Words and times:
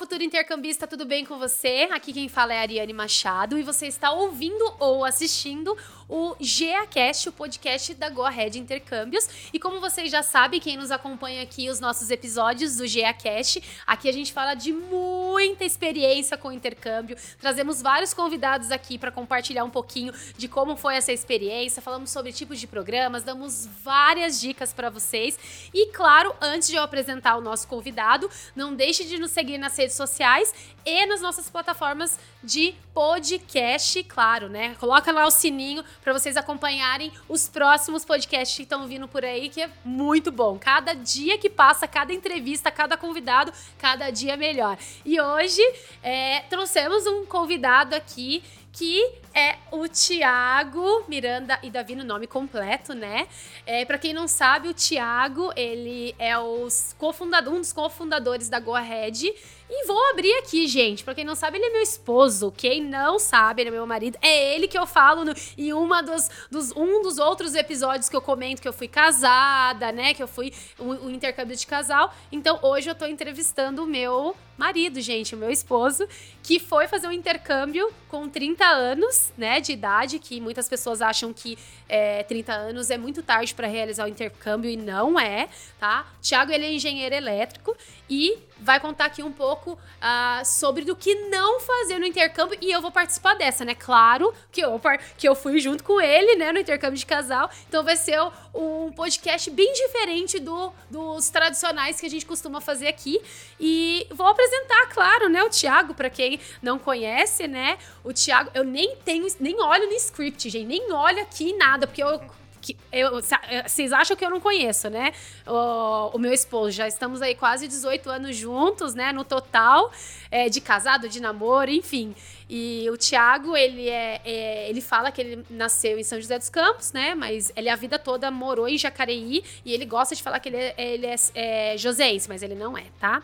futuro 0.00 0.22
intercambista, 0.22 0.86
tudo 0.86 1.04
bem 1.04 1.26
com 1.26 1.38
você? 1.38 1.86
Aqui 1.92 2.10
quem 2.10 2.26
fala 2.26 2.54
é 2.54 2.56
a 2.56 2.62
Ariane 2.62 2.90
Machado 2.94 3.58
e 3.58 3.62
você 3.62 3.86
está 3.86 4.10
ouvindo 4.10 4.64
ou 4.78 5.04
assistindo 5.04 5.76
o 6.10 6.34
GeaCast, 6.40 7.28
o 7.28 7.32
podcast 7.32 7.94
da 7.94 8.10
Go 8.10 8.24
Ahead 8.24 8.58
Intercâmbios. 8.58 9.28
E 9.52 9.60
como 9.60 9.80
vocês 9.80 10.10
já 10.10 10.24
sabem, 10.24 10.58
quem 10.58 10.76
nos 10.76 10.90
acompanha 10.90 11.40
aqui 11.42 11.70
os 11.70 11.78
nossos 11.78 12.10
episódios 12.10 12.76
do 12.76 12.86
GeaCast, 12.86 13.62
aqui 13.86 14.08
a 14.08 14.12
gente 14.12 14.32
fala 14.32 14.54
de 14.54 14.72
muita 14.72 15.64
experiência 15.64 16.36
com 16.36 16.50
intercâmbio. 16.50 17.16
Trazemos 17.38 17.80
vários 17.80 18.12
convidados 18.12 18.72
aqui 18.72 18.98
para 18.98 19.12
compartilhar 19.12 19.62
um 19.62 19.70
pouquinho 19.70 20.12
de 20.36 20.48
como 20.48 20.76
foi 20.76 20.96
essa 20.96 21.12
experiência, 21.12 21.80
falamos 21.80 22.10
sobre 22.10 22.32
tipos 22.32 22.58
de 22.58 22.66
programas, 22.66 23.22
damos 23.22 23.66
várias 23.84 24.40
dicas 24.40 24.72
para 24.72 24.90
vocês. 24.90 25.38
E 25.72 25.92
claro, 25.92 26.34
antes 26.40 26.68
de 26.68 26.74
eu 26.74 26.82
apresentar 26.82 27.36
o 27.36 27.40
nosso 27.40 27.68
convidado, 27.68 28.28
não 28.56 28.74
deixe 28.74 29.04
de 29.04 29.16
nos 29.16 29.30
seguir 29.30 29.58
nas 29.58 29.78
redes 29.78 29.94
sociais 29.94 30.52
e 30.84 31.06
nas 31.06 31.20
nossas 31.20 31.48
plataformas 31.48 32.18
de 32.42 32.74
podcast, 32.94 34.02
claro, 34.04 34.48
né? 34.48 34.74
Coloca 34.78 35.12
lá 35.12 35.26
o 35.26 35.30
sininho 35.30 35.84
para 36.02 36.12
vocês 36.12 36.36
acompanharem 36.36 37.12
os 37.28 37.48
próximos 37.48 38.04
podcasts 38.04 38.56
que 38.56 38.62
estão 38.62 38.86
vindo 38.86 39.06
por 39.06 39.24
aí, 39.24 39.48
que 39.48 39.62
é 39.62 39.70
muito 39.84 40.30
bom. 40.32 40.58
Cada 40.58 40.94
dia 40.94 41.38
que 41.38 41.50
passa, 41.50 41.86
cada 41.86 42.12
entrevista, 42.12 42.70
cada 42.70 42.96
convidado, 42.96 43.52
cada 43.78 44.10
dia 44.10 44.36
melhor. 44.36 44.76
E 45.04 45.20
hoje 45.20 45.62
é, 46.02 46.40
trouxemos 46.48 47.06
um 47.06 47.26
convidado 47.26 47.94
aqui 47.94 48.42
que 48.72 49.12
é 49.34 49.56
o 49.70 49.86
Tiago 49.88 51.04
Miranda 51.08 51.58
e 51.62 51.70
Davi 51.70 51.94
no 51.94 52.04
nome 52.04 52.26
completo, 52.26 52.94
né? 52.94 53.28
É, 53.64 53.84
para 53.84 53.98
quem 53.98 54.12
não 54.12 54.26
sabe, 54.26 54.68
o 54.68 54.74
Tiago, 54.74 55.52
ele 55.56 56.14
é 56.18 56.36
os 56.38 56.94
cofundador, 56.98 57.54
um 57.54 57.60
dos 57.60 57.72
cofundadores 57.72 58.48
da 58.48 58.58
Go 58.58 58.74
Ahead. 58.74 59.32
E 59.72 59.86
vou 59.86 60.10
abrir 60.10 60.32
aqui, 60.38 60.66
gente. 60.66 61.04
Pra 61.04 61.14
quem 61.14 61.24
não 61.24 61.36
sabe, 61.36 61.56
ele 61.56 61.66
é 61.66 61.70
meu 61.70 61.82
esposo. 61.82 62.52
Quem 62.56 62.82
não 62.82 63.20
sabe, 63.20 63.62
ele 63.62 63.68
é 63.68 63.72
meu 63.72 63.86
marido. 63.86 64.18
É 64.20 64.54
ele 64.56 64.66
que 64.66 64.76
eu 64.76 64.84
falo 64.84 65.24
no, 65.24 65.32
em 65.56 65.72
uma 65.72 66.02
dos, 66.02 66.28
dos, 66.50 66.72
um 66.72 67.00
dos 67.02 67.18
outros 67.18 67.54
episódios 67.54 68.08
que 68.08 68.16
eu 68.16 68.20
comento 68.20 68.60
que 68.60 68.66
eu 68.66 68.72
fui 68.72 68.88
casada, 68.88 69.92
né? 69.92 70.12
Que 70.12 70.22
eu 70.22 70.26
fui 70.26 70.52
o, 70.76 71.06
o 71.06 71.10
intercâmbio 71.10 71.56
de 71.56 71.64
casal. 71.68 72.12
Então, 72.32 72.58
hoje 72.62 72.90
eu 72.90 72.96
tô 72.96 73.06
entrevistando 73.06 73.84
o 73.84 73.86
meu 73.86 74.34
marido, 74.58 75.00
gente, 75.00 75.36
o 75.36 75.38
meu 75.38 75.50
esposo, 75.50 76.06
que 76.42 76.58
foi 76.58 76.88
fazer 76.88 77.06
um 77.06 77.12
intercâmbio 77.12 77.90
com 78.08 78.28
30 78.28 78.64
anos, 78.66 79.19
né, 79.36 79.60
de 79.60 79.72
idade, 79.72 80.18
que 80.18 80.40
muitas 80.40 80.68
pessoas 80.68 81.00
acham 81.02 81.32
que 81.32 81.58
é, 81.88 82.22
30 82.22 82.52
anos 82.52 82.90
é 82.90 82.98
muito 82.98 83.22
tarde 83.22 83.54
para 83.54 83.66
realizar 83.66 84.04
o 84.04 84.08
intercâmbio 84.08 84.70
e 84.70 84.76
não 84.76 85.18
é, 85.18 85.48
tá? 85.78 86.06
Tiago, 86.20 86.52
ele 86.52 86.66
é 86.66 86.72
engenheiro 86.72 87.14
elétrico 87.14 87.76
e 88.08 88.38
vai 88.60 88.78
contar 88.78 89.06
aqui 89.06 89.22
um 89.22 89.32
pouco 89.32 89.72
uh, 89.72 90.44
sobre 90.44 90.84
do 90.84 90.94
que 90.94 91.14
não 91.28 91.60
fazer 91.60 91.98
no 91.98 92.04
intercâmbio 92.04 92.58
e 92.60 92.70
eu 92.70 92.80
vou 92.80 92.90
participar 92.90 93.34
dessa, 93.34 93.64
né? 93.64 93.74
Claro 93.74 94.32
que 94.52 94.60
eu, 94.60 94.80
que 95.16 95.28
eu 95.28 95.34
fui 95.34 95.58
junto 95.60 95.82
com 95.82 96.00
ele, 96.00 96.36
né, 96.36 96.52
no 96.52 96.58
intercâmbio 96.58 96.98
de 96.98 97.06
casal, 97.06 97.50
então 97.68 97.82
vai 97.82 97.96
ser 97.96 98.20
um 98.54 98.92
podcast 98.92 99.50
bem 99.50 99.72
diferente 99.72 100.38
do, 100.38 100.72
dos 100.90 101.30
tradicionais 101.30 102.00
que 102.00 102.06
a 102.06 102.10
gente 102.10 102.26
costuma 102.26 102.60
fazer 102.60 102.88
aqui 102.88 103.20
e 103.58 104.06
vou 104.10 104.26
apresentar, 104.26 104.88
claro, 104.88 105.28
né, 105.28 105.42
o 105.42 105.48
Thiago, 105.48 105.94
para 105.94 106.10
quem 106.10 106.38
não 106.62 106.78
conhece, 106.78 107.46
né, 107.46 107.78
o 108.04 108.12
Thiago, 108.12 108.50
eu 108.54 108.64
nem 108.64 108.96
tenho, 109.10 109.26
nem 109.40 109.60
olho 109.60 109.86
no 109.86 109.92
script, 109.94 110.48
gente, 110.48 110.66
nem 110.66 110.92
olho 110.92 111.20
aqui 111.22 111.52
nada, 111.54 111.86
porque 111.86 112.02
eu 112.02 112.20
que 112.60 112.76
eu, 112.92 113.18
eh, 113.18 113.66
vocês 113.66 113.90
acham 113.90 114.14
que 114.14 114.22
eu 114.22 114.28
não 114.28 114.38
conheço, 114.38 114.90
né? 114.90 115.14
O, 115.46 116.16
o, 116.16 116.18
meu 116.18 116.30
esposo, 116.30 116.72
já 116.72 116.86
estamos 116.86 117.22
aí 117.22 117.34
quase 117.34 117.66
18 117.66 118.10
anos 118.10 118.36
juntos, 118.36 118.94
né? 118.94 119.12
No 119.12 119.24
total, 119.24 119.90
é, 120.30 120.46
de 120.50 120.60
casado, 120.60 121.08
de 121.08 121.20
namoro, 121.20 121.70
enfim. 121.70 122.14
E 122.50 122.86
o 122.90 122.98
Tiago, 122.98 123.56
ele 123.56 123.88
é, 123.88 124.20
é, 124.24 124.68
ele 124.68 124.82
fala 124.82 125.10
que 125.10 125.20
ele 125.22 125.46
nasceu 125.48 125.98
em 125.98 126.02
São 126.02 126.20
José 126.20 126.38
dos 126.38 126.50
Campos, 126.50 126.92
né? 126.92 127.14
Mas 127.14 127.50
ele 127.56 127.70
a 127.70 127.76
vida 127.76 127.98
toda 127.98 128.30
morou 128.30 128.68
em 128.68 128.76
Jacareí 128.76 129.42
e 129.64 129.72
ele 129.72 129.86
gosta 129.86 130.14
de 130.14 130.22
falar 130.22 130.38
que 130.38 130.50
ele 130.50 130.58
é, 130.58 130.74
ele 130.76 131.06
é, 131.06 131.14
é 131.34 131.78
joséense, 131.78 132.28
mas 132.28 132.42
ele 132.42 132.54
não 132.54 132.76
é, 132.76 132.84
tá? 133.00 133.22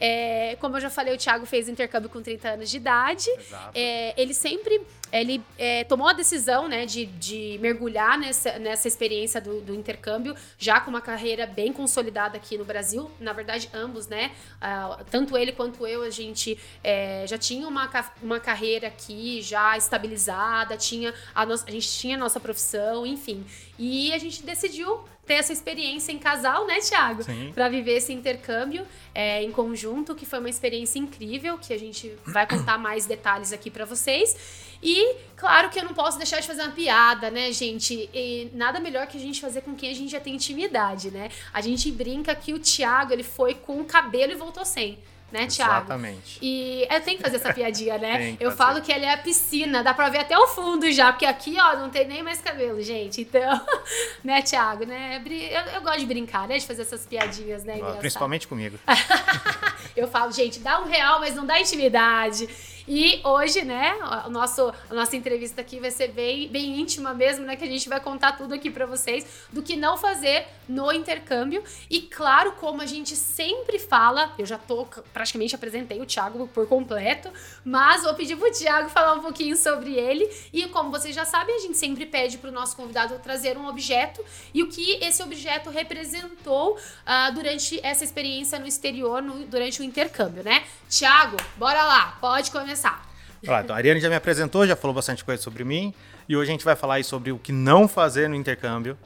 É, 0.00 0.56
como 0.60 0.76
eu 0.76 0.80
já 0.80 0.90
falei, 0.90 1.14
o 1.14 1.18
Thiago 1.18 1.46
fez 1.46 1.68
intercâmbio 1.68 2.08
com 2.08 2.22
30 2.22 2.48
anos 2.50 2.70
de 2.70 2.76
idade. 2.76 3.28
É, 3.74 4.20
ele 4.20 4.34
sempre 4.34 4.80
ele 5.12 5.42
é, 5.56 5.84
tomou 5.84 6.06
a 6.06 6.12
decisão 6.12 6.68
né, 6.68 6.84
de, 6.84 7.06
de 7.06 7.58
mergulhar 7.60 8.18
nessa, 8.18 8.58
nessa 8.58 8.88
experiência 8.88 9.40
do, 9.40 9.60
do, 9.60 9.74
intercâmbio, 9.74 10.34
já 10.58 10.80
com 10.80 10.90
uma 10.90 11.00
carreira 11.00 11.46
bem 11.46 11.72
consolidada 11.72 12.36
aqui 12.36 12.58
no 12.58 12.64
Brasil. 12.64 13.10
Na 13.18 13.32
verdade, 13.32 13.70
ambos, 13.72 14.06
né? 14.06 14.32
Uh, 14.56 15.04
tanto 15.10 15.36
ele 15.36 15.52
quanto 15.52 15.86
eu, 15.86 16.02
a 16.02 16.10
gente 16.10 16.58
é, 16.82 17.24
já 17.26 17.38
tinha 17.38 17.66
uma, 17.66 17.90
uma 18.22 18.40
carreira 18.40 18.88
aqui 18.88 19.40
já 19.40 19.76
estabilizada, 19.76 20.76
tinha 20.76 21.14
a, 21.34 21.42
a 21.42 21.70
gente 21.70 21.88
tinha 21.88 22.16
a 22.16 22.18
nossa 22.18 22.38
profissão, 22.38 23.06
enfim. 23.06 23.44
E 23.78 24.12
a 24.12 24.18
gente 24.18 24.42
decidiu 24.42 25.00
ter 25.24 25.34
essa 25.34 25.52
experiência 25.52 26.10
em 26.10 26.18
casal, 26.18 26.66
né, 26.66 26.80
Thiago? 26.80 27.22
Para 27.52 27.68
viver 27.68 27.98
esse 27.98 28.12
intercâmbio 28.12 28.86
é, 29.14 29.42
em 29.42 29.52
conjunto, 29.52 30.14
que 30.14 30.24
foi 30.24 30.38
uma 30.38 30.48
experiência 30.48 30.98
incrível, 30.98 31.58
que 31.58 31.72
a 31.72 31.78
gente 31.78 32.12
vai 32.26 32.46
contar 32.46 32.76
mais 32.80 33.06
detalhes 33.06 33.52
aqui 33.52 33.70
para 33.70 33.84
vocês. 33.84 34.68
E, 34.82 35.16
claro 35.36 35.68
que 35.68 35.78
eu 35.78 35.84
não 35.84 35.92
posso 35.92 36.16
deixar 36.16 36.40
de 36.40 36.46
fazer 36.46 36.62
uma 36.62 36.72
piada, 36.72 37.30
né, 37.30 37.52
gente? 37.52 38.08
E 38.12 38.50
nada 38.54 38.80
melhor 38.80 39.06
que 39.06 39.18
a 39.18 39.20
gente 39.20 39.40
fazer 39.40 39.60
com 39.60 39.74
quem 39.74 39.90
a 39.90 39.94
gente 39.94 40.10
já 40.10 40.20
tem 40.20 40.34
intimidade, 40.34 41.10
né? 41.10 41.30
A 41.52 41.60
gente 41.60 41.92
brinca 41.92 42.34
que 42.34 42.54
o 42.54 42.58
Thiago, 42.58 43.12
ele 43.12 43.24
foi 43.24 43.54
com 43.54 43.80
o 43.80 43.84
cabelo 43.84 44.32
e 44.32 44.36
voltou 44.36 44.64
sem 44.64 44.98
né, 45.30 45.46
Thiago? 45.46 45.86
Exatamente. 45.86 46.38
E 46.40 46.86
eu 46.90 47.00
tenho 47.00 47.18
que 47.18 47.22
fazer 47.22 47.36
essa 47.36 47.52
piadinha, 47.52 47.98
né? 47.98 48.36
eu 48.40 48.50
falo 48.52 48.80
que 48.80 48.92
ela 48.92 49.04
é 49.04 49.12
a 49.12 49.18
piscina, 49.18 49.82
dá 49.82 49.92
pra 49.92 50.08
ver 50.08 50.18
até 50.18 50.38
o 50.38 50.46
fundo 50.48 50.90
já, 50.90 51.12
porque 51.12 51.26
aqui, 51.26 51.56
ó, 51.60 51.76
não 51.76 51.90
tem 51.90 52.06
nem 52.06 52.22
mais 52.22 52.40
cabelo, 52.40 52.80
gente. 52.82 53.22
Então, 53.22 53.66
né, 54.24 54.42
Thiago, 54.42 54.84
né? 54.84 55.22
Eu, 55.26 55.74
eu 55.74 55.82
gosto 55.82 56.00
de 56.00 56.06
brincar, 56.06 56.48
né? 56.48 56.58
De 56.58 56.66
fazer 56.66 56.82
essas 56.82 57.06
piadinhas, 57.06 57.64
né? 57.64 57.78
Principalmente 57.98 58.48
comigo. 58.48 58.78
eu 59.96 60.08
falo, 60.08 60.32
gente, 60.32 60.60
dá 60.60 60.80
um 60.80 60.84
real, 60.86 61.20
mas 61.20 61.34
não 61.34 61.44
dá 61.44 61.60
intimidade. 61.60 62.48
E 62.90 63.20
hoje, 63.22 63.66
né, 63.66 63.98
o 64.26 64.30
nosso, 64.30 64.72
a 64.88 64.94
nossa 64.94 65.14
entrevista 65.14 65.60
aqui 65.60 65.78
vai 65.78 65.90
ser 65.90 66.08
bem, 66.08 66.48
bem 66.48 66.80
íntima 66.80 67.12
mesmo, 67.12 67.44
né? 67.44 67.54
Que 67.54 67.64
a 67.64 67.68
gente 67.68 67.86
vai 67.86 68.00
contar 68.00 68.32
tudo 68.32 68.54
aqui 68.54 68.70
para 68.70 68.86
vocês 68.86 69.26
do 69.52 69.62
que 69.62 69.76
não 69.76 69.98
fazer 69.98 70.46
no 70.66 70.90
intercâmbio. 70.90 71.62
E 71.90 72.00
claro, 72.00 72.52
como 72.52 72.80
a 72.80 72.86
gente 72.86 73.14
sempre 73.14 73.78
fala, 73.78 74.32
eu 74.38 74.46
já 74.46 74.56
tô 74.56 74.86
praticamente 75.12 75.54
apresentei 75.54 76.00
o 76.00 76.06
Thiago 76.06 76.48
por 76.48 76.66
completo, 76.66 77.30
mas 77.62 78.04
vou 78.04 78.14
pedir 78.14 78.36
pro 78.36 78.50
Thiago 78.50 78.88
falar 78.88 79.12
um 79.12 79.20
pouquinho 79.20 79.54
sobre 79.54 79.92
ele. 79.92 80.26
E 80.50 80.66
como 80.68 80.90
vocês 80.90 81.14
já 81.14 81.26
sabem, 81.26 81.56
a 81.56 81.58
gente 81.58 81.76
sempre 81.76 82.06
pede 82.06 82.38
pro 82.38 82.50
nosso 82.50 82.74
convidado 82.74 83.18
trazer 83.18 83.58
um 83.58 83.68
objeto 83.68 84.24
e 84.54 84.62
o 84.62 84.68
que 84.68 84.92
esse 85.04 85.22
objeto 85.22 85.68
representou 85.68 86.78
uh, 86.78 87.34
durante 87.34 87.78
essa 87.84 88.02
experiência 88.02 88.58
no 88.58 88.66
exterior, 88.66 89.20
no, 89.20 89.44
durante 89.44 89.82
o 89.82 89.84
intercâmbio, 89.84 90.42
né? 90.42 90.64
Thiago, 90.88 91.36
bora 91.58 91.82
lá, 91.84 92.16
pode 92.18 92.50
começar 92.50 92.77
começar. 92.78 93.08
Olá, 93.46 93.60
então, 93.62 93.74
a 93.74 93.78
Ariane 93.78 94.00
já 94.00 94.08
me 94.08 94.14
apresentou, 94.14 94.66
já 94.66 94.76
falou 94.76 94.94
bastante 94.94 95.24
coisa 95.24 95.42
sobre 95.42 95.64
mim. 95.64 95.92
E 96.28 96.36
hoje 96.36 96.50
a 96.50 96.52
gente 96.52 96.64
vai 96.64 96.76
falar 96.76 97.02
sobre 97.04 97.32
o 97.32 97.38
que 97.38 97.50
não 97.52 97.88
fazer 97.88 98.28
no 98.28 98.34
intercâmbio. 98.34 98.96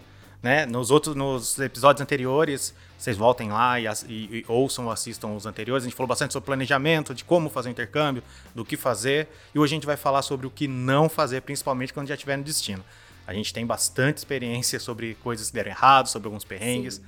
Né? 0.43 0.67
Nos 0.67 0.91
outros 0.91 1.15
nos 1.15 1.59
episódios 1.59 2.03
anteriores, 2.03 2.75
vocês 2.99 3.17
voltem 3.17 3.51
lá 3.51 3.81
e, 3.81 3.87
e, 4.09 4.39
e 4.39 4.45
ouçam 4.49 4.87
ou 4.87 4.91
assistam 4.91 5.29
os 5.29 5.47
anteriores. 5.47 5.85
A 5.85 5.89
gente 5.89 5.97
falou 5.97 6.09
bastante 6.09 6.33
sobre 6.33 6.47
planejamento, 6.47 7.15
de 7.15 7.25
como 7.25 7.49
fazer 7.49 7.69
o 7.69 7.73
intercâmbio, 7.73 8.23
do 8.55 8.65
que 8.65 8.77
fazer. 8.77 9.29
E 9.55 9.59
hoje 9.59 9.75
a 9.75 9.77
gente 9.77 9.87
vai 9.87 9.97
falar 9.97 10.23
sobre 10.23 10.47
o 10.47 10.51
que 10.51 10.67
não 10.69 11.09
fazer, 11.09 11.41
principalmente 11.43 11.95
quando 11.95 12.09
já 12.09 12.15
estiver 12.15 12.37
no 12.37 12.45
destino. 12.45 12.85
A 13.27 13.33
gente 13.33 13.55
tem 13.55 13.65
bastante 13.65 14.19
experiência 14.19 14.81
sobre 14.81 15.15
coisas 15.23 15.49
que 15.49 15.55
deram 15.55 15.71
errado, 15.71 16.09
sobre 16.09 16.27
alguns 16.27 16.45
perrengues. 16.45 16.97
Sim. 16.97 17.03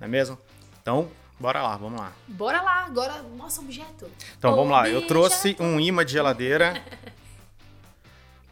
Não 0.00 0.06
é 0.06 0.08
mesmo? 0.08 0.38
Então, 0.80 1.10
Bora 1.40 1.62
lá, 1.62 1.74
vamos 1.74 1.98
lá. 1.98 2.12
Bora 2.28 2.60
lá, 2.60 2.84
agora 2.84 3.22
nosso 3.22 3.62
objeto. 3.62 4.10
Então 4.36 4.54
vamos 4.54 4.70
lá, 4.70 4.90
eu 4.90 5.06
trouxe 5.06 5.56
um 5.58 5.80
imã 5.80 6.04
de 6.04 6.12
geladeira 6.12 6.82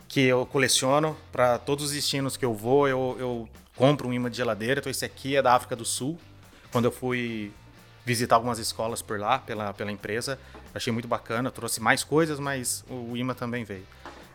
que 0.09 0.23
eu 0.23 0.47
coleciono 0.47 1.15
para 1.31 1.59
todos 1.59 1.85
os 1.85 1.91
destinos 1.93 2.39
que 2.39 2.47
eu 2.47 2.55
vou, 2.55 2.89
eu, 2.89 3.15
eu 3.21 3.49
compro 3.77 4.09
um 4.09 4.13
imã 4.15 4.31
de 4.31 4.39
geladeira. 4.39 4.81
Então 4.81 4.91
esse 4.91 5.05
aqui 5.05 5.37
é 5.37 5.43
da 5.43 5.55
África 5.55 5.77
do 5.77 5.85
Sul. 5.85 6.19
Quando 6.73 6.87
eu 6.87 6.91
fui 6.91 7.53
visitar 8.07 8.37
algumas 8.37 8.59
escolas 8.59 9.03
por 9.03 9.21
lá, 9.21 9.39
pela, 9.39 9.75
pela 9.75 9.93
empresa, 9.93 10.39
achei 10.75 10.91
muito 10.91 11.07
bacana. 11.07 11.51
Trouxe 11.51 11.83
mais 11.83 12.03
coisas, 12.03 12.41
mas 12.41 12.87
o 12.89 13.15
imã 13.19 13.35
também 13.35 13.65
veio. 13.65 13.87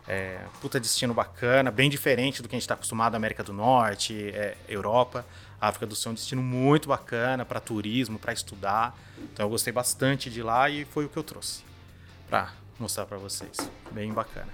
É, 0.06 0.38
puta 0.60 0.78
destino 0.78 1.12
bacana, 1.12 1.72
bem 1.72 1.90
diferente 1.90 2.40
do 2.40 2.48
que 2.48 2.54
a 2.54 2.58
gente 2.58 2.64
está 2.64 2.74
acostumado, 2.74 3.16
América 3.16 3.42
do 3.42 3.52
Norte, 3.52 4.28
é, 4.28 4.56
Europa. 4.68 5.26
A 5.64 5.68
África 5.68 5.86
do 5.86 5.96
Sul 5.96 6.10
é 6.10 6.12
um 6.12 6.14
destino 6.14 6.42
muito 6.42 6.88
bacana 6.88 7.42
para 7.42 7.58
turismo, 7.58 8.18
para 8.18 8.34
estudar. 8.34 8.94
Então 9.32 9.46
eu 9.46 9.50
gostei 9.50 9.72
bastante 9.72 10.28
de 10.28 10.42
lá 10.42 10.68
e 10.68 10.84
foi 10.84 11.06
o 11.06 11.08
que 11.08 11.16
eu 11.16 11.22
trouxe 11.22 11.64
para 12.28 12.52
mostrar 12.78 13.06
para 13.06 13.16
vocês. 13.16 13.56
Bem 13.90 14.12
bacana. 14.12 14.52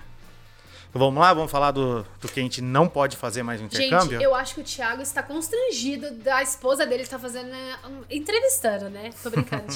Vamos 0.92 1.20
lá, 1.20 1.34
vamos 1.34 1.50
falar 1.50 1.72
do, 1.72 2.06
do 2.20 2.28
que 2.28 2.38
a 2.38 2.42
gente 2.44 2.62
não 2.62 2.88
pode 2.88 3.16
fazer 3.16 3.42
mais 3.42 3.60
no 3.60 3.66
intercâmbio? 3.66 4.18
Gente, 4.18 4.22
eu 4.22 4.36
acho 4.36 4.54
que 4.54 4.60
o 4.60 4.64
Thiago 4.64 5.02
está 5.02 5.20
constrangido 5.20 6.12
da 6.12 6.44
esposa 6.44 6.86
dele 6.86 7.02
estar 7.02 7.18
fazendo, 7.18 7.48
né, 7.48 7.78
entrevistando, 8.08 8.88
né? 8.88 9.10
Tô 9.20 9.30
brincando. 9.30 9.66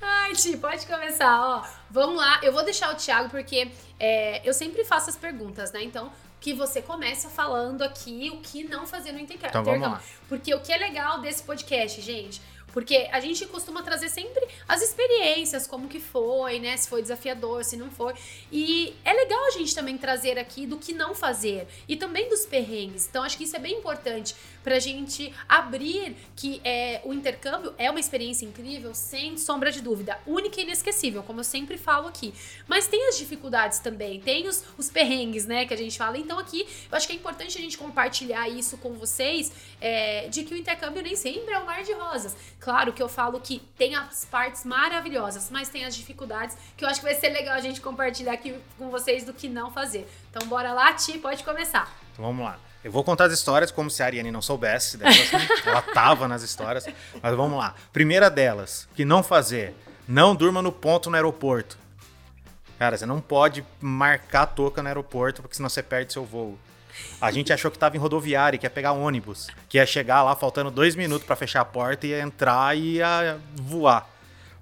Ai, 0.00 0.32
Ti, 0.34 0.56
pode 0.58 0.86
começar, 0.86 1.40
ó. 1.40 1.66
Vamos 1.90 2.16
lá, 2.16 2.38
eu 2.42 2.52
vou 2.52 2.64
deixar 2.64 2.92
o 2.92 2.96
Thiago 2.96 3.30
porque 3.30 3.72
é, 3.98 4.48
eu 4.48 4.54
sempre 4.54 4.84
faço 4.84 5.10
as 5.10 5.16
perguntas, 5.16 5.72
né? 5.72 5.82
Então, 5.82 6.12
que 6.44 6.52
você 6.52 6.82
comece 6.82 7.26
falando 7.28 7.80
aqui 7.80 8.30
o 8.30 8.36
que 8.42 8.64
não 8.64 8.86
fazer 8.86 9.12
no 9.12 9.18
intercâmbio. 9.18 9.48
Então, 9.48 9.64
vamos 9.64 9.88
lá. 9.88 10.02
Porque 10.28 10.54
o 10.54 10.60
que 10.60 10.70
é 10.70 10.76
legal 10.76 11.22
desse 11.22 11.42
podcast, 11.42 12.02
gente, 12.02 12.38
porque 12.74 13.08
a 13.12 13.20
gente 13.20 13.46
costuma 13.46 13.84
trazer 13.84 14.08
sempre 14.08 14.44
as 14.66 14.82
experiências, 14.82 15.64
como 15.64 15.86
que 15.86 16.00
foi, 16.00 16.58
né? 16.58 16.76
Se 16.76 16.88
foi 16.88 17.00
desafiador, 17.02 17.62
se 17.62 17.76
não 17.76 17.88
foi. 17.88 18.14
E 18.50 18.92
é 19.04 19.12
legal 19.12 19.46
a 19.46 19.50
gente 19.52 19.72
também 19.72 19.96
trazer 19.96 20.36
aqui 20.40 20.66
do 20.66 20.76
que 20.76 20.92
não 20.92 21.14
fazer 21.14 21.68
e 21.88 21.94
também 21.94 22.28
dos 22.28 22.44
perrengues. 22.44 23.06
Então 23.08 23.22
acho 23.22 23.38
que 23.38 23.44
isso 23.44 23.54
é 23.54 23.60
bem 23.60 23.78
importante 23.78 24.34
pra 24.64 24.80
gente 24.80 25.32
abrir 25.48 26.16
que 26.34 26.60
é, 26.64 27.00
o 27.04 27.12
intercâmbio 27.12 27.72
é 27.78 27.88
uma 27.88 28.00
experiência 28.00 28.44
incrível, 28.44 28.92
sem 28.92 29.38
sombra 29.38 29.70
de 29.70 29.80
dúvida, 29.80 30.18
única 30.26 30.60
e 30.60 30.64
inesquecível, 30.64 31.22
como 31.22 31.40
eu 31.40 31.44
sempre 31.44 31.78
falo 31.78 32.08
aqui. 32.08 32.34
Mas 32.66 32.88
tem 32.88 33.06
as 33.08 33.16
dificuldades 33.16 33.78
também, 33.78 34.18
tem 34.18 34.48
os, 34.48 34.64
os 34.76 34.90
perrengues, 34.90 35.46
né, 35.46 35.64
que 35.64 35.74
a 35.74 35.76
gente 35.76 35.96
fala. 35.96 36.18
Então 36.18 36.40
aqui 36.40 36.66
eu 36.90 36.96
acho 36.96 37.06
que 37.06 37.12
é 37.12 37.16
importante 37.16 37.56
a 37.56 37.60
gente 37.60 37.78
compartilhar 37.78 38.48
isso 38.48 38.76
com 38.78 38.94
vocês, 38.94 39.52
é, 39.80 40.26
de 40.26 40.42
que 40.42 40.54
o 40.54 40.56
intercâmbio 40.56 41.02
nem 41.02 41.14
sempre 41.14 41.54
é 41.54 41.58
um 41.60 41.66
mar 41.66 41.84
de 41.84 41.92
rosas. 41.92 42.34
Claro 42.64 42.94
que 42.94 43.02
eu 43.02 43.10
falo 43.10 43.38
que 43.40 43.58
tem 43.76 43.94
as 43.94 44.24
partes 44.24 44.64
maravilhosas, 44.64 45.50
mas 45.50 45.68
tem 45.68 45.84
as 45.84 45.94
dificuldades 45.94 46.56
que 46.74 46.82
eu 46.82 46.88
acho 46.88 46.98
que 46.98 47.04
vai 47.04 47.14
ser 47.14 47.28
legal 47.28 47.54
a 47.54 47.60
gente 47.60 47.78
compartilhar 47.78 48.32
aqui 48.32 48.58
com 48.78 48.88
vocês 48.88 49.22
do 49.22 49.34
que 49.34 49.50
não 49.50 49.70
fazer. 49.70 50.10
Então 50.30 50.48
bora 50.48 50.72
lá, 50.72 50.90
Ti, 50.94 51.18
pode 51.18 51.44
começar. 51.44 51.94
Então, 52.14 52.24
vamos 52.24 52.42
lá. 52.42 52.58
Eu 52.82 52.90
vou 52.90 53.04
contar 53.04 53.26
as 53.26 53.34
histórias 53.34 53.70
como 53.70 53.90
se 53.90 54.02
a 54.02 54.06
Ariane 54.06 54.30
não 54.30 54.40
soubesse 54.40 54.96
né? 54.96 55.04
Ela 55.62 55.82
tava 55.82 56.26
nas 56.26 56.42
histórias. 56.42 56.86
Mas 57.22 57.36
vamos 57.36 57.58
lá. 57.58 57.74
Primeira 57.92 58.30
delas, 58.30 58.88
que 58.94 59.04
não 59.04 59.22
fazer. 59.22 59.74
Não 60.08 60.34
durma 60.34 60.62
no 60.62 60.72
ponto 60.72 61.10
no 61.10 61.16
aeroporto. 61.16 61.76
Cara, 62.78 62.96
você 62.96 63.04
não 63.04 63.20
pode 63.20 63.62
marcar 63.78 64.42
a 64.42 64.46
toca 64.46 64.80
no 64.80 64.88
aeroporto, 64.88 65.42
porque 65.42 65.54
senão 65.54 65.68
você 65.68 65.82
perde 65.82 66.14
seu 66.14 66.24
voo. 66.24 66.58
A 67.20 67.30
gente 67.30 67.52
achou 67.52 67.70
que 67.70 67.78
tava 67.78 67.96
em 67.96 67.98
rodoviária, 68.00 68.58
que 68.58 68.66
ia 68.66 68.70
pegar 68.70 68.92
ônibus, 68.92 69.48
que 69.68 69.78
ia 69.78 69.86
chegar 69.86 70.22
lá 70.22 70.34
faltando 70.36 70.70
dois 70.70 70.94
minutos 70.94 71.26
pra 71.26 71.36
fechar 71.36 71.60
a 71.60 71.64
porta, 71.64 72.06
ia 72.06 72.20
entrar 72.20 72.76
e 72.76 72.96
ia 72.96 73.38
voar. 73.56 74.08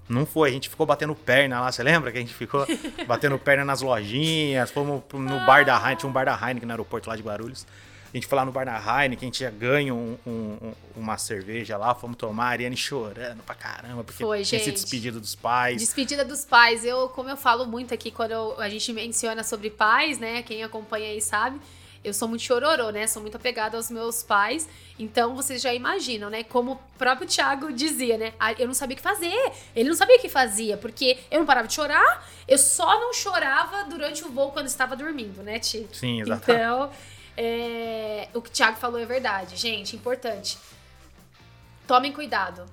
Não 0.08 0.26
foi, 0.26 0.50
a 0.50 0.52
gente 0.52 0.68
ficou 0.68 0.84
batendo 0.84 1.14
perna 1.14 1.60
lá, 1.60 1.72
você 1.72 1.82
lembra 1.82 2.10
que 2.12 2.18
a 2.18 2.20
gente 2.20 2.34
ficou 2.34 2.66
batendo 3.06 3.38
perna 3.38 3.64
nas 3.64 3.80
lojinhas, 3.80 4.70
fomos 4.70 5.02
no 5.12 5.40
bar 5.46 5.64
da 5.64 5.76
Heineken, 5.76 5.96
tinha 5.96 6.10
um 6.10 6.12
bar 6.12 6.24
da 6.26 6.34
Heineken 6.34 6.66
no 6.66 6.72
aeroporto 6.72 7.08
lá 7.08 7.16
de 7.16 7.22
Guarulhos. 7.22 7.66
A 8.12 8.16
gente 8.18 8.26
foi 8.26 8.36
lá 8.36 8.44
no 8.44 8.52
bar 8.52 8.66
da 8.66 8.76
Heineken, 8.76 9.26
a 9.26 9.28
gente 9.28 9.36
tinha 9.38 9.50
ganho 9.50 9.94
um- 9.94 10.18
um- 10.26 10.58
um- 10.68 10.72
uma 10.96 11.16
cerveja 11.16 11.78
lá, 11.78 11.94
fomos 11.94 12.18
tomar, 12.18 12.44
a 12.44 12.48
Ariane 12.48 12.76
chorando 12.76 13.42
pra 13.42 13.54
caramba, 13.54 14.04
porque 14.04 14.22
Foi, 14.22 14.42
tinha 14.42 14.58
gente. 14.58 14.72
despedido 14.72 15.18
dos 15.18 15.34
pais. 15.34 15.78
Despedida 15.80 16.22
dos 16.22 16.44
pais. 16.44 16.84
Eu, 16.84 17.08
como 17.08 17.30
eu 17.30 17.36
falo 17.38 17.64
muito 17.64 17.94
aqui 17.94 18.10
quando 18.10 18.32
eu- 18.32 18.60
a 18.60 18.68
gente 18.68 18.92
menciona 18.92 19.42
sobre 19.42 19.70
pais, 19.70 20.18
né? 20.18 20.42
Quem 20.42 20.62
acompanha 20.62 21.08
aí 21.08 21.22
sabe. 21.22 21.58
Eu 22.04 22.12
sou 22.12 22.26
muito 22.26 22.42
chororô, 22.42 22.90
né? 22.90 23.06
Sou 23.06 23.22
muito 23.22 23.36
apegada 23.36 23.76
aos 23.76 23.88
meus 23.90 24.22
pais. 24.24 24.68
Então 24.98 25.36
vocês 25.36 25.62
já 25.62 25.72
imaginam, 25.72 26.28
né? 26.28 26.42
Como 26.42 26.72
o 26.72 26.76
próprio 26.98 27.28
Thiago 27.28 27.72
dizia, 27.72 28.18
né? 28.18 28.34
Ah, 28.40 28.52
Eu 28.54 28.66
não 28.66 28.74
sabia 28.74 28.94
o 28.94 28.96
que 28.96 29.02
fazer. 29.02 29.52
Ele 29.74 29.88
não 29.88 29.96
sabia 29.96 30.16
o 30.16 30.20
que 30.20 30.28
fazia, 30.28 30.76
porque 30.76 31.18
eu 31.30 31.38
não 31.38 31.46
parava 31.46 31.68
de 31.68 31.74
chorar. 31.74 32.28
Eu 32.48 32.58
só 32.58 32.98
não 33.00 33.12
chorava 33.14 33.84
durante 33.84 34.24
o 34.24 34.30
voo 34.30 34.50
quando 34.50 34.66
estava 34.66 34.96
dormindo, 34.96 35.42
né, 35.44 35.58
Ti? 35.60 35.86
Sim, 35.92 36.20
exatamente. 36.22 36.50
Então, 36.64 36.90
é, 37.36 38.28
o 38.34 38.42
que 38.42 38.48
o 38.48 38.52
Thiago 38.52 38.76
falou 38.78 38.98
é 38.98 39.06
verdade. 39.06 39.56
Gente, 39.56 39.94
importante. 39.94 40.58
Tomem 41.86 42.12
cuidado. 42.12 42.64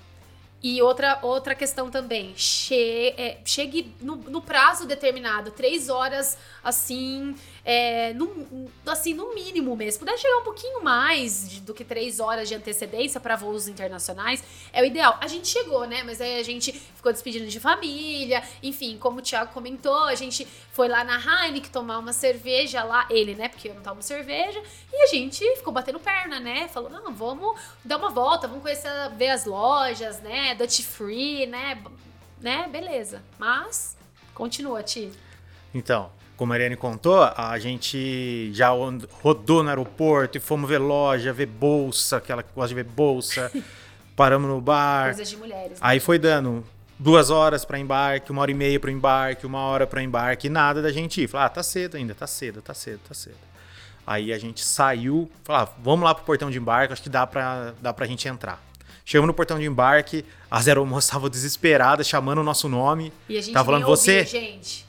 E 0.61 0.81
outra, 0.81 1.19
outra 1.21 1.55
questão 1.55 1.89
também, 1.89 2.33
che- 2.35 3.13
é, 3.17 3.37
chegue 3.45 3.95
no, 4.01 4.17
no 4.17 4.41
prazo 4.41 4.85
determinado, 4.85 5.51
três 5.51 5.87
horas 5.87 6.37
assim, 6.61 7.33
é, 7.71 8.13
no, 8.15 8.67
assim, 8.87 9.13
no 9.13 9.35
mínimo 9.35 9.75
mesmo. 9.75 9.99
Puder 9.99 10.17
chegar 10.17 10.37
um 10.39 10.43
pouquinho 10.43 10.83
mais 10.83 11.47
de- 11.47 11.61
do 11.61 11.71
que 11.71 11.85
três 11.85 12.19
horas 12.19 12.49
de 12.49 12.55
antecedência 12.55 13.19
para 13.19 13.35
voos 13.35 13.67
internacionais, 13.67 14.43
é 14.73 14.81
o 14.81 14.85
ideal. 14.85 15.19
A 15.21 15.27
gente 15.27 15.47
chegou, 15.47 15.85
né? 15.85 16.01
Mas 16.01 16.19
aí 16.19 16.39
a 16.39 16.43
gente 16.43 16.71
ficou 16.71 17.13
despedindo 17.13 17.45
de 17.45 17.59
família, 17.59 18.41
enfim, 18.63 18.97
como 18.97 19.19
o 19.19 19.21
Thiago 19.21 19.53
comentou, 19.53 20.05
a 20.05 20.15
gente 20.15 20.47
foi 20.71 20.87
lá 20.87 21.03
na 21.03 21.17
Heineken 21.19 21.69
tomar 21.69 21.99
uma 21.99 22.11
cerveja 22.11 22.83
lá, 22.83 23.05
ele, 23.07 23.35
né? 23.35 23.49
Porque 23.49 23.69
eu 23.69 23.75
não 23.75 23.83
tomo 23.83 24.01
cerveja, 24.01 24.59
e 24.91 25.03
a 25.03 25.07
gente 25.07 25.45
ficou 25.57 25.71
batendo 25.71 25.99
perna, 25.99 26.39
né? 26.39 26.67
Falou, 26.69 26.89
não, 26.89 27.13
vamos 27.13 27.55
dar 27.85 27.97
uma 27.97 28.09
volta, 28.09 28.47
vamos 28.47 28.63
conhecer, 28.63 28.89
ver 29.15 29.29
as 29.29 29.45
lojas, 29.45 30.19
né? 30.21 30.55
Dutch 30.55 30.81
Free, 30.81 31.45
né? 31.45 31.79
Né? 32.41 32.67
Beleza. 32.71 33.21
Mas, 33.37 33.95
continua, 34.33 34.81
Ti. 34.81 35.11
Então, 35.71 36.09
como 36.39 36.53
a 36.53 36.55
Ariane 36.55 36.77
contou, 36.77 37.21
a 37.21 37.59
gente 37.59 38.49
já 38.53 38.69
rodou 38.69 39.61
no 39.61 39.67
aeroporto 39.67 40.37
e 40.37 40.39
fomos 40.39 40.69
ver 40.69 40.77
loja, 40.77 41.33
ver 41.33 41.47
bolsa, 41.47 42.15
aquela 42.15 42.41
que 42.41 42.49
gosta 42.55 42.69
de 42.69 42.75
ver 42.75 42.85
bolsa. 42.85 43.51
Paramos 44.15 44.49
no 44.49 44.61
bar. 44.61 45.07
Coisas 45.07 45.29
de 45.29 45.35
mulheres. 45.35 45.71
né? 45.71 45.77
Aí 45.81 45.99
foi 45.99 46.17
dando 46.17 46.63
duas 46.97 47.29
horas 47.29 47.65
pra 47.65 47.77
embarque, 47.77 48.31
uma 48.31 48.41
hora 48.41 48.51
e 48.51 48.53
meia 48.53 48.79
pro 48.79 48.89
embarque, 48.89 49.45
uma 49.45 49.59
hora 49.59 49.85
pra 49.85 50.01
embarque, 50.01 50.47
e 50.47 50.49
nada 50.49 50.81
da 50.81 50.93
gente 50.93 51.21
ir. 51.21 51.27
Falar, 51.27 51.47
ah, 51.47 51.49
tá 51.49 51.61
cedo 51.61 51.97
ainda, 51.97 52.15
tá 52.15 52.25
cedo, 52.25 52.61
tá 52.61 52.73
cedo, 52.73 53.01
tá 53.05 53.13
cedo. 53.13 53.35
Aí 54.07 54.31
a 54.31 54.39
gente 54.39 54.63
saiu, 54.63 55.29
falou, 55.43 55.63
ah, 55.63 55.73
vamos 55.83 56.05
lá 56.05 56.15
pro 56.15 56.23
portão 56.23 56.49
de 56.49 56.57
embarque, 56.57 56.93
acho 56.93 57.03
que 57.03 57.09
dá 57.09 57.27
pra, 57.27 57.73
dá 57.81 57.91
pra 57.93 58.05
gente 58.05 58.25
entrar. 58.29 58.63
Chegamos 59.03 59.27
no 59.27 59.33
portão 59.33 59.59
de 59.59 59.65
embarque, 59.65 60.23
as 60.49 60.69
aeromoças 60.69 61.03
estavam 61.03 61.29
desesperadas, 61.29 62.07
chamando 62.07 62.37
o 62.39 62.43
nosso 62.45 62.69
nome. 62.69 63.11
E 63.27 63.37
a 63.37 63.41
gente 63.41 63.53
Tava 63.53 63.65
falando, 63.65 63.81
nem 63.81 63.89
ouviu, 63.89 64.01
você, 64.05 64.23
gente. 64.23 64.87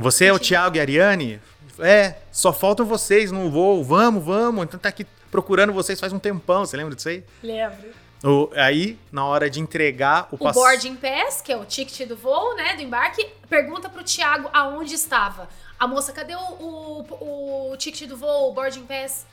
Você 0.00 0.26
é 0.26 0.32
o. 0.32 0.38
Thiago 0.38 0.76
e 0.76 0.80
a 0.80 0.82
Ariane? 0.82 1.40
É, 1.78 2.16
só 2.32 2.52
faltam 2.52 2.84
vocês 2.84 3.30
no 3.30 3.50
voo, 3.50 3.82
vamos, 3.84 4.22
vamos. 4.24 4.64
Então 4.64 4.78
tá 4.78 4.88
aqui 4.88 5.06
procurando 5.30 5.72
vocês 5.72 5.98
faz 6.00 6.12
um 6.12 6.18
tempão, 6.18 6.66
você 6.66 6.76
lembra 6.76 6.94
disso 6.94 7.08
aí? 7.08 7.24
Lembro. 7.42 7.88
O- 8.22 8.50
aí, 8.54 8.98
na 9.10 9.24
hora 9.24 9.48
de 9.48 9.60
entregar 9.60 10.28
o, 10.30 10.34
O 10.34 10.38
pass- 10.38 10.54
boarding 10.54 10.96
pass, 10.96 11.40
que 11.40 11.50
é 11.50 11.56
o 11.56 11.64
ticket 11.64 12.06
do 12.06 12.16
voo, 12.16 12.54
né, 12.54 12.76
do 12.76 12.82
embarque, 12.82 13.26
pergunta 13.48 13.88
pro 13.88 14.04
Thiago 14.04 14.50
aonde 14.52 14.94
estava. 14.94 15.48
A 15.78 15.86
moça, 15.86 16.12
cadê 16.12 16.34
o, 16.34 16.38
o, 16.38 17.70
o 17.72 17.76
ticket 17.78 18.06
do 18.06 18.16
voo, 18.18 18.50
o 18.50 18.52
boarding 18.52 18.84
pass? 18.84 19.24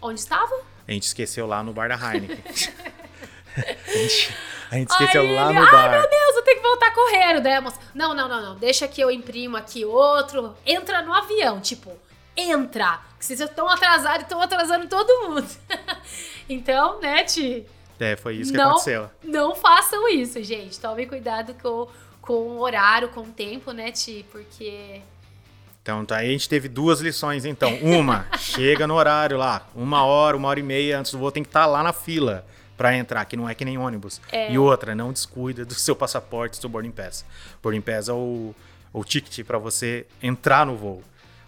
Onde 0.00 0.18
estava? 0.20 0.54
A 0.88 0.92
gente 0.92 1.02
esqueceu 1.02 1.46
lá 1.46 1.62
no 1.62 1.74
bar 1.74 1.88
da 1.90 1.94
Heineken. 1.96 2.38
a, 3.56 3.90
gente, 3.98 4.34
a 4.70 4.74
gente 4.76 4.90
esqueceu 4.90 5.30
lá 5.34 5.52
no 5.52 5.60
Ai, 5.62 5.70
bar. 5.72 5.90
meu 5.90 6.08
voltar 6.66 6.92
correndo. 6.92 7.40
Daí 7.40 7.54
a 7.54 7.60
moça, 7.60 7.78
não, 7.94 8.14
não, 8.14 8.28
não, 8.28 8.42
não, 8.42 8.56
deixa 8.56 8.86
que 8.88 9.00
eu 9.00 9.10
imprimo 9.10 9.56
aqui 9.56 9.84
outro. 9.84 10.54
Entra 10.64 11.02
no 11.02 11.12
avião, 11.12 11.60
tipo, 11.60 11.92
entra. 12.36 13.00
Que 13.18 13.24
vocês 13.24 13.40
estão 13.40 13.68
atrasados 13.68 14.20
e 14.20 14.22
estão 14.22 14.40
atrasando 14.40 14.86
todo 14.88 15.28
mundo. 15.28 15.46
então, 16.48 17.00
né, 17.00 17.24
Ti? 17.24 17.66
É, 17.98 18.14
foi 18.14 18.36
isso 18.36 18.52
que 18.52 18.58
não, 18.58 18.70
aconteceu. 18.70 19.10
Não 19.24 19.54
façam 19.54 20.08
isso, 20.08 20.42
gente. 20.42 20.78
Tomem 20.78 21.06
cuidado 21.06 21.54
com, 21.54 21.88
com 22.20 22.32
o 22.32 22.60
horário, 22.60 23.08
com 23.08 23.20
o 23.20 23.26
tempo, 23.26 23.72
né, 23.72 23.90
Ti? 23.90 24.24
Porque. 24.30 25.00
Então, 25.82 26.04
tá, 26.04 26.16
aí 26.16 26.28
a 26.28 26.32
gente 26.32 26.48
teve 26.48 26.68
duas 26.68 27.00
lições, 27.00 27.44
então. 27.44 27.74
Uma, 27.76 28.26
chega 28.38 28.86
no 28.86 28.94
horário 28.94 29.38
lá, 29.38 29.66
uma 29.74 30.04
hora, 30.04 30.36
uma 30.36 30.48
hora 30.48 30.60
e 30.60 30.62
meia 30.62 30.98
antes 30.98 31.12
do 31.12 31.18
voo, 31.18 31.30
tem 31.30 31.42
que 31.42 31.48
estar 31.48 31.64
lá 31.64 31.82
na 31.82 31.92
fila 31.92 32.44
pra 32.76 32.94
entrar, 32.96 33.24
que 33.24 33.36
não 33.36 33.48
é 33.48 33.54
que 33.54 33.64
nem 33.64 33.78
ônibus. 33.78 34.20
É. 34.30 34.52
E 34.52 34.58
outra, 34.58 34.94
não 34.94 35.12
descuida 35.12 35.64
do 35.64 35.74
seu 35.74 35.96
passaporte, 35.96 36.58
do 36.58 36.60
seu 36.60 36.70
boarding 36.70 36.90
pass. 36.90 37.24
Boarding 37.62 37.80
pass 37.80 38.08
é 38.08 38.12
o, 38.12 38.54
o 38.92 39.04
ticket 39.04 39.44
pra 39.46 39.58
você 39.58 40.06
entrar 40.22 40.66
no 40.66 40.76
voo. 40.76 41.02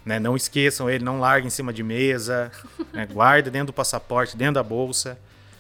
Né? 0.04 0.18
Não 0.18 0.36
esqueçam 0.36 0.88
ele, 0.88 1.04
não 1.04 1.20
larguem 1.20 1.48
em 1.48 1.50
cima 1.50 1.72
de 1.72 1.82
mesa, 1.82 2.50
né? 2.92 3.06
guarda 3.06 3.50
dentro 3.50 3.68
do 3.68 3.72
passaporte, 3.72 4.36
dentro 4.36 4.54
da 4.54 4.62
bolsa. 4.62 5.18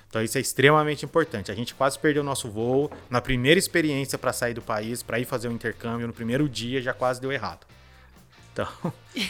Então 0.08 0.22
isso 0.22 0.38
é 0.38 0.40
extremamente 0.40 1.04
importante. 1.04 1.52
A 1.52 1.54
gente 1.54 1.74
quase 1.74 1.98
perdeu 1.98 2.22
o 2.22 2.24
nosso 2.24 2.50
voo 2.50 2.90
na 3.10 3.20
primeira 3.20 3.58
experiência 3.58 4.16
para 4.16 4.32
sair 4.32 4.54
do 4.54 4.62
país, 4.62 5.02
para 5.02 5.18
ir 5.18 5.26
fazer 5.26 5.48
o 5.48 5.52
intercâmbio, 5.52 6.06
no 6.06 6.14
primeiro 6.14 6.48
dia 6.48 6.80
já 6.80 6.94
quase 6.94 7.20
deu 7.20 7.30
errado. 7.30 7.66
Então, 8.52 8.66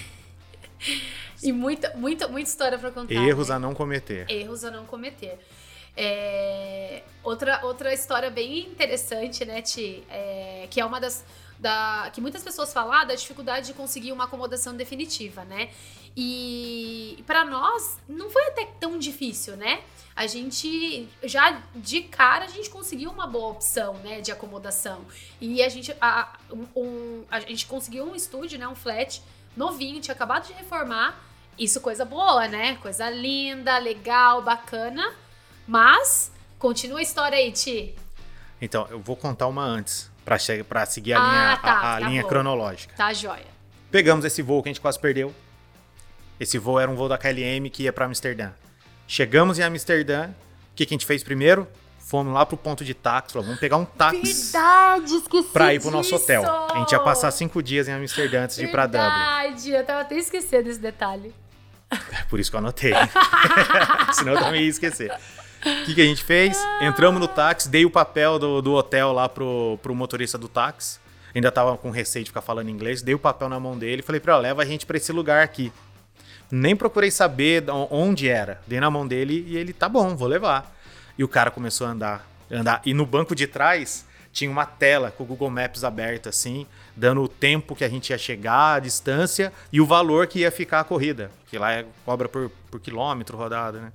E 1.43 1.53
muita, 1.53 1.93
muita, 1.97 2.27
muita 2.27 2.49
história 2.49 2.79
pra 2.79 2.91
contar. 2.91 3.15
erros 3.15 3.49
né? 3.49 3.55
a 3.55 3.59
não 3.59 3.75
cometer. 3.75 4.29
Erros 4.29 4.65
a 4.65 4.71
não 4.71 4.85
cometer. 4.85 5.39
É, 6.01 7.03
outra, 7.25 7.61
outra 7.67 7.93
história 7.93 8.31
bem 8.31 8.61
interessante, 8.61 9.45
né, 9.45 9.61
Ti? 9.61 10.05
É, 10.09 10.69
que 10.71 10.81
é 10.81 10.85
uma 10.85 11.01
das. 11.01 11.25
Da, 11.59 12.09
que 12.13 12.21
muitas 12.21 12.41
pessoas 12.45 12.73
falam 12.73 12.93
ah, 12.93 13.03
da 13.03 13.17
dificuldade 13.17 13.67
de 13.67 13.75
conseguir 13.75 14.13
uma 14.13 14.25
acomodação 14.25 14.77
definitiva, 14.77 15.45
né? 15.45 15.71
E 16.17 17.23
para 17.27 17.45
nós 17.45 17.99
não 18.09 18.31
foi 18.31 18.47
até 18.47 18.65
tão 18.79 18.97
difícil, 18.97 19.57
né? 19.57 19.81
A 20.15 20.29
gente 20.29 21.09
já 21.25 21.61
de 21.75 22.03
cara 22.03 22.45
a 22.45 22.49
gente 22.49 22.71
conseguiu 22.71 23.11
uma 23.11 23.27
boa 23.27 23.49
opção, 23.49 23.95
né, 24.05 24.21
de 24.21 24.31
acomodação. 24.31 25.05
E 25.41 25.61
a 25.61 25.69
gente 25.69 25.93
a, 26.01 26.33
um- 26.77 27.25
a 27.29 27.41
gente 27.41 27.67
conseguiu 27.67 28.05
um 28.05 28.15
estúdio, 28.15 28.57
né, 28.57 28.69
um 28.69 28.77
flat 28.77 29.21
novinho, 29.57 30.01
tinha 30.01 30.15
acabado 30.15 30.47
de 30.47 30.53
reformar. 30.53 31.21
Isso 31.59 31.81
coisa 31.81 32.05
boa, 32.05 32.47
né? 32.47 32.77
Coisa 32.77 33.11
linda, 33.11 33.79
legal, 33.79 34.43
bacana. 34.43 35.13
Mas, 35.69 36.33
continua 36.59 36.99
a 36.99 37.03
história 37.03 37.37
aí, 37.39 37.53
Ti. 37.53 37.95
Então, 38.61 38.87
eu 38.91 38.99
vou 38.99 39.15
contar 39.15 39.47
uma 39.47 39.63
antes, 39.63 40.11
pra, 40.25 40.39
che- 40.39 40.65
pra 40.65 40.85
seguir 40.87 41.13
a 41.13 41.21
Ah, 41.21 41.23
linha, 41.31 41.57
tá, 41.59 41.71
a, 41.73 41.97
a 41.97 42.01
tá 42.01 42.09
linha 42.09 42.23
bom. 42.23 42.29
cronológica. 42.29 42.95
Tá, 42.97 43.13
joia. 43.13 43.47
Pegamos 43.91 44.25
esse 44.25 44.41
voo 44.43 44.63
que 44.63 44.69
a 44.69 44.73
gente 44.73 44.81
quase 44.81 44.99
perdeu. 44.99 45.33
Esse 46.41 46.57
voo 46.59 46.81
era 46.81 46.91
um 46.91 46.95
voo 46.97 47.09
da 47.09 47.19
KLM 47.19 47.69
que 47.71 47.83
ia 47.85 47.93
pra 47.93 48.07
Amsterdã. 48.07 48.51
Chegamos 49.07 49.59
em 49.59 49.63
Amsterdã. 49.63 50.29
O 50.73 50.75
que, 50.75 50.87
que 50.87 50.95
a 50.95 50.97
gente 50.97 51.07
fez 51.07 51.23
primeiro? 51.23 51.69
Fomos 51.99 52.33
lá 52.33 52.47
pro 52.47 52.57
ponto 52.57 52.85
de 52.85 52.95
táxi. 52.95 53.33
Falou, 53.35 53.45
vamos 53.47 53.61
pegar 53.61 53.77
um 53.77 53.85
táxi 53.85 54.23
Verdade, 54.23 55.15
esqueci 55.17 55.49
pra 55.53 55.75
ir 55.75 55.81
pro 55.81 55.91
nosso 55.91 56.11
disso. 56.11 56.23
hotel. 56.25 56.45
A 56.73 56.79
gente 56.79 56.93
ia 56.93 57.01
passar 57.01 57.31
cinco 57.31 57.63
dias 57.63 57.87
em 57.89 57.93
Amsterdã 57.93 58.45
antes 58.45 58.57
de 58.57 58.65
ir 58.65 58.71
pra 58.71 58.87
Dublin. 58.87 59.01
Verdade, 59.09 59.71
eu 59.71 59.85
tava 59.85 60.01
até 60.03 60.17
esquecendo 60.17 60.65
desse 60.65 60.79
detalhe. 60.81 61.35
Por 62.31 62.39
isso 62.41 62.51
que 62.51 62.57
eu 62.57 62.61
anotei. 62.61 62.93
Senão 64.13 64.35
eu 64.35 64.39
também 64.41 64.63
ia 64.63 64.69
esquecer. 64.69 65.13
O 65.61 65.85
que, 65.85 65.95
que 65.95 66.01
a 66.01 66.05
gente 66.05 66.23
fez? 66.23 66.57
Entramos 66.81 67.21
no 67.21 67.27
táxi, 67.27 67.69
dei 67.69 67.85
o 67.85 67.91
papel 67.91 68.39
do, 68.39 68.63
do 68.63 68.75
hotel 68.75 69.13
lá 69.13 69.29
pro, 69.29 69.79
pro 69.83 69.95
motorista 69.95 70.39
do 70.39 70.49
táxi. 70.49 71.01
Ainda 71.35 71.51
tava 71.51 71.77
com 71.77 71.91
receio 71.91 72.25
de 72.25 72.31
ficar 72.31 72.43
falando 72.43 72.71
inglês. 72.71 73.03
Dei 73.03 73.15
o 73.15 73.19
papel 73.19 73.49
na 73.49 73.59
mão 73.59 73.77
dele 73.77 74.01
e 74.01 74.05
falei 74.05 74.21
pra 74.21 74.35
ele, 74.35 74.43
leva 74.43 74.63
a 74.63 74.65
gente 74.65 74.87
pra 74.87 74.97
esse 74.97 75.13
lugar 75.13 75.43
aqui. 75.43 75.73
Nem 76.51 76.75
procurei 76.75 77.11
saber 77.11 77.63
de 77.63 77.71
onde 77.71 78.29
era. 78.29 78.61
Dei 78.67 78.81
na 78.81 78.91
mão 78.91 79.07
dele 79.07 79.45
e 79.47 79.57
ele, 79.57 79.73
tá 79.73 79.89
bom, 79.89 80.17
vou 80.17 80.29
levar. 80.29 80.75
E 81.19 81.25
o 81.25 81.29
cara 81.29 81.51
começou 81.51 81.87
a 81.87 81.91
andar, 81.91 82.29
andar. 82.51 82.81
E 82.87 82.95
no 82.95 83.05
banco 83.05 83.35
de 83.35 83.47
trás 83.47 84.07
tinha 84.33 84.51
uma 84.51 84.65
tela 84.65 85.11
com 85.11 85.25
o 85.25 85.27
Google 85.27 85.51
Maps 85.51 85.85
aberta, 85.85 86.29
assim, 86.29 86.67
dando 86.97 87.23
o 87.23 87.29
tempo 87.29 87.75
que 87.75 87.85
a 87.85 87.89
gente 87.89 88.11
ia 88.11 88.19
chegar, 88.19 88.75
a 88.75 88.79
distância 88.79 89.53
e 89.73 89.81
o 89.81 89.87
valor 89.87 90.27
que 90.27 90.41
ia 90.41 90.51
ficar 90.51 90.81
a 90.81 90.85
corrida. 90.85 91.31
Que 91.51 91.59
lá 91.59 91.73
é, 91.73 91.85
cobra 92.05 92.29
por, 92.29 92.51
por 92.71 92.81
quilômetro 92.81 93.37
rodado, 93.37 93.81
né? 93.81 93.93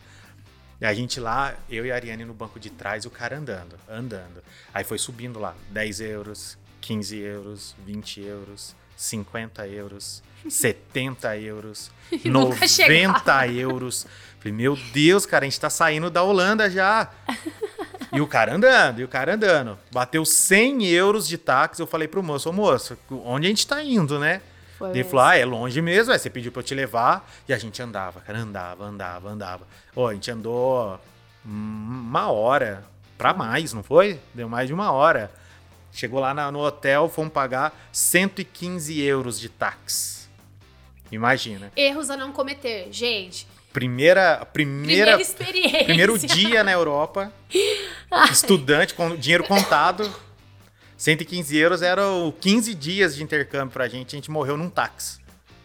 E 0.84 0.86
a 0.86 0.94
gente 0.94 1.18
lá, 1.18 1.56
eu 1.70 1.86
e 1.86 1.92
a 1.94 1.96
Ariane 1.96 2.26
no 2.26 2.34
banco 2.34 2.60
de 2.60 2.70
trás 2.70 3.06
o 3.06 3.10
cara 3.10 3.38
andando, 3.38 3.78
andando. 3.90 4.44
Aí 4.74 4.84
foi 4.84 4.98
subindo 4.98 5.40
lá, 5.40 5.56
10 5.70 6.02
euros, 6.02 6.58
15 6.82 7.18
euros, 7.20 7.74
20 7.86 8.20
euros, 8.20 8.76
50 8.98 9.66
euros, 9.66 10.22
70 10.46 11.38
euros, 11.38 11.90
E 12.12 12.30
nunca 12.30 12.66
90 12.66 12.68
chegava. 12.68 13.48
euros. 13.48 14.06
Falei, 14.40 14.52
meu 14.52 14.76
Deus, 14.92 15.26
cara, 15.26 15.46
a 15.46 15.50
gente 15.50 15.58
tá 15.58 15.70
saindo 15.70 16.10
da 16.10 16.22
Holanda 16.22 16.70
já. 16.70 17.10
E 18.12 18.20
o 18.20 18.28
cara 18.28 18.54
andando, 18.54 19.00
e 19.00 19.06
o 19.06 19.08
cara 19.08 19.36
andando. 19.36 19.80
Bateu 19.90 20.26
100 20.26 20.86
euros 20.88 21.30
de 21.30 21.38
táxi. 21.38 21.82
Eu 21.82 21.88
falei 21.88 22.10
pro 22.10 22.22
moço, 22.22 22.50
ô 22.50 22.52
moço, 22.52 22.98
onde 23.10 23.48
a 23.48 23.50
gente 23.50 23.66
tá 23.66 23.82
indo, 23.82 24.20
né? 24.20 24.42
Foi 24.90 25.00
Ele 25.00 25.04
falou, 25.04 25.26
ah, 25.26 25.36
é 25.38 25.46
longe 25.46 25.82
mesmo, 25.82 26.12
é, 26.14 26.18
você 26.18 26.30
pediu 26.30 26.52
pra 26.52 26.60
eu 26.62 26.64
te 26.64 26.74
levar. 26.76 27.30
E 27.48 27.54
a 27.54 27.58
gente 27.58 27.82
andava, 27.82 28.20
cara, 28.22 28.40
andava, 28.40 28.84
andava, 28.86 29.30
andava. 29.30 29.68
Ó, 29.96 30.08
a 30.10 30.14
gente 30.14 30.30
andou 30.32 31.00
uma 31.46 32.32
hora 32.32 32.84
pra 33.18 33.34
mais, 33.34 33.74
não 33.74 33.84
foi? 33.84 34.20
Deu 34.34 34.48
mais 34.50 34.68
de 34.68 34.74
uma 34.74 34.92
hora. 34.92 35.32
Chegou 35.92 36.20
lá 36.20 36.34
na- 36.34 36.52
no 36.52 36.60
hotel, 36.60 37.08
fomos 37.08 37.32
pagar 37.32 37.72
115 37.92 39.00
euros 39.02 39.40
de 39.40 39.50
táxi. 39.50 40.28
Imagina. 41.12 41.72
Erros 41.76 42.10
a 42.10 42.18
não 42.18 42.32
cometer, 42.32 42.88
gente. 42.92 43.48
Primeira, 43.72 44.46
Primeira 44.52 45.18
primeira, 45.18 45.22
experiência. 45.22 45.84
primeiro 45.86 46.18
dia 46.20 46.64
na 46.64 46.72
Europa, 46.72 47.32
estudante 48.32 48.94
com 48.94 49.16
dinheiro 49.16 49.44
contado. 49.44 50.12
115 51.04 51.58
euros 51.58 51.82
eram 51.82 52.34
15 52.40 52.74
dias 52.74 53.14
de 53.14 53.24
intercâmbio 53.24 53.74
pra 53.74 53.90
gente. 53.90 54.16
A 54.16 54.18
gente 54.18 54.32
morreu 54.32 54.56
num 54.56 54.70
táxi. 54.70 55.20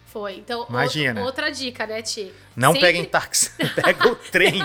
Foi. 0.06 0.34
Então, 0.34 0.66
Imagina. 0.68 1.22
outra 1.22 1.48
dica, 1.48 1.86
né, 1.86 2.02
Ti? 2.02 2.32
Não 2.56 2.72
Sempre- 2.72 2.88
peguem 2.88 3.04
táxi, 3.04 3.52
pega 3.80 4.08
o 4.08 4.16
trem, 4.16 4.58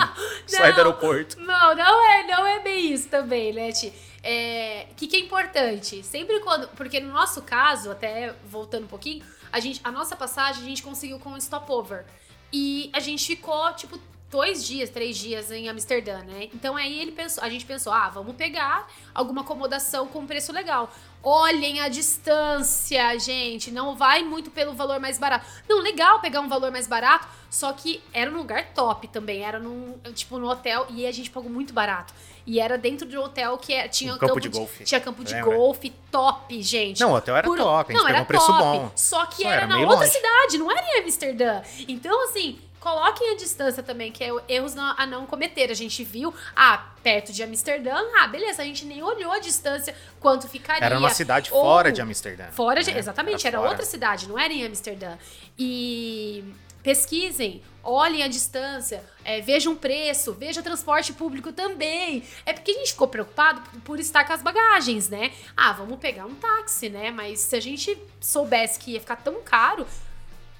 sai 0.48 0.72
do 0.72 0.77
não. 0.77 0.86
aeroporto. 0.86 1.39
Não, 1.39 1.75
não 1.75 2.12
é, 2.12 2.25
não 2.25 2.48
é 2.48 2.60
bem 2.63 2.92
isso 2.92 3.08
também, 3.08 3.53
né, 3.53 3.72
Ti? 3.72 3.94
É, 4.24 4.88
o 4.89 4.96
que, 4.96 5.06
que 5.06 5.15
é 5.15 5.20
importante? 5.20 6.01
Sempre 6.01 6.39
quando. 6.39 6.68
Porque 6.70 7.00
no 7.00 7.13
nosso 7.13 7.44
caso, 7.44 7.92
até 7.92 8.34
voltando 8.44 8.86
um 8.86 8.88
pouquinho, 8.88 9.24
a, 9.51 9.60
gente, 9.60 9.80
a 9.84 9.92
nossa 9.92 10.15
passagem 10.15 10.63
a 10.63 10.65
gente 10.65 10.82
conseguiu 10.82 11.20
com 11.20 11.30
um 11.30 11.38
stopover. 11.38 12.03
E 12.51 12.89
a 12.94 13.00
gente 13.00 13.27
ficou, 13.27 13.72
tipo, 13.74 14.00
dois 14.34 14.66
dias, 14.66 14.90
três 14.90 15.16
dias 15.16 15.52
em 15.52 15.70
Amsterdã, 15.70 16.18
né? 16.24 16.50
Então 16.54 16.75
aí 16.75 17.00
ele 17.00 17.12
pensou, 17.12 17.44
a 17.44 17.50
gente 17.50 17.66
pensou, 17.66 17.94
ah, 17.94 18.10
vamos 18.10 18.36
pegar 18.36 18.88
alguma 19.13 19.42
acomodação 19.42 20.08
com 20.08 20.25
preço 20.25 20.52
legal. 20.52 20.92
Olhem 21.22 21.80
a 21.80 21.88
distância, 21.88 23.18
gente. 23.20 23.72
Não 23.72 23.96
vai 23.96 24.24
muito 24.24 24.50
pelo 24.50 24.74
valor 24.74 25.00
mais 25.00 25.18
barato. 25.20 25.46
Não, 25.70 25.80
legal 25.82 26.20
pegar 26.20 26.42
um 26.42 26.50
valor 26.50 26.72
mais 26.72 26.88
barato, 26.88 27.28
só 27.50 27.72
que 27.74 28.02
era 28.12 28.30
num 28.32 28.40
lugar 28.40 28.74
top 28.74 29.08
também. 29.08 29.44
Era 29.44 29.60
num, 29.60 29.98
tipo, 30.13 30.38
no 30.40 30.50
hotel 30.50 30.88
e 30.90 31.06
a 31.06 31.12
gente 31.12 31.30
pagou 31.30 31.50
muito 31.50 31.72
barato. 31.74 32.13
E 32.46 32.60
era 32.60 32.78
dentro 32.78 33.08
de 33.08 33.18
um 33.18 33.22
hotel 33.24 33.58
que 33.58 33.72
é- 33.72 33.88
tinha 33.88 34.13
Um 34.16 34.18
campo 34.18 34.40
de 34.42 34.50
golfe. 34.50 34.84
Tinha 34.84 35.00
campo 35.00 35.24
de 35.24 35.34
Lembra? 35.34 35.56
golfe 35.56 35.92
top, 36.12 36.62
gente. 36.62 37.00
Não, 37.00 37.12
o 37.13 37.16
hotel 37.16 37.38
era 37.38 37.48
Por- 37.48 37.58
top, 37.58 37.70
a 37.70 37.94
gente 37.94 38.02
não, 38.02 38.06
pegou 38.06 38.10
era 38.16 38.22
um 38.24 38.25
preço 38.25 38.48
top, 38.48 38.62
bom. 38.62 38.92
Só 38.96 39.25
que 39.28 39.44
Só 39.44 39.48
era, 39.50 39.58
era 39.62 39.68
na 39.68 39.80
outra 39.80 39.96
longe. 39.96 40.12
cidade, 40.12 40.58
não 40.58 40.70
era 40.70 40.82
em 40.98 41.04
Amsterdã. 41.04 41.62
Então, 41.88 42.24
assim, 42.25 42.60
coloquem 42.84 43.32
a 43.32 43.36
distância 43.38 43.82
também, 43.82 44.12
que 44.12 44.22
é 44.22 44.30
erros 44.50 44.75
não- 44.75 44.94
a 44.98 45.06
não 45.06 45.25
cometer. 45.25 45.72
A 45.72 45.74
gente 45.74 46.04
viu, 46.04 46.34
ah, 46.54 46.86
perto 47.02 47.32
de 47.32 47.42
Amsterdã, 47.42 47.96
ah, 48.20 48.28
beleza, 48.28 48.62
a 48.62 48.66
gente 48.66 48.84
nem 48.86 49.02
olhou 49.02 49.32
a 49.32 49.40
distância, 49.40 49.96
quanto 50.20 50.50
ficaria. 50.50 50.84
Era 50.86 51.00
uma 51.00 51.10
cidade 51.10 51.50
Ou- 51.54 51.62
fora 51.63 51.94
de 51.94 52.02
Amsterdã. 52.02 52.48
Fora 52.52 52.84
de, 52.84 52.92
né? 52.92 53.00
exatamente, 53.00 53.48
era, 53.48 53.58
fora. 53.58 53.70
outra 53.70 53.86
cidade, 53.86 54.28
não 54.28 54.38
era 54.38 54.52
em 54.52 54.66
Amsterdã. 54.66 55.18
E 55.58 56.44
pesquisem, 56.84 57.63
olhem 57.82 58.22
a 58.22 58.28
distância, 58.28 59.02
é, 59.24 59.40
vejam 59.40 59.72
o 59.72 59.75
preço, 59.78 60.34
veja 60.34 60.62
transporte 60.62 61.13
público 61.13 61.54
também. 61.54 62.22
É 62.46 62.52
porque 62.52 62.72
a 62.72 62.74
gente 62.74 62.90
ficou 62.92 63.08
preocupado 63.08 63.62
por, 63.62 63.80
por 63.82 64.00
estar 64.02 64.25
com 64.25 64.34
as 64.34 64.42
bagagens, 64.42 65.08
né? 65.08 65.32
Ah, 65.56 65.72
vamos 65.72 66.00
pegar 66.00 66.25
um 66.25 66.36
táxi, 66.36 66.90
né? 66.90 67.12
Mas 67.12 67.40
se 67.40 67.56
a 67.56 67.62
gente 67.62 67.98
soubesse 68.20 68.78
que 68.78 68.92
ia 68.92 69.00
ficar 69.00 69.16
tão 69.16 69.42
caro, 69.42 69.88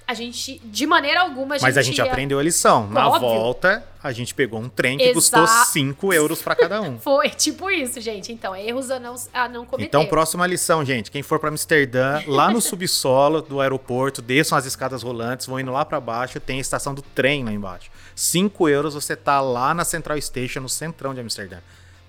a 0.06 0.12
gente, 0.14 0.58
de 0.64 0.86
maneira 0.86 1.22
alguma, 1.22 1.54
a 1.54 1.58
gente 1.58 1.66
Mas 1.66 1.78
a 1.78 1.82
gente 1.82 1.98
ia... 1.98 2.04
aprendeu 2.04 2.38
a 2.38 2.42
lição. 2.42 2.86
Na 2.88 3.08
Óbvio. 3.08 3.20
volta, 3.28 3.82
a 4.02 4.12
gente 4.12 4.34
pegou 4.34 4.60
um 4.60 4.68
trem 4.68 4.98
que 4.98 5.04
Exa- 5.04 5.14
custou 5.14 5.46
5 5.46 6.12
euros 6.12 6.42
pra 6.42 6.54
cada 6.54 6.80
um. 6.82 6.98
Foi, 7.00 7.30
tipo 7.30 7.70
isso, 7.70 8.00
gente. 8.00 8.30
Então, 8.30 8.54
erros 8.54 8.90
a 8.90 9.00
não, 9.00 9.14
a 9.32 9.48
não 9.48 9.64
cometer. 9.64 9.88
Então, 9.88 10.04
próxima 10.06 10.46
lição, 10.46 10.84
gente. 10.84 11.10
Quem 11.10 11.22
for 11.22 11.38
pra 11.38 11.48
Amsterdã, 11.48 12.20
lá 12.26 12.50
no 12.50 12.60
subsolo 12.62 13.40
do 13.40 13.60
aeroporto, 13.60 14.20
desçam 14.20 14.58
as 14.58 14.66
escadas 14.66 15.02
rolantes, 15.02 15.46
vão 15.46 15.58
indo 15.58 15.72
lá 15.72 15.84
pra 15.84 15.98
baixo, 16.00 16.38
tem 16.38 16.58
a 16.58 16.60
estação 16.60 16.94
do 16.94 17.00
trem 17.02 17.44
lá 17.44 17.52
embaixo. 17.52 17.90
5 18.14 18.68
euros 18.68 18.94
você 18.94 19.16
tá 19.16 19.40
lá 19.40 19.72
na 19.72 19.84
Central 19.84 20.20
Station, 20.20 20.60
no 20.60 20.68
centrão 20.68 21.14
de 21.14 21.20
Amsterdã. 21.20 21.58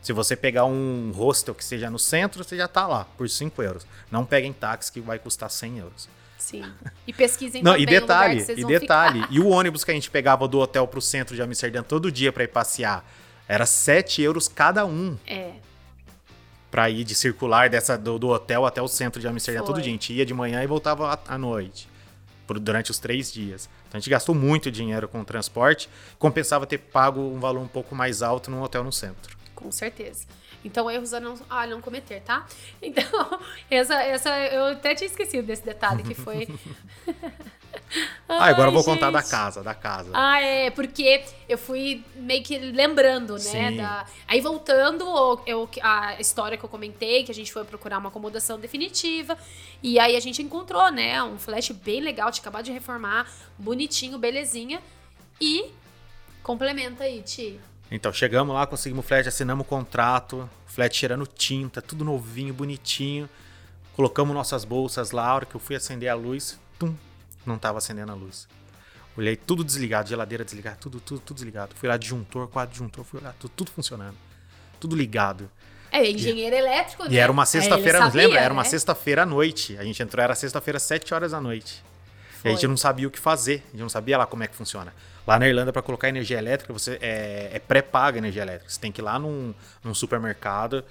Se 0.02 0.14
você 0.14 0.36
pegar 0.36 0.66
um 0.66 1.12
hostel 1.16 1.56
que 1.56 1.66
seja 1.66 1.90
no 1.90 1.98
centro, 1.98 2.44
você 2.44 2.56
já 2.58 2.68
tá 2.68 2.86
lá, 2.86 3.08
por 3.18 3.28
5 3.28 3.64
euros. 3.64 3.88
Não 4.12 4.24
peguem 4.24 4.54
táxi 4.54 4.92
que 4.92 5.02
vai 5.02 5.18
custar 5.18 5.50
100 5.50 5.80
euros. 5.80 6.08
Sim. 6.46 6.64
E 7.08 7.12
pesquisem 7.14 7.64
Não, 7.64 7.72
também 7.72 7.82
e 7.84 7.86
o 7.86 7.90
detalhe, 8.02 8.40
vocês 8.42 8.60
e 8.60 8.66
detalhe, 8.66 9.22
ficar. 9.22 9.34
e 9.34 9.40
o 9.40 9.48
ônibus 9.48 9.84
que 9.84 9.90
a 9.90 9.94
gente 9.96 10.12
pegava 10.12 10.48
do 10.48 10.60
hotel 10.60 10.88
pro 10.88 11.02
centro 11.02 11.36
de 11.36 11.42
Amsterdã 11.42 11.82
todo 11.82 12.12
dia 12.12 12.32
pra 12.32 12.44
ir 12.44 12.50
passear, 12.50 13.04
era 13.48 13.66
7 13.66 14.22
euros 14.22 14.48
cada 14.48 14.86
um. 14.86 15.18
É, 15.26 15.54
Pra 16.70 16.90
ir 16.90 17.04
de 17.04 17.16
circular 17.16 17.70
dessa, 17.70 17.98
do, 17.98 18.20
do 18.20 18.28
hotel 18.28 18.66
até 18.66 18.82
o 18.82 18.88
centro 18.88 19.20
de 19.22 19.28
Amsterdã 19.28 19.60
Foi. 19.62 19.68
todo 19.68 19.82
dia. 19.82 19.90
A 19.90 19.94
gente 19.94 20.14
ia 20.14 20.26
de 20.26 20.34
manhã 20.34 20.62
e 20.62 20.68
voltava 20.68 21.14
à, 21.14 21.36
à 21.36 21.38
noite. 21.38 21.88
Por, 22.46 22.60
durante 22.60 22.92
os 22.92 23.00
três 23.00 23.32
dias. 23.32 23.68
Então 23.88 23.98
a 23.98 24.00
gente 24.00 24.10
gastou 24.10 24.36
muito 24.36 24.70
dinheiro 24.70 25.08
com 25.08 25.22
o 25.22 25.26
transporte. 25.26 25.90
Compensava 26.20 26.68
ter 26.68 26.78
pago 26.78 27.22
um 27.22 27.40
valor 27.40 27.62
um 27.62 27.68
pouco 27.68 27.96
mais 27.96 28.22
alto 28.22 28.52
num 28.52 28.62
hotel 28.62 28.84
no 28.84 28.92
centro. 28.92 29.36
com 29.56 29.72
certeza. 29.72 30.26
Então, 30.66 30.90
erros 30.92 31.14
a 31.14 31.20
não, 31.20 31.36
a 31.50 31.66
não 31.68 31.80
cometer, 31.80 32.22
tá? 32.22 32.46
Então, 32.82 33.40
essa, 33.70 33.96
essa, 34.04 34.30
eu 34.48 34.66
até 34.66 34.94
tinha 34.96 35.08
esquecido 35.08 35.46
desse 35.48 35.64
detalhe 35.64 36.04
que 36.04 36.14
foi. 36.14 36.48
Ah, 38.28 38.46
agora 38.46 38.70
eu 38.70 38.72
vou 38.72 38.82
Ai, 38.82 38.86
contar 38.86 39.12
da 39.12 39.20
gente. 39.22 39.30
casa, 39.30 39.62
da 39.62 39.74
casa. 39.76 40.10
Ah, 40.14 40.42
é, 40.42 40.70
porque 40.72 41.24
eu 41.48 41.58
fui 41.58 42.04
meio 42.16 42.42
que 42.44 42.58
lembrando, 42.58 43.34
né? 43.34 43.40
Sim. 43.40 43.78
da- 43.78 44.06
Aí 44.28 44.42
voltando 44.42 45.06
eu, 45.46 45.70
a 45.82 46.20
história 46.20 46.58
que 46.58 46.64
eu 46.66 46.70
comentei, 46.70 47.24
que 47.24 47.32
a 47.32 47.36
gente 47.36 47.54
foi 47.54 47.64
procurar 47.64 48.00
uma 48.00 48.10
acomodação 48.10 48.60
definitiva. 48.60 49.38
E 49.84 50.00
aí 50.00 50.16
a 50.16 50.20
gente 50.20 50.42
encontrou, 50.42 50.92
né? 50.92 51.22
Um 51.24 51.38
flat 51.38 51.72
bem 51.74 52.02
legal, 52.02 52.32
tinha 52.32 52.42
acabado 52.42 52.66
de 52.66 52.72
reformar, 52.72 53.30
bonitinho, 53.58 54.18
belezinha. 54.18 54.82
E 55.40 55.70
complementa 56.42 57.04
aí, 57.04 57.22
Ti. 57.22 57.60
Então, 57.90 58.12
chegamos 58.12 58.54
lá, 58.54 58.66
conseguimos 58.66 59.06
o 59.06 59.08
flat, 59.08 59.28
assinamos 59.28 59.66
o 59.66 59.70
contrato, 59.70 60.50
flat 60.66 60.96
cheirando 60.96 61.28
tinta, 61.28 61.82
tudo 61.82 62.04
novinho, 62.04 62.54
bonitinho. 62.54 63.30
Colocamos 63.96 64.34
nossas 64.34 64.66
bolsas 64.66 65.12
lá, 65.12 65.28
a 65.28 65.36
hora 65.36 65.46
que 65.46 65.56
eu 65.56 65.60
fui 65.60 65.76
acender 65.76 66.10
a 66.10 66.16
luz, 66.16 66.60
tum, 66.78 66.94
não 67.46 67.58
tava 67.58 67.78
acendendo 67.78 68.12
a 68.12 68.16
luz. 68.16 68.48
Olhei 69.18 69.38
tudo 69.38 69.64
desligado, 69.64 70.10
geladeira 70.10 70.44
desligada, 70.44 70.76
tudo, 70.76 71.00
tudo, 71.00 71.22
tudo 71.22 71.38
desligado. 71.38 71.74
Fui 71.76 71.88
lá, 71.88 71.96
disjuntor, 71.96 72.48
quadro 72.50 72.72
disjuntor, 72.72 73.06
fui 73.06 73.22
lá, 73.22 73.34
tudo, 73.40 73.52
tudo 73.56 73.72
funcionando. 73.72 74.18
Tudo 74.80 74.96
ligado. 74.96 75.50
É, 75.90 76.10
engenheiro 76.10 76.54
elétrico, 76.54 77.04
né? 77.04 77.10
E 77.12 77.18
era 77.18 77.32
uma 77.32 77.44
Aí 77.44 77.48
sexta-feira, 77.48 78.12
lembra? 78.14 78.40
Era 78.40 78.54
uma 78.54 78.64
né? 78.64 78.70
sexta-feira 78.70 79.24
à 79.24 79.26
noite. 79.26 79.78
A 79.78 79.84
gente 79.86 80.04
entrou, 80.04 80.22
era 80.22 80.36
sexta-feira, 80.36 80.78
7 80.78 81.14
horas 81.14 81.32
da 81.32 81.40
noite. 81.40 81.82
E 82.46 82.50
a 82.50 82.52
gente 82.52 82.68
não 82.68 82.78
sabia 82.78 83.08
o 83.08 83.12
que 83.12 83.20
fazer, 83.20 83.64
a 83.68 83.72
gente 83.72 83.82
não 83.82 83.90
sabia 83.90 84.18
lá 84.18 84.26
como 84.26 84.44
é 84.44 84.48
que 84.48 84.56
funciona. 84.56 84.94
Lá 85.26 85.40
na 85.40 85.48
Irlanda, 85.48 85.74
para 85.74 85.82
colocar 85.82 86.08
energia 86.08 86.38
elétrica, 86.38 86.72
você 86.72 87.00
é, 87.02 87.50
é 87.54 87.60
pré-paga 87.60 88.20
energia 88.20 88.44
elétrica. 88.44 88.72
Você 88.72 88.80
tem 88.80 88.92
que 88.92 89.02
ir 89.02 89.04
lá 89.04 89.18
num, 89.18 89.54
num 89.84 89.94
supermercado 89.94 90.84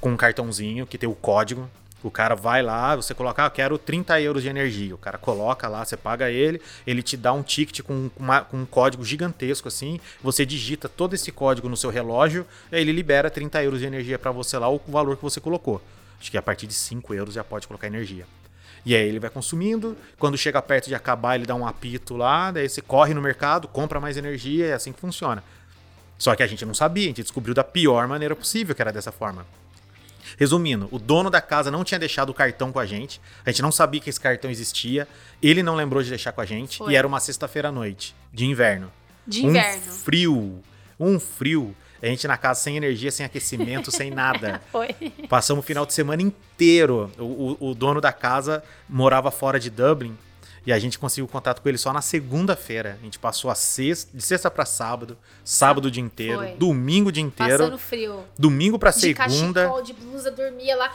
com 0.00 0.10
um 0.10 0.16
cartãozinho 0.16 0.86
que 0.86 0.96
tem 0.96 1.08
o 1.08 1.14
código. 1.14 1.68
O 2.04 2.10
cara 2.10 2.34
vai 2.34 2.62
lá, 2.62 2.96
você 2.96 3.14
coloca, 3.14 3.44
ah, 3.44 3.50
quero 3.50 3.78
30 3.78 4.20
euros 4.20 4.42
de 4.42 4.48
energia. 4.48 4.94
O 4.94 4.98
cara 4.98 5.18
coloca 5.18 5.68
lá, 5.68 5.84
você 5.84 5.96
paga 5.96 6.30
ele, 6.30 6.60
ele 6.86 7.02
te 7.02 7.16
dá 7.16 7.32
um 7.32 7.42
ticket 7.42 7.80
com, 7.82 8.10
uma, 8.16 8.42
com 8.42 8.58
um 8.58 8.66
código 8.66 9.04
gigantesco 9.04 9.68
assim. 9.68 10.00
Você 10.22 10.46
digita 10.46 10.88
todo 10.88 11.14
esse 11.14 11.30
código 11.32 11.68
no 11.68 11.76
seu 11.76 11.90
relógio, 11.90 12.46
e 12.70 12.76
ele 12.76 12.92
libera 12.92 13.30
30 13.30 13.62
euros 13.62 13.80
de 13.80 13.86
energia 13.86 14.18
para 14.18 14.32
você 14.32 14.58
lá, 14.58 14.68
o 14.68 14.80
valor 14.88 15.16
que 15.16 15.22
você 15.22 15.40
colocou. 15.40 15.80
Acho 16.20 16.30
que 16.30 16.38
a 16.38 16.42
partir 16.42 16.66
de 16.66 16.74
5 16.74 17.14
euros 17.14 17.34
já 17.34 17.44
pode 17.44 17.66
colocar 17.66 17.86
energia. 17.86 18.26
E 18.84 18.96
aí 18.96 19.08
ele 19.08 19.18
vai 19.18 19.30
consumindo. 19.30 19.96
Quando 20.18 20.36
chega 20.36 20.60
perto 20.60 20.88
de 20.88 20.94
acabar, 20.94 21.36
ele 21.36 21.46
dá 21.46 21.54
um 21.54 21.66
apito 21.66 22.16
lá, 22.16 22.50
daí 22.50 22.68
você 22.68 22.80
corre 22.80 23.14
no 23.14 23.22
mercado, 23.22 23.68
compra 23.68 24.00
mais 24.00 24.16
energia, 24.16 24.66
é 24.66 24.72
assim 24.72 24.92
que 24.92 25.00
funciona. 25.00 25.42
Só 26.18 26.34
que 26.34 26.42
a 26.42 26.46
gente 26.46 26.64
não 26.64 26.74
sabia, 26.74 27.04
a 27.04 27.08
gente 27.08 27.22
descobriu 27.22 27.54
da 27.54 27.64
pior 27.64 28.06
maneira 28.06 28.36
possível 28.36 28.74
que 28.74 28.82
era 28.82 28.92
dessa 28.92 29.10
forma. 29.10 29.46
Resumindo, 30.38 30.88
o 30.90 30.98
dono 30.98 31.30
da 31.30 31.40
casa 31.40 31.70
não 31.70 31.84
tinha 31.84 31.98
deixado 31.98 32.30
o 32.30 32.34
cartão 32.34 32.72
com 32.72 32.78
a 32.78 32.86
gente. 32.86 33.20
A 33.44 33.50
gente 33.50 33.62
não 33.62 33.72
sabia 33.72 34.00
que 34.00 34.08
esse 34.08 34.20
cartão 34.20 34.50
existia. 34.50 35.06
Ele 35.42 35.62
não 35.62 35.74
lembrou 35.74 36.02
de 36.02 36.08
deixar 36.08 36.32
com 36.32 36.40
a 36.40 36.44
gente. 36.44 36.78
Foi. 36.78 36.92
E 36.92 36.96
era 36.96 37.06
uma 37.06 37.20
sexta-feira 37.20 37.68
à 37.68 37.72
noite, 37.72 38.14
de 38.32 38.46
inverno. 38.46 38.90
De 39.26 39.44
inverno. 39.44 39.82
Um 39.86 39.94
frio. 39.94 40.62
Um 40.98 41.20
frio. 41.20 41.76
A 42.02 42.06
gente 42.06 42.26
na 42.26 42.36
casa 42.36 42.60
sem 42.60 42.76
energia, 42.76 43.12
sem 43.12 43.24
aquecimento, 43.24 43.90
sem 43.92 44.10
nada. 44.10 44.60
Foi. 44.72 44.88
Passamos 45.28 45.64
o 45.64 45.66
final 45.66 45.86
de 45.86 45.94
semana 45.94 46.20
inteiro. 46.20 47.10
O, 47.16 47.56
o, 47.60 47.70
o 47.70 47.74
dono 47.74 48.00
da 48.00 48.12
casa 48.12 48.64
morava 48.88 49.30
fora 49.30 49.60
de 49.60 49.70
Dublin. 49.70 50.16
E 50.64 50.72
a 50.72 50.78
gente 50.78 50.98
conseguiu 50.98 51.26
contato 51.26 51.60
com 51.60 51.68
ele 51.68 51.78
só 51.78 51.92
na 51.92 52.00
segunda-feira. 52.00 52.96
A 53.00 53.04
gente 53.04 53.18
passou 53.18 53.50
a 53.50 53.54
sexta, 53.54 54.16
de 54.16 54.22
sexta 54.22 54.50
para 54.50 54.64
sábado, 54.64 55.18
sábado 55.44 55.86
o 55.86 55.90
dia 55.90 56.02
inteiro, 56.02 56.38
Foi. 56.38 56.54
domingo 56.54 57.08
o 57.08 57.12
dia 57.12 57.22
inteiro. 57.22 57.58
Passando 57.58 57.78
frio. 57.78 58.24
Domingo 58.38 58.78
para 58.78 58.92
segunda. 58.92 59.62
Cachecol, 59.62 59.82
de 59.82 59.92
blusa, 59.92 60.30
dormia 60.30 60.76
lá 60.76 60.92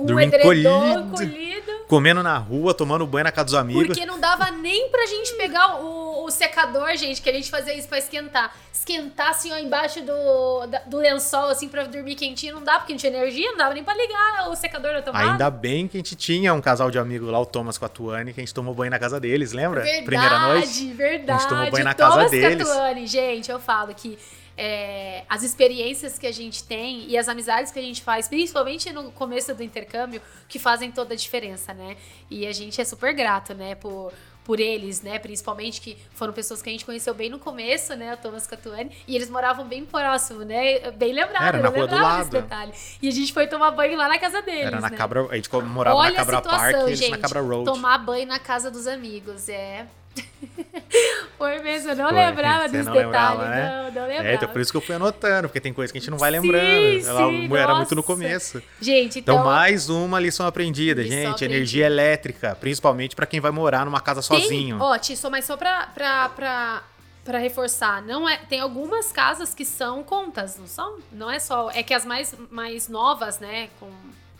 com 0.00 0.06
Dormindo 0.06 0.34
um 0.34 0.52
edredom 0.52 1.10
colhido. 1.10 1.70
Comendo 1.86 2.22
na 2.22 2.38
rua, 2.38 2.72
tomando 2.72 3.06
banho 3.06 3.24
na 3.24 3.32
casa 3.32 3.44
dos 3.46 3.54
amigos. 3.54 3.86
Porque 3.88 4.06
não 4.06 4.18
dava 4.18 4.50
nem 4.50 4.88
pra 4.88 5.04
gente 5.06 5.34
pegar 5.34 5.82
o, 5.82 6.24
o 6.24 6.30
secador, 6.30 6.96
gente, 6.96 7.20
que 7.20 7.28
a 7.28 7.32
gente 7.32 7.50
fazia 7.50 7.74
isso 7.74 7.88
pra 7.88 7.98
esquentar. 7.98 8.54
Esquentar 8.72 9.30
assim, 9.30 9.52
ó, 9.52 9.58
embaixo 9.58 10.00
do, 10.00 10.66
do 10.86 10.96
lençol, 10.98 11.50
assim, 11.50 11.68
pra 11.68 11.84
dormir 11.84 12.14
quentinho. 12.14 12.54
Não 12.54 12.62
dá, 12.62 12.78
porque 12.78 12.92
não 12.92 12.98
tinha 12.98 13.12
energia, 13.12 13.50
não 13.50 13.58
dava 13.58 13.74
nem 13.74 13.84
pra 13.84 13.92
ligar 13.92 14.48
o 14.48 14.56
secador 14.56 14.92
na 14.92 15.02
tomada. 15.02 15.32
Ainda 15.32 15.50
bem 15.50 15.86
que 15.86 15.96
a 15.96 15.98
gente 15.98 16.14
tinha 16.16 16.54
um 16.54 16.60
casal 16.60 16.90
de 16.90 16.98
amigos 16.98 17.28
lá, 17.28 17.38
o 17.38 17.44
Thomas 17.44 17.76
com 17.76 17.84
a 17.84 17.88
Tuane, 17.88 18.32
que 18.32 18.40
a 18.40 18.42
gente 18.42 18.54
tomou 18.54 18.72
banho 18.72 18.90
na 18.90 18.98
casa 18.98 19.20
deles, 19.20 19.52
lembra? 19.52 19.82
Verdade, 19.82 20.04
Primeira 20.06 20.38
noite. 20.38 20.92
Verdade, 20.92 21.30
A 21.30 21.38
gente 21.38 21.48
tomou 21.48 21.70
banho 21.70 21.84
na 21.84 21.94
Thomas 21.94 22.14
casa 22.14 22.28
deles. 22.30 22.66
Com 22.66 22.72
a 22.72 22.74
Tuane. 22.76 23.06
Gente, 23.06 23.50
eu 23.50 23.58
falo 23.58 23.94
que 23.94 24.16
é, 24.62 25.24
as 25.26 25.42
experiências 25.42 26.18
que 26.18 26.26
a 26.26 26.32
gente 26.32 26.62
tem 26.62 27.08
e 27.08 27.16
as 27.16 27.30
amizades 27.30 27.72
que 27.72 27.78
a 27.78 27.82
gente 27.82 28.02
faz, 28.02 28.28
principalmente 28.28 28.92
no 28.92 29.10
começo 29.10 29.54
do 29.54 29.62
intercâmbio, 29.62 30.20
que 30.46 30.58
fazem 30.58 30.92
toda 30.92 31.14
a 31.14 31.16
diferença, 31.16 31.72
né? 31.72 31.96
E 32.28 32.46
a 32.46 32.52
gente 32.52 32.78
é 32.78 32.84
super 32.84 33.14
grato, 33.14 33.54
né, 33.54 33.74
por, 33.74 34.12
por 34.44 34.60
eles, 34.60 35.00
né? 35.00 35.18
Principalmente 35.18 35.80
que 35.80 35.96
foram 36.12 36.34
pessoas 36.34 36.60
que 36.60 36.68
a 36.68 36.72
gente 36.72 36.84
conheceu 36.84 37.14
bem 37.14 37.30
no 37.30 37.38
começo, 37.38 37.96
né? 37.96 38.12
O 38.12 38.16
Thomas 38.18 38.46
Catuani. 38.46 38.90
E 39.08 39.16
eles 39.16 39.30
moravam 39.30 39.66
bem 39.66 39.82
próximo, 39.86 40.40
né? 40.40 40.90
Bem 40.90 41.14
lembrado, 41.14 41.42
Era 41.42 41.62
na 41.62 41.68
rua 41.70 41.86
do 41.86 41.94
lado. 41.94 42.30
detalhe. 42.30 42.72
E 43.00 43.08
a 43.08 43.10
gente 43.10 43.32
foi 43.32 43.46
tomar 43.46 43.70
banho 43.70 43.96
lá 43.96 44.08
na 44.08 44.18
casa 44.18 44.42
deles. 44.42 44.66
Era 44.66 44.78
na 44.78 44.90
né? 44.90 44.96
Cabra. 44.98 45.26
A 45.30 45.36
gente 45.36 45.50
morava 45.50 45.96
Olha 45.96 46.10
na 46.10 46.16
Cabra 46.16 46.36
situação, 46.36 46.60
Park 46.60 46.76
e 46.76 46.82
eles 46.82 46.98
gente, 46.98 47.10
na 47.12 47.18
Cabra 47.18 47.40
Road. 47.40 47.64
Tomar 47.64 47.96
banho 47.96 48.26
na 48.26 48.38
casa 48.38 48.70
dos 48.70 48.86
amigos. 48.86 49.48
É. 49.48 49.86
Foi 51.38 51.58
mesmo, 51.60 51.90
eu 51.90 51.96
não 51.96 52.08
Foi. 52.10 52.14
lembrava 52.18 52.68
dos 52.68 52.84
não 52.84 52.92
detalhes. 52.92 53.04
lembrava, 53.06 53.48
né? 53.48 53.66
Não, 53.66 53.84
não 54.02 54.08
lembrava. 54.08 54.28
É, 54.28 54.34
então 54.34 54.48
por 54.48 54.60
isso 54.60 54.70
que 54.70 54.76
eu 54.76 54.80
fui 54.82 54.94
anotando, 54.94 55.48
porque 55.48 55.60
tem 55.60 55.72
coisa 55.72 55.90
que 55.92 55.98
a 55.98 56.00
gente 56.00 56.10
não 56.10 56.18
vai 56.18 56.30
lembrando. 56.30 57.00
Sim, 57.02 57.08
Ela 57.08 57.30
sim, 57.30 57.56
era 57.56 57.74
muito 57.76 57.90
no 57.94 57.96
nossa. 58.02 58.06
começo. 58.06 58.62
Gente, 58.80 59.20
Então, 59.20 59.36
então. 59.36 59.46
mais 59.46 59.88
uma 59.88 60.20
lição 60.20 60.46
aprendida, 60.46 61.00
Lição 61.02 61.16
gente. 61.16 61.28
aprendida. 61.30 61.54
Energia 61.54 61.86
elétrica, 61.86 62.54
principalmente 62.60 63.16
pra 63.16 63.24
quem 63.26 63.40
vai 63.40 63.50
morar 63.50 63.84
numa 63.86 64.00
casa 64.00 64.20
tem, 64.28 64.40
sozinho. 64.42 64.76
Ó, 64.80 64.98
Ti, 64.98 65.16
só, 65.16 65.30
mas 65.30 65.46
só 65.46 65.56
pra, 65.56 65.86
pra, 65.94 66.28
pra, 66.30 66.82
pra 67.24 67.38
reforçar, 67.38 68.02
não 68.02 68.28
é, 68.28 68.36
tem 68.36 68.60
algumas 68.60 69.10
casas 69.10 69.54
que 69.54 69.64
são 69.64 70.02
contas, 70.02 70.58
não 70.58 70.66
são? 70.66 70.98
Não 71.10 71.30
é 71.30 71.38
só. 71.38 71.70
É 71.72 71.82
que 71.82 71.94
as 71.94 72.04
mais, 72.04 72.34
mais 72.50 72.86
novas, 72.88 73.38
né, 73.38 73.70
com 73.78 73.90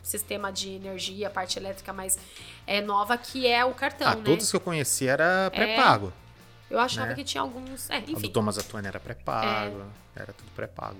sistema 0.03 0.51
de 0.51 0.69
energia, 0.69 1.29
parte 1.29 1.57
elétrica 1.57 1.93
mais 1.93 2.17
é, 2.65 2.81
nova, 2.81 3.17
que 3.17 3.47
é 3.47 3.63
o 3.63 3.73
cartão, 3.73 4.07
ah, 4.07 4.15
né? 4.15 4.21
todos 4.23 4.49
que 4.49 4.55
eu 4.55 4.61
conheci 4.61 5.07
era 5.07 5.51
pré-pago. 5.51 6.11
Eu 6.69 6.79
achava 6.79 7.07
né? 7.07 7.15
que 7.15 7.23
tinha 7.23 7.41
alguns. 7.41 7.89
É, 7.89 7.97
A 7.97 7.99
do 7.99 8.11
enfim. 8.11 8.29
Thomas 8.29 8.57
Atuane 8.57 8.87
era 8.87 8.99
pré-pago. 8.99 9.83
Era 10.15 10.31
tudo 10.31 10.49
pré-pago. 10.55 10.97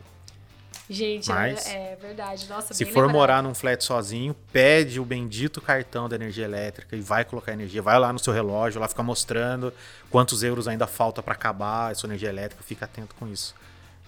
Gente, 0.89 1.29
Mas, 1.29 1.67
é, 1.67 1.93
é 1.93 1.95
verdade. 1.95 2.49
Nossa, 2.49 2.73
Se 2.73 2.83
for 2.83 3.01
lembrado. 3.01 3.11
morar 3.13 3.43
num 3.43 3.53
flat 3.53 3.81
sozinho, 3.81 4.35
pede 4.51 4.99
o 4.99 5.05
bendito 5.05 5.61
cartão 5.61 6.09
da 6.09 6.17
energia 6.17 6.43
elétrica 6.43 6.97
e 6.97 6.99
vai 6.99 7.23
colocar 7.23 7.53
energia. 7.53 7.81
Vai 7.81 7.97
lá 7.97 8.11
no 8.11 8.19
seu 8.19 8.33
relógio, 8.33 8.81
lá 8.81 8.89
fica 8.89 9.01
mostrando 9.01 9.73
quantos 10.09 10.43
euros 10.43 10.67
ainda 10.67 10.85
falta 10.85 11.23
pra 11.23 11.33
acabar 11.33 11.91
a 11.91 11.95
sua 11.95 12.07
energia 12.07 12.27
elétrica. 12.27 12.61
Fica 12.61 12.83
atento 12.83 13.15
com 13.15 13.25
isso. 13.25 13.55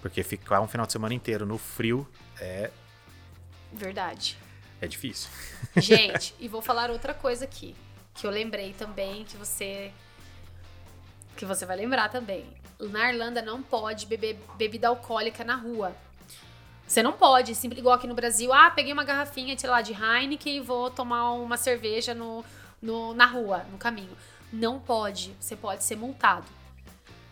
Porque 0.02 0.22
ficar 0.24 0.60
um 0.60 0.68
final 0.68 0.86
de 0.86 0.92
semana 0.92 1.14
inteiro 1.14 1.46
no 1.46 1.58
frio 1.58 2.06
é, 2.38 2.70
Verdade. 3.74 4.38
É 4.84 4.88
difícil. 4.88 5.30
Gente, 5.78 6.36
e 6.40 6.48
vou 6.48 6.62
falar 6.62 6.92
outra 6.92 7.14
coisa 7.14 7.46
aqui. 7.46 7.76
Que 8.14 8.28
eu 8.28 8.32
lembrei 8.32 8.74
também, 8.74 9.24
que 9.24 9.38
você. 9.38 9.92
Que 11.36 11.46
você 11.46 11.66
vai 11.66 11.78
lembrar 11.78 12.10
também. 12.10 12.46
Na 12.80 13.12
Irlanda 13.12 13.42
não 13.42 13.64
pode 13.64 14.06
beber 14.06 14.38
bebida 14.58 14.90
alcoólica 14.90 15.44
na 15.44 15.56
rua. 15.56 15.96
Você 16.86 17.02
não 17.02 17.14
pode, 17.14 17.56
simples 17.56 17.80
igual 17.80 17.96
aqui 17.96 18.06
no 18.06 18.14
Brasil. 18.14 18.54
Ah, 18.54 18.70
peguei 18.70 18.92
uma 18.92 19.06
garrafinha, 19.06 19.58
sei 19.58 19.70
lá, 19.70 19.82
de 19.82 19.94
Heineken 19.94 20.58
e 20.58 20.60
vou 20.60 20.92
tomar 20.92 21.32
uma 21.32 21.58
cerveja 21.58 22.14
no, 22.14 22.44
no, 22.82 23.14
na 23.14 23.26
rua, 23.26 23.66
no 23.72 23.78
caminho. 23.78 24.16
Não 24.52 24.80
pode. 24.80 25.34
Você 25.40 25.56
pode 25.56 25.84
ser 25.84 25.96
multado. 25.96 26.46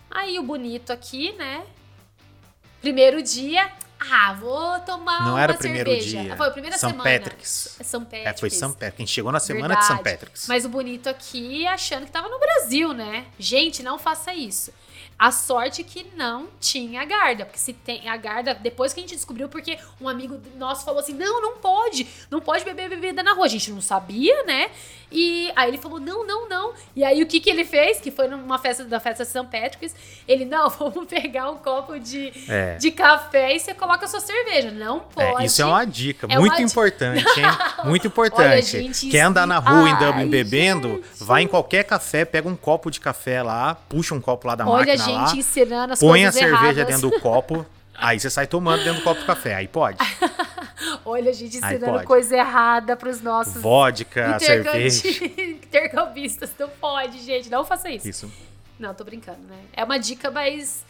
Aí 0.09 0.39
o 0.39 0.43
bonito 0.43 0.91
aqui, 0.91 1.33
né? 1.33 1.65
Primeiro 2.81 3.21
dia. 3.21 3.71
Ah, 4.09 4.33
vou 4.33 4.79
tomar 4.79 5.23
Não 5.23 5.31
uma 5.33 5.41
era 5.41 5.53
o 5.53 5.57
primeiro 5.57 5.89
cerveja. 5.91 6.21
dia. 6.23 6.35
Foi 6.37 6.47
a 6.47 6.51
primeira 6.51 6.77
São 6.77 6.89
semana. 6.89 7.09
Patrick's. 7.19 7.77
São 7.83 8.01
É, 8.01 8.05
Patrick's. 8.05 8.39
foi 8.39 8.49
São 8.49 8.71
Patrick's. 8.73 8.95
A 8.95 9.01
gente 9.01 9.11
chegou 9.11 9.31
na 9.31 9.39
semana 9.39 9.75
de 9.75 9.85
São 9.85 9.95
Verdade. 9.97 10.17
Patrick's. 10.17 10.47
Mas 10.47 10.65
o 10.65 10.69
bonito 10.69 11.07
aqui 11.07 11.67
achando 11.67 12.05
que 12.05 12.11
tava 12.11 12.27
no 12.27 12.39
Brasil, 12.39 12.93
né? 12.93 13.25
Gente, 13.37 13.83
não 13.83 13.99
faça 13.99 14.33
isso. 14.33 14.73
A 15.23 15.31
sorte 15.31 15.83
que 15.83 16.03
não 16.17 16.47
tinha 16.59 17.05
guarda, 17.05 17.45
porque 17.45 17.59
se 17.59 17.73
tem 17.73 18.09
a 18.09 18.17
guarda, 18.17 18.55
depois 18.55 18.91
que 18.91 18.99
a 18.99 19.03
gente 19.03 19.13
descobriu, 19.15 19.47
porque 19.47 19.77
um 20.01 20.09
amigo 20.09 20.41
nosso 20.57 20.83
falou 20.83 20.99
assim: 20.99 21.13
não, 21.13 21.39
não 21.39 21.57
pode, 21.57 22.07
não 22.31 22.41
pode 22.41 22.65
beber 22.65 22.89
bebida 22.89 23.21
na 23.21 23.33
rua. 23.33 23.45
A 23.45 23.49
gente 23.49 23.69
não 23.71 23.81
sabia, 23.81 24.43
né? 24.45 24.71
E 25.11 25.51
aí 25.55 25.69
ele 25.69 25.77
falou: 25.77 25.99
não, 25.99 26.25
não, 26.25 26.49
não. 26.49 26.73
E 26.95 27.03
aí 27.03 27.21
o 27.21 27.27
que 27.27 27.39
que 27.39 27.49
ele 27.51 27.63
fez? 27.63 27.99
Que 27.99 28.09
foi 28.09 28.27
numa 28.27 28.57
festa 28.57 28.83
da 28.83 28.99
festa 28.99 29.23
São 29.23 29.45
Patrick's, 29.45 29.93
ele, 30.27 30.43
não, 30.43 30.69
vamos 30.73 31.05
pegar 31.05 31.51
um 31.51 31.57
copo 31.57 31.99
de, 31.99 32.33
É. 32.49 32.77
de 32.77 32.89
café 32.89 33.55
e 33.55 33.59
você 33.59 33.75
coloca 33.75 34.05
a 34.05 34.07
sua 34.07 34.21
cerveja. 34.21 34.71
Não 34.71 35.01
pode. 35.01 35.43
É, 35.43 35.45
isso 35.45 35.61
é 35.61 35.65
uma 35.65 35.85
dica 35.85 36.25
É 36.27 36.39
muito 36.39 36.53
uma 36.53 36.57
di- 36.57 36.63
importante, 36.63 37.23
hein? 37.39 37.45
Muito 37.85 38.07
importante. 38.07 38.41
Olha, 38.41 38.61
gente, 38.61 39.09
Quer 39.09 39.21
andar 39.21 39.45
na 39.45 39.57
rua 39.59 39.89
em 39.89 39.95
Dublin 39.97 40.27
bebendo, 40.29 40.87
gente. 41.03 41.23
vai 41.23 41.41
em 41.43 41.47
qualquer 41.47 41.83
café, 41.83 42.23
pega 42.25 42.47
um 42.47 42.55
copo 42.55 42.89
de 42.89 42.99
café 42.99 43.41
lá, 43.43 43.75
puxa 43.75 44.13
um 44.15 44.21
copo 44.21 44.47
lá 44.47 44.55
da 44.55 44.67
Olha 44.67 44.93
a 44.93 44.95
máquina 45.13 45.27
gente 45.27 45.35
lá, 45.35 45.39
ensinando 45.39 45.93
as 45.93 45.99
põe 45.99 46.25
a 46.25 46.31
coisas 46.31 46.39
cerveja 46.49 46.79
erradas. 46.81 47.01
dentro 47.01 47.09
do 47.09 47.19
copo, 47.19 47.65
aí 47.95 48.19
você 48.19 48.29
sai 48.29 48.47
tomando 48.47 48.83
dentro 48.83 49.01
do 49.01 49.03
copo 49.03 49.21
de 49.21 49.25
café, 49.25 49.55
aí 49.55 49.67
pode. 49.67 49.97
Olha, 51.05 51.29
a 51.29 51.33
gente 51.33 51.57
ensinando 51.57 52.03
coisa 52.03 52.35
errada 52.37 52.95
pros 52.95 53.21
nossos 53.21 53.61
Vodka, 53.61 54.39
cerveja. 54.39 55.07
intercambistas. 55.37 56.51
Não 56.59 56.69
pode, 56.69 57.19
gente. 57.19 57.49
Não 57.49 57.63
faça 57.63 57.89
isso. 57.89 58.07
Isso. 58.07 58.31
Não, 58.79 58.93
tô 58.93 59.03
brincando, 59.03 59.39
né? 59.47 59.57
É 59.73 59.83
uma 59.83 59.97
dica, 59.97 60.31
mas. 60.31 60.83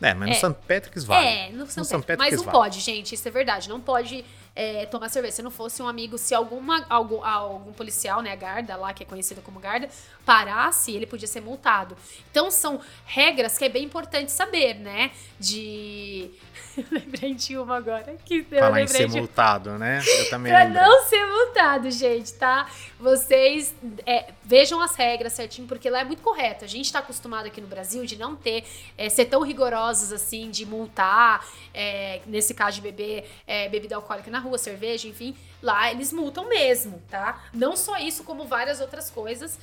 É, 0.00 0.12
mas 0.12 0.28
no 0.28 0.34
É. 0.34 0.38
St. 0.38 0.54
Patrick's 0.66 1.04
vale. 1.04 1.26
É, 1.26 1.50
no 1.50 1.66
São 1.66 1.84
São 1.84 2.00
Pedro. 2.02 2.18
Mas 2.22 2.30
Patrick's 2.30 2.36
não 2.36 2.52
vale. 2.52 2.58
pode, 2.58 2.80
gente. 2.80 3.14
Isso 3.14 3.26
é 3.26 3.30
verdade. 3.30 3.68
Não 3.68 3.80
pode 3.80 4.24
é, 4.56 4.86
tomar 4.86 5.08
cerveja. 5.08 5.36
Se 5.36 5.42
não 5.42 5.50
fosse 5.50 5.82
um 5.82 5.88
amigo, 5.88 6.16
se 6.16 6.34
alguma, 6.34 6.84
algum, 6.88 7.24
algum 7.24 7.72
policial, 7.72 8.22
né, 8.22 8.36
guarda 8.36 8.76
lá, 8.76 8.92
que 8.92 9.02
é 9.02 9.06
conhecido 9.06 9.42
como 9.42 9.60
guarda, 9.60 9.88
parasse, 10.24 10.92
ele 10.92 11.06
podia 11.06 11.26
ser 11.28 11.40
multado. 11.40 11.96
Então 12.30 12.50
são 12.50 12.80
regras 13.04 13.58
que 13.58 13.64
é 13.64 13.68
bem 13.68 13.84
importante 13.84 14.30
saber, 14.30 14.74
né? 14.74 15.10
De. 15.38 16.30
Eu 16.76 16.84
lembrei 16.90 17.34
de 17.34 17.56
uma 17.56 17.76
agora. 17.76 18.16
Que 18.24 18.44
eu 18.50 18.58
Falar 18.58 18.80
em 18.82 18.88
ser 18.88 19.08
de 19.08 19.16
multado, 19.16 19.78
né? 19.78 20.02
Eu 20.04 20.26
também 20.30 20.52
Pra 20.52 20.64
lembrei. 20.64 20.82
não 20.82 21.04
ser 21.04 21.24
multado, 21.24 21.88
gente, 21.88 22.32
tá? 22.34 22.68
Vocês 22.98 23.72
é, 24.04 24.32
vejam 24.42 24.80
as 24.80 24.96
regras 24.96 25.34
certinho, 25.34 25.68
porque 25.68 25.88
lá 25.88 26.00
é 26.00 26.04
muito 26.04 26.20
correto. 26.20 26.64
A 26.64 26.68
gente 26.68 26.92
tá 26.92 26.98
acostumado 26.98 27.46
aqui 27.46 27.60
no 27.60 27.68
Brasil 27.68 28.04
de 28.04 28.16
não 28.16 28.34
ter, 28.34 28.64
é, 28.98 29.08
ser 29.08 29.26
tão 29.26 29.42
rigorosos 29.42 30.12
assim, 30.12 30.50
de 30.50 30.66
multar, 30.66 31.46
é, 31.72 32.20
nesse 32.26 32.52
caso 32.54 32.76
de 32.76 32.82
beber 32.82 33.30
é, 33.46 33.68
bebida 33.68 33.94
alcoólica 33.94 34.28
na 34.28 34.40
rua, 34.44 34.58
cerveja, 34.58 35.08
enfim. 35.08 35.34
Lá 35.62 35.90
eles 35.90 36.12
multam 36.12 36.48
mesmo, 36.48 37.02
tá? 37.10 37.42
Não 37.52 37.76
só 37.76 37.98
isso, 37.98 38.22
como 38.24 38.44
várias 38.44 38.80
outras 38.80 39.10
coisas. 39.10 39.58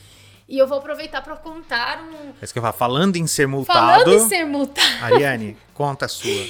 E 0.47 0.57
eu 0.57 0.67
vou 0.67 0.79
aproveitar 0.79 1.21
para 1.21 1.35
contar 1.37 2.01
um. 2.01 2.33
É 2.41 2.43
isso 2.43 2.51
que 2.51 2.59
eu 2.59 2.63
falo. 2.63 2.73
Falando 2.73 3.15
em 3.15 3.25
ser 3.25 3.47
multado. 3.47 4.03
Falando 4.03 4.13
em 4.13 4.27
ser 4.27 4.45
multado. 4.45 5.05
Ariane, 5.05 5.55
conta 5.73 6.05
a 6.05 6.09
sua. 6.09 6.45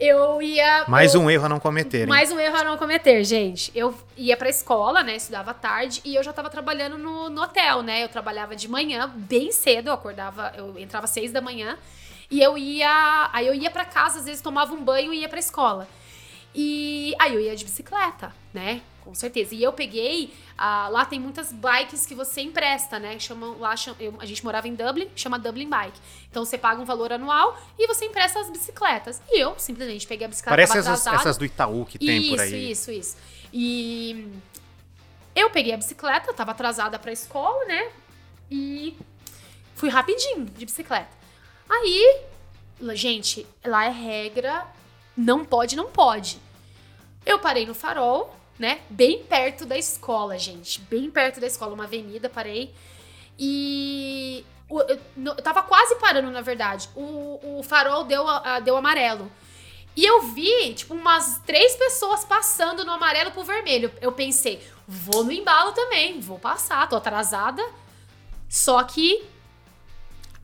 Eu 0.00 0.40
ia. 0.40 0.84
Mais 0.88 1.14
eu, 1.14 1.20
um 1.20 1.30
erro 1.30 1.46
a 1.46 1.48
não 1.48 1.60
cometer. 1.60 2.02
Hein? 2.02 2.06
Mais 2.06 2.30
um 2.30 2.38
erro 2.38 2.56
a 2.56 2.64
não 2.64 2.78
cometer, 2.78 3.22
gente. 3.24 3.70
Eu 3.74 3.94
ia 4.16 4.36
pra 4.36 4.48
escola, 4.48 5.02
né? 5.02 5.16
Estudava 5.16 5.52
tarde 5.52 6.00
e 6.04 6.14
eu 6.14 6.22
já 6.22 6.32
tava 6.32 6.48
trabalhando 6.48 6.96
no, 6.96 7.28
no 7.28 7.42
hotel, 7.42 7.82
né? 7.82 8.04
Eu 8.04 8.08
trabalhava 8.08 8.54
de 8.54 8.68
manhã, 8.68 9.08
bem 9.14 9.50
cedo. 9.50 9.88
Eu 9.88 9.94
acordava, 9.94 10.52
eu 10.56 10.78
entrava 10.78 11.04
às 11.04 11.10
seis 11.10 11.32
da 11.32 11.40
manhã. 11.40 11.76
E 12.30 12.40
eu 12.40 12.56
ia. 12.56 13.30
Aí 13.32 13.46
eu 13.46 13.54
ia 13.54 13.70
para 13.70 13.84
casa, 13.84 14.20
às 14.20 14.24
vezes 14.24 14.40
tomava 14.40 14.72
um 14.72 14.82
banho 14.82 15.12
e 15.12 15.20
ia 15.20 15.28
pra 15.28 15.38
escola. 15.38 15.88
E 16.54 17.14
aí 17.18 17.34
eu 17.34 17.40
ia 17.40 17.54
de 17.54 17.64
bicicleta, 17.64 18.34
né? 18.52 18.82
Com 19.08 19.14
certeza. 19.14 19.54
E 19.54 19.62
eu 19.62 19.72
peguei. 19.72 20.34
Ah, 20.56 20.88
lá 20.90 21.04
tem 21.04 21.18
muitas 21.18 21.52
bikes 21.52 22.04
que 22.04 22.14
você 22.14 22.42
empresta, 22.42 22.98
né? 22.98 23.18
Chamam, 23.18 23.58
lá 23.58 23.74
eu, 23.98 24.14
a 24.18 24.26
gente 24.26 24.44
morava 24.44 24.68
em 24.68 24.74
Dublin, 24.74 25.08
chama 25.16 25.38
Dublin 25.38 25.68
Bike. 25.68 25.98
Então 26.30 26.44
você 26.44 26.58
paga 26.58 26.80
um 26.80 26.84
valor 26.84 27.12
anual 27.12 27.58
e 27.78 27.86
você 27.86 28.04
empresta 28.04 28.40
as 28.40 28.50
bicicletas. 28.50 29.22
E 29.30 29.40
eu 29.40 29.58
simplesmente 29.58 30.06
peguei 30.06 30.26
a 30.26 30.28
bicicleta. 30.28 30.50
Parece 30.50 30.78
essas, 30.78 31.06
essas, 31.06 31.36
do 31.36 31.44
Itaú 31.44 31.86
que 31.86 31.98
tem 31.98 32.20
isso, 32.20 32.30
por 32.30 32.40
aí. 32.40 32.70
Isso, 32.70 32.90
isso, 32.90 33.14
isso. 33.14 33.16
E 33.52 34.28
eu 35.34 35.48
peguei 35.50 35.72
a 35.72 35.76
bicicleta, 35.76 36.34
tava 36.34 36.50
atrasada 36.50 36.98
pra 36.98 37.12
escola, 37.12 37.64
né? 37.66 37.90
E 38.50 38.96
fui 39.74 39.88
rapidinho 39.88 40.44
de 40.44 40.64
bicicleta. 40.64 41.16
Aí, 41.68 42.20
gente, 42.94 43.46
lá 43.64 43.84
é 43.84 43.90
regra, 43.90 44.66
não 45.18 45.44
pode, 45.44 45.74
não 45.74 45.86
pode. 45.86 46.40
Eu 47.26 47.40
parei 47.40 47.66
no 47.66 47.74
farol, 47.74 48.34
né? 48.56 48.80
Bem 48.88 49.24
perto 49.24 49.66
da 49.66 49.76
escola, 49.76 50.38
gente. 50.38 50.80
Bem 50.82 51.10
perto 51.10 51.40
da 51.40 51.46
escola, 51.46 51.74
uma 51.74 51.84
avenida, 51.84 52.28
parei. 52.30 52.72
E 53.36 54.46
eu, 54.70 55.34
tava 55.42 55.62
quase 55.64 55.96
parando, 55.96 56.30
na 56.30 56.40
verdade. 56.40 56.88
O, 56.94 57.58
o 57.58 57.62
farol 57.64 58.04
deu, 58.04 58.24
deu 58.64 58.76
amarelo. 58.76 59.30
E 59.96 60.04
eu 60.04 60.22
vi, 60.22 60.74
tipo, 60.74 60.94
umas 60.94 61.40
três 61.44 61.74
pessoas 61.74 62.24
passando 62.24 62.84
no 62.84 62.92
amarelo 62.92 63.32
pro 63.32 63.42
vermelho. 63.42 63.92
Eu 64.00 64.12
pensei, 64.12 64.62
vou 64.86 65.24
no 65.24 65.32
embalo 65.32 65.72
também, 65.72 66.20
vou 66.20 66.38
passar, 66.38 66.88
tô 66.88 66.94
atrasada. 66.94 67.62
Só 68.48 68.84
que 68.84 69.26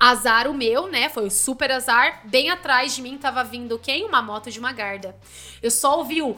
azar 0.05 0.47
o 0.47 0.53
meu, 0.53 0.87
né? 0.87 1.09
Foi 1.09 1.31
super 1.31 1.71
azar. 1.71 2.21
Bem 2.25 2.51
atrás 2.51 2.95
de 2.95 3.01
mim 3.01 3.17
tava 3.17 3.43
vindo 3.43 3.79
quem? 3.79 4.05
Uma 4.05 4.21
moto 4.21 4.51
de 4.51 4.59
uma 4.59 4.71
garda. 4.71 5.17
Eu 5.63 5.71
só 5.71 5.97
ouvi 5.97 6.21
o. 6.21 6.37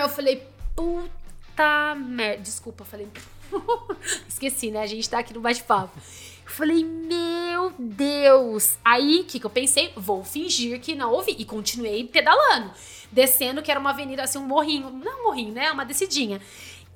Eu 0.00 0.08
falei, 0.08 0.42
puta 0.74 1.94
merda. 1.96 2.42
Desculpa, 2.42 2.82
falei. 2.82 3.08
Esqueci, 4.26 4.70
né? 4.70 4.80
A 4.80 4.86
gente 4.86 5.08
tá 5.08 5.18
aqui 5.18 5.34
no 5.34 5.40
bate-papo. 5.40 5.92
Eu 6.46 6.50
falei, 6.50 6.82
meu 6.82 7.74
Deus. 7.78 8.78
Aí, 8.82 9.20
o 9.20 9.24
que, 9.24 9.38
que 9.38 9.44
eu 9.44 9.50
pensei? 9.50 9.92
Vou 9.94 10.24
fingir 10.24 10.80
que 10.80 10.94
não 10.94 11.12
ouvi. 11.12 11.36
E 11.38 11.44
continuei 11.44 12.04
pedalando. 12.04 12.70
Descendo, 13.12 13.62
que 13.62 13.70
era 13.70 13.78
uma 13.78 13.90
avenida, 13.90 14.22
assim, 14.22 14.38
um 14.38 14.46
morrinho. 14.46 14.88
Não 14.88 15.20
um 15.20 15.24
morrinho, 15.24 15.52
né? 15.52 15.70
Uma 15.70 15.84
descidinha. 15.84 16.40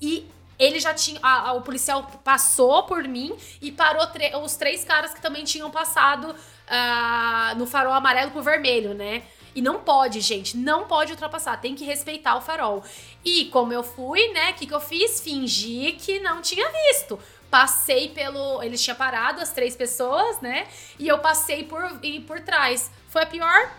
E 0.00 0.26
ele 0.62 0.78
já 0.78 0.94
tinha. 0.94 1.18
A, 1.22 1.48
a, 1.48 1.52
o 1.54 1.62
policial 1.62 2.04
passou 2.22 2.84
por 2.84 3.02
mim 3.02 3.34
e 3.60 3.72
parou 3.72 4.06
os 4.44 4.54
três 4.56 4.84
caras 4.84 5.12
que 5.12 5.20
também 5.20 5.44
tinham 5.44 5.70
passado 5.70 6.30
uh, 6.30 7.58
no 7.58 7.66
farol 7.66 7.92
amarelo 7.92 8.30
pro 8.30 8.42
vermelho, 8.42 8.94
né? 8.94 9.24
E 9.54 9.60
não 9.60 9.80
pode, 9.80 10.20
gente, 10.20 10.56
não 10.56 10.86
pode 10.86 11.12
ultrapassar, 11.12 11.60
tem 11.60 11.74
que 11.74 11.84
respeitar 11.84 12.36
o 12.36 12.40
farol. 12.40 12.82
E 13.24 13.46
como 13.46 13.72
eu 13.72 13.82
fui, 13.82 14.28
né, 14.28 14.52
o 14.52 14.54
que, 14.54 14.66
que 14.66 14.72
eu 14.72 14.80
fiz? 14.80 15.20
Fingi 15.20 15.92
que 15.92 16.20
não 16.20 16.40
tinha 16.40 16.66
visto. 16.70 17.18
Passei 17.50 18.08
pelo. 18.08 18.62
Eles 18.62 18.82
tinham 18.82 18.96
parado, 18.96 19.42
as 19.42 19.52
três 19.52 19.76
pessoas, 19.76 20.40
né? 20.40 20.66
E 20.98 21.06
eu 21.06 21.18
passei 21.18 21.64
por, 21.64 21.98
e 22.02 22.20
por 22.20 22.40
trás. 22.40 22.90
Foi 23.08 23.22
a 23.24 23.26
pior 23.26 23.70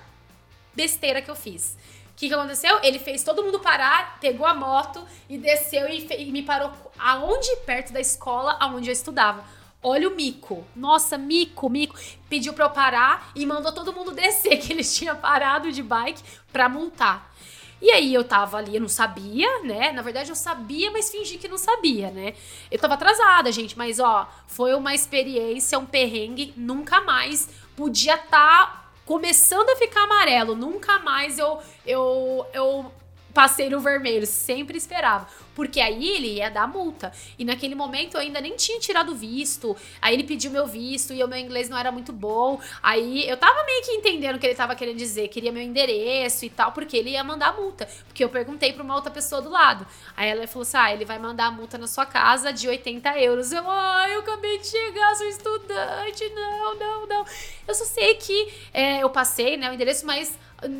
besteira 0.75 1.21
que 1.21 1.31
eu 1.31 1.35
fiz. 1.35 1.75
O 2.13 2.15
que, 2.15 2.27
que 2.27 2.33
aconteceu? 2.33 2.79
Ele 2.83 2.99
fez 2.99 3.23
todo 3.23 3.43
mundo 3.43 3.59
parar, 3.59 4.19
pegou 4.19 4.45
a 4.45 4.53
moto 4.53 5.03
e 5.27 5.35
desceu 5.37 5.89
e, 5.89 6.07
e 6.19 6.31
me 6.31 6.43
parou 6.43 6.71
aonde? 6.97 7.55
Perto 7.65 7.91
da 7.91 7.99
escola 7.99 8.55
aonde 8.59 8.89
eu 8.89 8.93
estudava. 8.93 9.43
Olha 9.81 10.07
o 10.07 10.15
mico. 10.15 10.63
Nossa, 10.75 11.17
mico, 11.17 11.69
mico. 11.69 11.95
Pediu 12.29 12.53
pra 12.53 12.65
eu 12.65 12.69
parar 12.69 13.31
e 13.35 13.45
mandou 13.45 13.71
todo 13.71 13.91
mundo 13.91 14.11
descer, 14.11 14.57
que 14.61 14.71
eles 14.71 14.95
tinham 14.95 15.15
parado 15.15 15.71
de 15.71 15.81
bike 15.81 16.21
pra 16.51 16.69
multar. 16.69 17.33
E 17.81 17.91
aí 17.91 18.13
eu 18.13 18.23
tava 18.23 18.57
ali, 18.57 18.75
eu 18.75 18.81
não 18.81 18.87
sabia, 18.87 19.61
né? 19.63 19.91
Na 19.91 20.01
verdade 20.01 20.29
eu 20.29 20.35
sabia, 20.37 20.89
mas 20.91 21.11
fingi 21.11 21.37
que 21.37 21.49
não 21.49 21.57
sabia, 21.57 22.11
né? 22.11 22.33
Eu 22.71 22.79
tava 22.79 22.93
atrasada, 22.93 23.51
gente, 23.51 23.77
mas 23.77 23.99
ó, 23.99 24.29
foi 24.47 24.73
uma 24.73 24.95
experiência, 24.95 25.77
um 25.77 25.85
perrengue, 25.85 26.53
nunca 26.55 27.01
mais 27.01 27.49
podia 27.75 28.13
estar 28.13 28.29
tá 28.29 28.82
começando 29.05 29.69
a 29.69 29.75
ficar 29.75 30.03
amarelo. 30.03 30.55
Nunca 30.55 30.99
mais 30.99 31.37
eu 31.39 31.59
eu 31.85 32.45
eu 32.53 32.91
passei 33.33 33.69
no 33.69 33.79
vermelho, 33.79 34.25
sempre 34.27 34.77
esperava. 34.77 35.27
Porque 35.55 35.79
aí 35.79 36.09
ele 36.09 36.35
ia 36.35 36.49
dar 36.49 36.67
multa. 36.67 37.11
E 37.37 37.45
naquele 37.45 37.75
momento 37.75 38.15
eu 38.15 38.21
ainda 38.21 38.41
nem 38.41 38.55
tinha 38.55 38.79
tirado 38.79 39.15
visto. 39.15 39.75
Aí 40.01 40.13
ele 40.13 40.23
pediu 40.23 40.51
meu 40.51 40.65
visto 40.65 41.13
e 41.13 41.23
o 41.23 41.27
meu 41.27 41.37
inglês 41.37 41.69
não 41.69 41.77
era 41.77 41.91
muito 41.91 42.11
bom. 42.11 42.59
Aí 42.81 43.27
eu 43.27 43.37
tava 43.37 43.63
meio 43.63 43.83
que 43.83 43.91
entendendo 43.91 44.35
o 44.35 44.39
que 44.39 44.45
ele 44.45 44.55
tava 44.55 44.75
querendo 44.75 44.97
dizer, 44.97 45.27
queria 45.27 45.51
meu 45.51 45.61
endereço 45.61 46.45
e 46.45 46.49
tal, 46.49 46.71
porque 46.71 46.97
ele 46.97 47.11
ia 47.11 47.23
mandar 47.23 47.55
multa. 47.55 47.87
Porque 48.07 48.23
eu 48.23 48.29
perguntei 48.29 48.73
pra 48.73 48.83
uma 48.83 48.95
outra 48.95 49.11
pessoa 49.11 49.41
do 49.41 49.49
lado. 49.49 49.85
Aí 50.15 50.29
ela 50.29 50.47
falou 50.47 50.63
assim: 50.63 50.77
ah, 50.77 50.93
ele 50.93 51.05
vai 51.05 51.19
mandar 51.19 51.47
a 51.47 51.51
multa 51.51 51.77
na 51.77 51.87
sua 51.87 52.05
casa 52.05 52.51
de 52.51 52.67
80 52.67 53.19
euros. 53.19 53.51
Eu, 53.51 53.69
ai, 53.69 54.11
ah, 54.11 54.13
eu 54.13 54.19
acabei 54.19 54.57
de 54.59 54.67
chegar, 54.67 55.15
sou 55.15 55.27
estudante. 55.27 56.29
Não, 56.29 56.75
não, 56.75 57.07
não. 57.07 57.25
Eu 57.67 57.75
só 57.75 57.85
sei 57.85 58.15
que 58.15 58.53
é, 58.73 59.03
eu 59.03 59.09
passei, 59.09 59.57
né, 59.57 59.69
o 59.69 59.73
endereço, 59.73 60.05
mas 60.05 60.37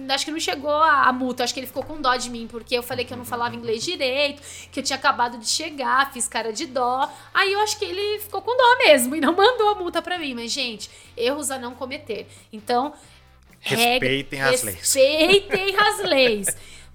acho 0.10 0.26
que 0.26 0.32
não 0.32 0.40
chegou 0.40 0.72
a, 0.72 1.08
a, 1.08 1.14
multa, 1.14 1.44
acho 1.44 1.54
que 1.54 1.60
ele 1.60 1.68
ficou 1.68 1.84
com 1.84 2.00
dó 2.02 2.16
de 2.16 2.30
mim, 2.30 2.48
porque 2.48 2.76
eu 2.76 2.84
falei 2.84 3.06
que 3.06 3.14
eu 3.14 3.18
não 3.18 3.26
falava 3.26 3.56
inglês 3.56 3.84
direito, 3.84 4.42
que 4.74 4.80
eu 4.80 4.84
tinha 4.84 4.98
acabado 4.98 5.38
de 5.38 5.48
chegar, 5.48 6.12
fiz 6.12 6.28
cara 6.28 6.52
de 6.52 6.66
dó. 6.66 7.08
Aí 7.32 7.54
eu 7.54 7.60
acho 7.60 7.78
que 7.78 7.86
ele 7.86 8.20
ficou 8.20 8.42
com 8.42 8.58
dó 8.58 8.78
mesmo 8.80 9.16
e 9.16 9.22
não 9.22 9.32
mandou 9.38 9.70
a 9.70 9.76
multa 9.76 10.02
pra 10.02 10.18
mim. 10.18 10.34
Mas, 10.34 10.52
gente, 10.52 10.90
erros 11.16 11.52
a 11.52 11.60
não 11.60 11.76
cometer. 11.76 12.28
Então, 12.52 12.92
respeitem 13.60 14.40
regra, 14.40 14.56
as 14.56 14.64
leis. 14.64 14.78
Respeitem 14.78 15.78
as 15.78 16.00
leis. 16.00 16.48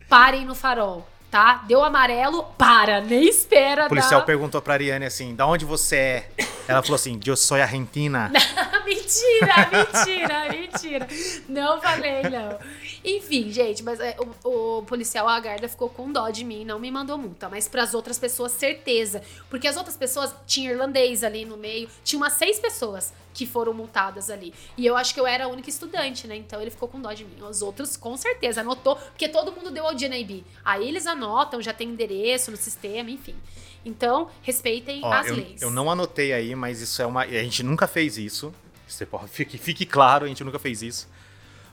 Parem 0.09 0.45
no 0.45 0.57
farol 0.57 1.07
tá? 1.31 1.63
Deu 1.67 1.85
amarelo, 1.85 2.45
para, 2.57 3.01
nem 3.01 3.29
espera. 3.29 3.87
O 3.87 3.89
policial 3.89 4.25
perguntou 4.25 4.61
pra 4.61 4.75
Ariane 4.75 5.05
assim: 5.05 5.35
da 5.35 5.47
onde 5.47 5.65
você 5.65 5.97
é? 5.97 6.31
Ela 6.67 6.83
falou 6.83 6.97
assim: 6.97 7.21
eu 7.25 7.37
sou 7.37 7.61
argentina. 7.61 8.33
mentira, 8.89 9.71
mentira, 9.73 10.49
mentira. 10.51 11.09
Não 11.49 11.81
falei, 11.81 12.23
não. 12.23 12.59
Enfim, 13.05 13.51
gente, 13.51 13.83
mas 13.83 14.01
é, 14.01 14.17
o, 14.45 14.79
o, 14.79 14.83
policial, 14.83 15.29
a 15.29 15.39
guarda, 15.39 15.69
ficou 15.69 15.89
com 15.89 16.11
dó 16.11 16.29
de 16.31 16.45
mim, 16.45 16.65
não 16.65 16.79
me 16.79 16.91
mandou 16.91 17.17
multa. 17.19 17.49
Mas 17.49 17.69
para 17.69 17.83
as 17.83 17.95
outras 17.95 18.19
pessoas, 18.19 18.53
certeza. 18.53 19.23
Porque 19.49 19.69
as 19.69 19.77
outras 19.77 19.97
pessoas, 19.97 20.35
tinha 20.47 20.71
irlandês 20.71 21.23
ali 21.23 21.45
no 21.45 21.57
meio, 21.57 21.89
tinha 22.03 22.19
umas 22.19 22.33
seis 22.33 22.59
pessoas 22.59 23.13
que 23.33 23.47
foram 23.47 23.73
multadas 23.73 24.31
ali. 24.31 24.53
E 24.77 24.85
eu 24.85 24.97
acho 24.97 25.15
que 25.15 25.21
eu 25.21 25.27
era 25.27 25.45
a 25.45 25.49
única 25.49 25.71
estudante, 25.71 26.27
né? 26.27 26.37
Então 26.37 26.61
ele 26.61 26.71
ficou 26.71 26.89
com 26.89 27.01
dó 27.01 27.13
de 27.13 27.25
mim. 27.25 27.41
Os 27.43 27.63
outros, 27.63 27.97
com 27.97 28.17
certeza, 28.17 28.63
anotou, 28.63 28.97
porque 28.97 29.29
todo 29.29 29.53
mundo 29.53 29.71
deu 29.71 29.87
ao 29.87 29.95
DNIB. 29.95 30.45
Aí 30.65 30.89
eles 30.89 31.07
anotam, 31.07 31.63
já 31.63 31.73
tem 31.73 31.89
endereço 31.89 32.51
no 32.51 32.57
sistema, 32.57 33.11
enfim. 33.11 33.37
Então, 33.85 34.29
respeitem 34.43 35.01
Ó, 35.05 35.13
as 35.13 35.29
eu, 35.29 35.37
leis. 35.37 35.63
Eu 35.63 35.71
não 35.71 35.91
anotei 35.91 36.33
aí, 36.33 36.55
mas 36.55 36.81
isso 36.81 37.01
é 37.01 37.07
uma. 37.07 37.23
A 37.23 37.27
gente 37.27 37.63
nunca 37.63 37.87
fez 37.87 38.19
isso. 38.19 38.53
Fique, 39.29 39.59
fique 39.59 39.87
claro, 39.87 40.25
a 40.25 40.29
gente 40.29 40.43
nunca 40.45 40.59
fez 40.59 40.83
isso. 40.83 41.09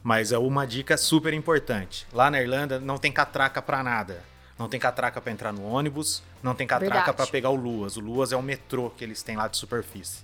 Mas 0.04 0.32
é 0.32 0.38
uma 0.38 0.67
dica 0.67 0.97
super 0.97 1.34
importante. 1.34 2.06
Lá 2.13 2.30
na 2.30 2.39
Irlanda 2.39 2.80
não 2.80 2.97
tem 2.97 3.12
catraca 3.12 3.62
para 3.62 3.84
nada. 3.84 4.21
Não 4.58 4.69
tem 4.69 4.80
catraca 4.80 5.19
para 5.19 5.32
entrar 5.32 5.51
no 5.51 5.65
ônibus, 5.65 6.23
não 6.41 6.56
tem 6.56 6.65
catraca 6.65 7.13
para 7.13 7.28
pegar 7.28 7.49
o 7.49 7.56
Luas. 7.56 7.97
O 7.97 7.99
Luas 7.99 8.32
é 8.32 8.38
o 8.38 8.41
metrô 8.41 8.89
que 8.89 9.04
eles 9.04 9.21
têm 9.21 9.36
lá 9.36 9.47
de 9.47 9.58
superfície. 9.58 10.23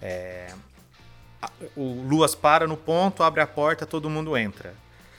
É... 0.00 0.52
O 1.76 2.02
Luas 2.08 2.34
para 2.34 2.66
no 2.66 2.76
ponto, 2.76 3.22
abre 3.22 3.40
a 3.40 3.46
porta, 3.46 3.86
todo 3.86 4.10
mundo 4.10 4.36
entra. 4.36 4.74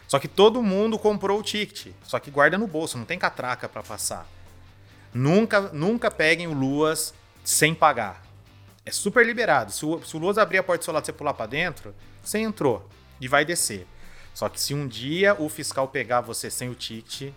Só 0.07 0.19
que 0.19 0.27
todo 0.27 0.61
mundo 0.61 0.99
comprou 0.99 1.39
o 1.39 1.43
ticket, 1.43 1.93
só 2.03 2.19
que 2.19 2.29
guarda 2.29 2.57
no 2.57 2.67
bolso, 2.67 2.97
não 2.97 3.05
tem 3.05 3.17
catraca 3.17 3.69
para 3.69 3.81
passar. 3.81 4.27
Nunca, 5.13 5.61
nunca 5.71 6.11
peguem 6.11 6.47
o 6.47 6.53
Luas 6.53 7.13
sem 7.43 7.73
pagar. 7.73 8.23
É 8.85 8.91
super 8.91 9.25
liberado. 9.25 9.71
Se 9.71 9.85
o, 9.85 10.03
se 10.03 10.15
o 10.15 10.19
Luas 10.19 10.37
abrir 10.37 10.57
a 10.57 10.63
porta 10.63 10.81
do 10.81 10.85
seu 10.85 10.93
lado 10.93 11.03
e 11.03 11.05
você 11.05 11.13
pular 11.13 11.33
para 11.33 11.45
dentro, 11.45 11.95
você 12.21 12.39
entrou 12.39 12.87
e 13.19 13.27
vai 13.27 13.45
descer. 13.45 13.87
Só 14.33 14.49
que 14.49 14.59
se 14.59 14.73
um 14.73 14.87
dia 14.87 15.35
o 15.39 15.47
fiscal 15.47 15.87
pegar 15.87 16.21
você 16.21 16.49
sem 16.49 16.69
o 16.69 16.75
ticket, 16.75 17.31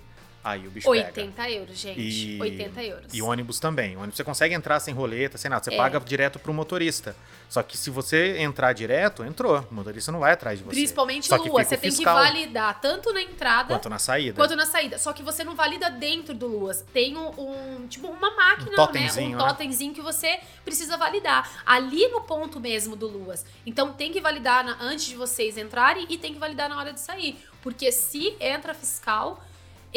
Aí 0.46 0.64
o 0.64 0.70
bicho 0.70 0.88
80 0.88 1.32
pega. 1.42 1.50
euros, 1.50 1.76
gente. 1.76 2.00
E, 2.00 2.38
80 2.40 2.82
euros. 2.85 3.06
E 3.12 3.20
ônibus 3.20 3.59
também. 3.59 3.96
ônibus 3.96 4.14
você 4.16 4.22
consegue 4.22 4.54
entrar 4.54 4.78
sem 4.78 4.94
roleta, 4.94 5.37
sem 5.37 5.50
nada. 5.50 5.64
Você 5.64 5.74
É. 5.74 5.76
paga 5.76 5.98
direto 5.98 6.38
pro 6.38 6.54
motorista. 6.54 7.16
Só 7.48 7.64
que 7.64 7.76
se 7.76 7.90
você 7.90 8.38
entrar 8.38 8.72
direto, 8.72 9.24
entrou. 9.24 9.66
O 9.68 9.74
motorista 9.74 10.12
não 10.12 10.20
vai 10.20 10.32
atrás 10.32 10.59
de 10.59 10.64
você. 10.64 10.70
Principalmente 10.76 11.26
Só 11.26 11.37
Lua, 11.37 11.64
você 11.64 11.76
tem 11.76 11.90
que 11.90 12.04
validar 12.04 12.80
tanto 12.80 13.12
na 13.12 13.20
entrada 13.22 13.74
Quanto 13.74 13.88
na 13.88 13.98
saída. 13.98 14.37
quanto 14.40 14.54
na 14.54 14.66
saída. 14.66 14.98
Só 14.98 15.12
que 15.12 15.22
você 15.22 15.42
não 15.42 15.56
valida 15.56 15.90
dentro 15.90 16.32
do 16.32 16.46
Luas. 16.46 16.85
Tem 16.92 17.16
um, 17.16 17.28
um- 17.40 17.87
tipo 17.88 18.06
uma 18.06 18.30
máquina, 18.37 18.68
Um 18.68 18.70
né? 18.70 18.76
totemzinho, 18.76 19.38
Um 19.38 19.42
né? 19.42 19.48
totemzinho 19.48 19.92
que 19.94 20.00
você 20.00 20.38
precisa 20.64 20.96
validar 20.96 21.62
ali 21.66 22.06
no 22.09 22.20
ponto 22.20 22.61
mesmo 22.61 22.94
do 22.94 23.09
Luas. 23.09 23.44
Então 23.66 23.92
tem 23.92 24.12
que 24.12 24.20
validar 24.20 24.64
na- 24.64 24.76
antes 24.80 25.06
de 25.06 25.16
vocês 25.16 25.56
entrarem 25.59 26.06
e 26.09 26.16
tem 26.16 26.32
que 26.32 26.38
validar 26.38 26.68
na 26.68 26.78
hora 26.78 26.92
de 26.92 27.00
sair, 27.00 27.37
porque 27.62 27.90
se 27.90 28.37
entra 28.40 28.74
fiscal 28.74 29.42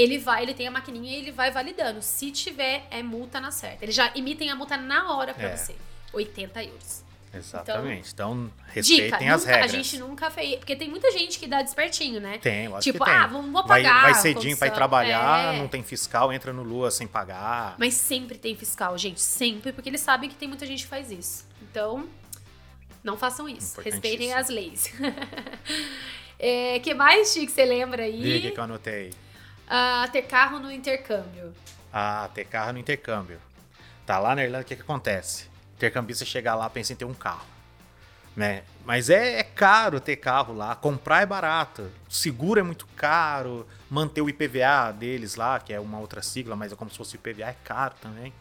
ele 0.01 0.17
vai, 0.17 0.43
ele 0.43 0.53
tem 0.53 0.67
a 0.67 0.71
maquininha 0.71 1.11
e 1.17 1.21
ele 1.21 1.31
vai 1.31 1.51
validando. 1.51 2.01
Se 2.01 2.31
tiver, 2.31 2.85
é 2.91 3.01
multa 3.03 3.39
na 3.39 3.51
certa. 3.51 3.83
Eles 3.85 3.95
já 3.95 4.11
emitem 4.15 4.49
a 4.49 4.55
multa 4.55 4.77
na 4.77 5.13
hora 5.15 5.33
pra 5.33 5.49
É. 5.49 5.55
você. 5.57 5.75
80 6.13 6.63
euros. 6.63 7.03
Exatamente. 7.31 8.11
Então, 8.11 8.45
Dica, 8.45 8.71
respeitem 8.73 9.29
as 9.29 9.41
nunca- 9.41 9.51
regras. 9.53 9.71
a 9.71 9.75
gente 9.75 9.97
nunca 9.99 10.31
fez. 10.31 10.55
Porque 10.55 10.75
tem 10.75 10.89
muita 10.89 11.11
gente 11.11 11.37
que 11.37 11.45
dá 11.45 11.61
despertinho, 11.61 12.19
né? 12.19 12.39
Tem, 12.39 12.67
lógico 12.67 12.91
Tipo, 12.93 13.05
que 13.05 13.11
tem. 13.11 13.19
ah, 13.19 13.27
vamos- 13.27 13.51
vou 13.51 13.67
vai, 13.67 13.83
pagar 13.83 14.01
vai 14.01 14.11
a 14.11 14.13
cedinho 14.15 14.57
pra 14.57 14.67
ir 14.67 14.71
trabalhar, 14.73 15.53
É. 15.53 15.57
não 15.59 15.67
tem 15.67 15.83
fiscal, 15.83 16.33
entra 16.33 16.51
no 16.51 16.63
Lua 16.63 16.89
sem 16.89 17.05
pagar. 17.05 17.75
Mas 17.77 17.93
sempre 17.93 18.35
tem 18.37 18.55
fiscal, 18.55 18.97
gente. 18.97 19.21
Sempre, 19.21 19.71
porque 19.71 19.89
eles 19.89 20.01
sabem 20.01 20.27
que 20.27 20.35
tem 20.35 20.47
muita 20.47 20.65
gente 20.65 20.81
que 20.83 20.89
faz 20.89 21.11
isso. 21.11 21.45
Então, 21.61 22.09
não 23.03 23.15
façam 23.15 23.47
isso. 23.47 23.79
Respeitem 23.79 24.33
as 24.33 24.49
leis. 24.49 24.91
é, 26.39 26.79
que 26.79 26.93
mais, 26.93 27.31
Chico, 27.33 27.51
você 27.51 27.65
lembra 27.65 28.03
aí? 28.03 28.19
Liga 28.19 28.51
que 28.51 28.59
eu 28.59 28.63
anotei. 28.63 29.11
Ah, 29.71 30.09
ter 30.11 30.23
carro 30.23 30.59
no 30.59 30.71
intercâmbio. 30.71 31.53
Ah, 31.93 32.27
ter 32.33 32.45
carro 32.45 32.73
no 32.73 32.79
intercâmbio. 32.79 33.39
Tá 34.03 34.17
lá 34.17 34.35
na 34.35 34.43
Irlanda, 34.43 34.63
o 34.63 34.65
que, 34.65 34.75
que 34.75 34.81
acontece? 34.81 35.47
Intercambista 35.75 36.25
chega 36.25 36.55
lá, 36.55 36.67
pensa 36.67 36.93
em 36.93 36.95
ter 36.95 37.05
um 37.05 37.13
carro. 37.13 37.45
Né? 38.35 38.63
Mas 38.83 39.11
é, 39.11 39.37
é 39.39 39.43
caro 39.43 39.99
ter 39.99 40.15
carro 40.15 40.55
lá, 40.55 40.75
comprar 40.75 41.21
é 41.21 41.25
barato, 41.25 41.91
seguro 42.09 42.59
é 42.59 42.63
muito 42.63 42.87
caro, 42.95 43.67
manter 43.87 44.21
o 44.21 44.29
IPVA 44.29 44.91
deles 44.91 45.35
lá, 45.35 45.59
que 45.59 45.71
é 45.71 45.79
uma 45.79 45.99
outra 45.99 46.23
sigla, 46.23 46.55
mas 46.55 46.71
é 46.71 46.75
como 46.75 46.89
se 46.89 46.97
fosse 46.97 47.17
IPVA, 47.17 47.49
é 47.49 47.55
caro 47.63 47.93
também. 48.01 48.33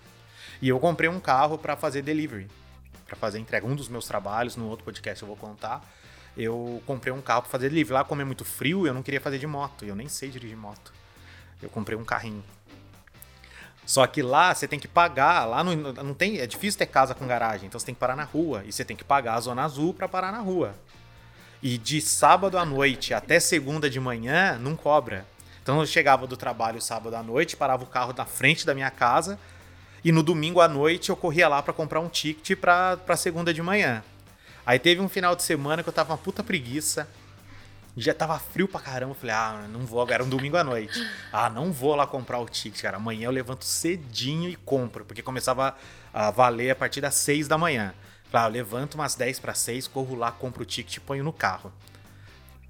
E 0.62 0.68
eu 0.70 0.80
comprei 0.80 1.10
um 1.10 1.20
carro 1.20 1.58
para 1.58 1.76
fazer 1.76 2.00
delivery, 2.00 2.48
para 3.06 3.16
fazer 3.16 3.38
entrega. 3.38 3.66
Um 3.66 3.76
dos 3.76 3.88
meus 3.88 4.06
trabalhos, 4.06 4.56
no 4.56 4.66
outro 4.66 4.84
podcast 4.86 5.22
eu 5.22 5.28
vou 5.28 5.36
contar, 5.36 5.84
eu 6.34 6.82
comprei 6.86 7.12
um 7.12 7.20
carro 7.20 7.42
para 7.42 7.50
fazer 7.50 7.68
delivery. 7.68 7.92
Lá, 7.92 8.04
como 8.04 8.22
é 8.22 8.24
muito 8.24 8.46
frio, 8.46 8.86
eu 8.86 8.94
não 8.94 9.02
queria 9.02 9.20
fazer 9.20 9.38
de 9.38 9.46
moto, 9.46 9.84
eu 9.84 9.94
nem 9.94 10.08
sei 10.08 10.30
dirigir 10.30 10.56
moto. 10.56 10.96
Eu 11.62 11.68
comprei 11.68 11.96
um 11.96 12.04
carrinho. 12.04 12.44
Só 13.88 14.06
que 14.06 14.20
lá 14.20 14.54
você 14.54 14.68
tem 14.68 14.78
que 14.78 14.86
pagar, 14.86 15.46
lá 15.46 15.64
não, 15.64 15.74
não 15.74 16.14
tem, 16.14 16.38
é 16.38 16.46
difícil 16.46 16.78
ter 16.78 16.86
casa 16.86 17.14
com 17.14 17.26
garagem, 17.26 17.66
então 17.66 17.80
você 17.80 17.86
tem 17.86 17.94
que 17.94 18.00
parar 18.00 18.14
na 18.14 18.24
rua 18.24 18.62
e 18.66 18.70
você 18.70 18.84
tem 18.84 18.94
que 18.94 19.02
pagar 19.02 19.34
a 19.34 19.40
zona 19.40 19.64
azul 19.64 19.94
para 19.94 20.06
parar 20.06 20.30
na 20.30 20.40
rua. 20.40 20.74
E 21.62 21.78
de 21.78 22.00
sábado 22.00 22.58
à 22.58 22.66
noite 22.66 23.14
até 23.14 23.40
segunda 23.40 23.88
de 23.88 23.98
manhã 23.98 24.58
não 24.58 24.76
cobra. 24.76 25.26
Então 25.62 25.80
eu 25.80 25.86
chegava 25.86 26.26
do 26.26 26.36
trabalho 26.36 26.82
sábado 26.82 27.16
à 27.16 27.22
noite, 27.22 27.56
parava 27.56 27.82
o 27.82 27.86
carro 27.86 28.14
na 28.14 28.26
frente 28.26 28.66
da 28.66 28.74
minha 28.74 28.90
casa 28.90 29.38
e 30.04 30.12
no 30.12 30.22
domingo 30.22 30.60
à 30.60 30.68
noite 30.68 31.08
eu 31.08 31.16
corria 31.16 31.48
lá 31.48 31.62
para 31.62 31.72
comprar 31.72 32.00
um 32.00 32.08
ticket 32.08 32.58
para 32.58 33.16
segunda 33.16 33.54
de 33.54 33.62
manhã. 33.62 34.04
Aí 34.66 34.78
teve 34.78 35.00
um 35.00 35.08
final 35.08 35.34
de 35.34 35.42
semana 35.42 35.82
que 35.82 35.88
eu 35.88 35.92
tava 35.94 36.12
uma 36.12 36.18
puta 36.18 36.44
preguiça. 36.44 37.08
Já 38.00 38.14
tava 38.14 38.38
frio 38.38 38.68
pra 38.68 38.80
caramba. 38.80 39.10
Eu 39.10 39.16
falei, 39.16 39.34
ah, 39.34 39.66
não 39.68 39.80
vou 39.80 40.00
agora, 40.00 40.16
era 40.16 40.24
um 40.24 40.28
domingo 40.28 40.56
à 40.56 40.62
noite. 40.62 40.98
Ah, 41.32 41.50
não 41.50 41.72
vou 41.72 41.94
lá 41.94 42.06
comprar 42.06 42.38
o 42.38 42.46
ticket, 42.46 42.80
cara. 42.80 42.96
Amanhã 42.96 43.26
eu 43.26 43.30
levanto 43.30 43.64
cedinho 43.64 44.48
e 44.48 44.56
compro, 44.56 45.04
porque 45.04 45.20
começava 45.20 45.76
a 46.12 46.30
valer 46.30 46.70
a 46.70 46.76
partir 46.76 47.00
das 47.00 47.14
6 47.16 47.48
da 47.48 47.58
manhã. 47.58 47.92
Falei, 48.30 48.46
ah, 48.46 48.48
eu 48.48 48.52
levanto 48.64 48.94
umas 48.94 49.14
10 49.14 49.40
para 49.40 49.52
6, 49.52 49.88
corro 49.88 50.14
lá, 50.14 50.30
compro 50.30 50.62
o 50.62 50.66
ticket 50.66 50.96
e 50.96 51.00
ponho 51.00 51.24
no 51.24 51.32
carro. 51.32 51.72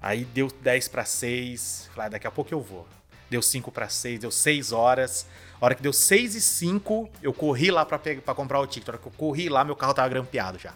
Aí 0.01 0.25
deu 0.25 0.47
10 0.47 0.87
para 0.87 1.05
6, 1.05 1.89
falei, 1.93 2.07
ah, 2.07 2.09
daqui 2.09 2.27
a 2.27 2.31
pouco 2.31 2.53
eu 2.53 2.61
vou. 2.61 2.87
Deu 3.29 3.41
5 3.41 3.71
para 3.71 3.87
6, 3.87 4.19
deu 4.19 4.31
6 4.31 4.71
horas. 4.71 5.27
A 5.61 5.65
hora 5.65 5.75
que 5.75 5.83
deu 5.83 5.93
6 5.93 6.35
e 6.35 6.41
5, 6.41 7.09
eu 7.21 7.33
corri 7.33 7.69
lá 7.69 7.85
pra 7.85 7.99
comprar 8.33 8.59
o 8.59 8.67
ticket. 8.67 8.89
A 8.89 8.91
hora 8.93 8.97
que 8.97 9.07
eu 9.07 9.13
corri 9.15 9.47
lá, 9.47 9.63
meu 9.63 9.75
carro 9.75 9.93
tava 9.93 10.09
grampeado 10.09 10.57
já. 10.57 10.73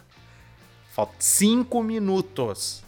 Falta 0.92 1.14
5 1.18 1.82
minutos 1.82 2.84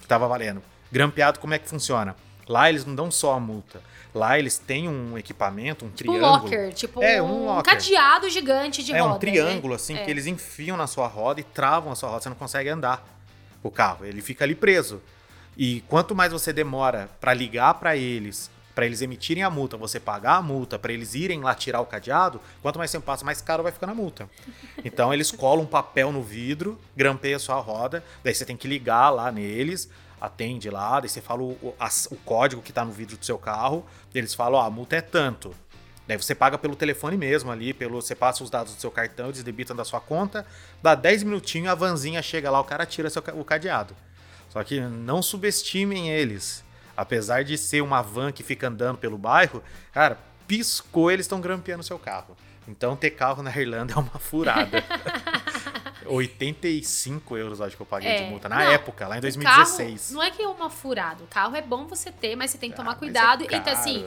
que 0.00 0.06
tava 0.06 0.28
valendo. 0.28 0.62
Grampeado, 0.90 1.38
como 1.38 1.54
é 1.54 1.58
que 1.58 1.68
funciona? 1.68 2.16
Lá 2.48 2.68
eles 2.68 2.84
não 2.84 2.94
dão 2.94 3.10
só 3.10 3.34
a 3.34 3.40
multa. 3.40 3.80
Lá 4.12 4.36
eles 4.38 4.58
têm 4.58 4.88
um 4.88 5.16
equipamento, 5.16 5.84
um 5.84 5.90
Tipo 5.90 6.10
um 6.10 6.14
triângulo. 6.16 6.42
locker, 6.42 6.72
tipo 6.74 7.02
É, 7.02 7.22
um, 7.22 7.26
um 7.26 7.46
locker. 7.46 7.72
cadeado 7.74 8.28
gigante 8.28 8.82
de 8.82 8.92
é 8.92 8.98
roda. 9.00 9.14
um 9.14 9.18
triângulo, 9.18 9.68
né? 9.74 9.76
assim, 9.76 9.96
É. 9.96 10.04
que 10.04 10.10
eles 10.10 10.26
enfiam 10.26 10.76
na 10.76 10.88
sua 10.88 11.06
roda 11.06 11.40
e 11.40 11.44
travam 11.44 11.92
a 11.92 11.94
sua 11.94 12.08
roda. 12.08 12.22
Você 12.22 12.28
não 12.28 12.36
consegue 12.36 12.68
andar 12.68 13.06
o 13.62 13.70
carro. 13.70 14.04
Ele 14.04 14.20
fica 14.20 14.44
ali 14.44 14.56
preso. 14.56 15.00
E 15.56 15.82
quanto 15.82 16.12
mais 16.14 16.32
você 16.32 16.52
demora 16.52 17.08
pra 17.20 17.32
ligar 17.32 17.74
pra 17.74 17.96
eles, 17.96 18.50
pra 18.74 18.84
eles 18.84 19.00
emitirem 19.00 19.44
a 19.44 19.50
multa, 19.50 19.76
você 19.76 20.00
pagar 20.00 20.36
a 20.36 20.42
multa, 20.42 20.76
pra 20.78 20.92
eles 20.92 21.14
irem 21.14 21.40
lá 21.42 21.54
tirar 21.54 21.80
o 21.80 21.86
cadeado, 21.86 22.40
quanto 22.62 22.78
mais 22.78 22.90
tempo 22.90 23.04
passa, 23.06 23.24
mais 23.24 23.40
caro 23.40 23.62
vai 23.62 23.70
ficando 23.70 23.90
a 23.90 23.94
multa. 23.94 24.28
Então 24.84 25.12
eles 25.14 25.30
colam 25.30 25.64
um 25.64 25.68
papel 25.68 26.10
no 26.10 26.22
vidro, 26.22 26.80
grampeiam 26.96 27.36
a 27.36 27.40
sua 27.40 27.56
roda, 27.60 28.02
daí 28.24 28.34
você 28.34 28.44
tem 28.46 28.56
que 28.56 28.66
ligar 28.66 29.10
lá 29.10 29.30
neles, 29.30 29.88
atende 30.20 30.68
lá, 30.70 31.00
daí 31.00 31.08
você 31.08 31.20
fala 31.20 31.42
o, 31.42 31.74
as- 31.78 32.06
o 32.10 32.16
código 32.16 32.60
que 32.62 32.72
tá 32.72 32.84
no 32.84 32.92
vidro 32.92 33.16
do 33.16 33.24
seu 33.24 33.38
carro, 33.38 33.84
eles 34.14 34.34
falam, 34.34 34.60
ó, 34.60 34.64
a 34.66 34.70
multa 34.70 34.96
é 34.96 35.00
tanto. 35.00 35.54
Daí 36.06 36.16
você 36.16 36.34
paga 36.34 36.58
pelo 36.58 36.74
telefone 36.74 37.16
mesmo 37.16 37.50
ali, 37.52 37.72
pelo, 37.72 38.02
você 38.02 38.14
passa 38.14 38.42
os 38.42 38.50
dados 38.50 38.74
do 38.74 38.80
seu 38.80 38.90
cartão, 38.90 39.26
eles 39.26 39.42
debitam 39.42 39.76
da 39.76 39.84
sua 39.84 40.00
conta, 40.00 40.44
dá 40.82 40.94
10 40.94 41.22
minutinhos, 41.22 41.68
a 41.70 41.74
vanzinha 41.74 42.20
chega 42.20 42.50
lá, 42.50 42.58
o 42.60 42.64
cara 42.64 42.84
tira 42.84 43.08
seu, 43.08 43.22
o 43.34 43.44
cadeado. 43.44 43.94
Só 44.48 44.62
que 44.64 44.80
não 44.80 45.22
subestimem 45.22 46.10
eles. 46.10 46.64
Apesar 46.96 47.44
de 47.44 47.56
ser 47.56 47.80
uma 47.80 48.02
van 48.02 48.32
que 48.32 48.42
fica 48.42 48.66
andando 48.66 48.98
pelo 48.98 49.16
bairro, 49.16 49.62
cara, 49.92 50.18
piscou, 50.46 51.10
eles 51.10 51.24
estão 51.24 51.40
grampeando 51.40 51.84
seu 51.84 51.98
carro. 51.98 52.36
Então 52.66 52.96
ter 52.96 53.10
carro 53.10 53.42
na 53.42 53.56
Irlanda 53.56 53.94
é 53.94 53.96
uma 53.96 54.18
furada. 54.18 54.84
85 56.06 57.36
euros, 57.36 57.60
acho 57.60 57.76
que 57.76 57.82
eu 57.82 57.86
paguei 57.86 58.10
de 58.16 58.22
É. 58.24 58.28
multa. 58.30 58.48
Na 58.48 58.56
Não, 58.56 58.62
época, 58.70 59.06
lá 59.06 59.16
em 59.16 59.18
O 59.18 59.22
2016. 59.22 60.02
Carro, 60.08 60.14
não 60.14 60.22
é 60.22 60.30
que 60.30 60.42
é 60.42 60.48
uma 60.48 60.70
furada. 60.70 61.22
O 61.22 61.26
carro 61.26 61.56
é 61.56 61.62
bom 61.62 61.86
você 61.86 62.10
ter, 62.10 62.36
mas 62.36 62.50
você 62.50 62.58
tem 62.58 62.70
que 62.70 62.74
Ah, 62.74 62.76
tomar 62.78 62.90
mas 62.92 62.98
cuidado. 62.98 63.44
é 63.50 63.56
então, 63.56 63.72
assim, 63.72 64.04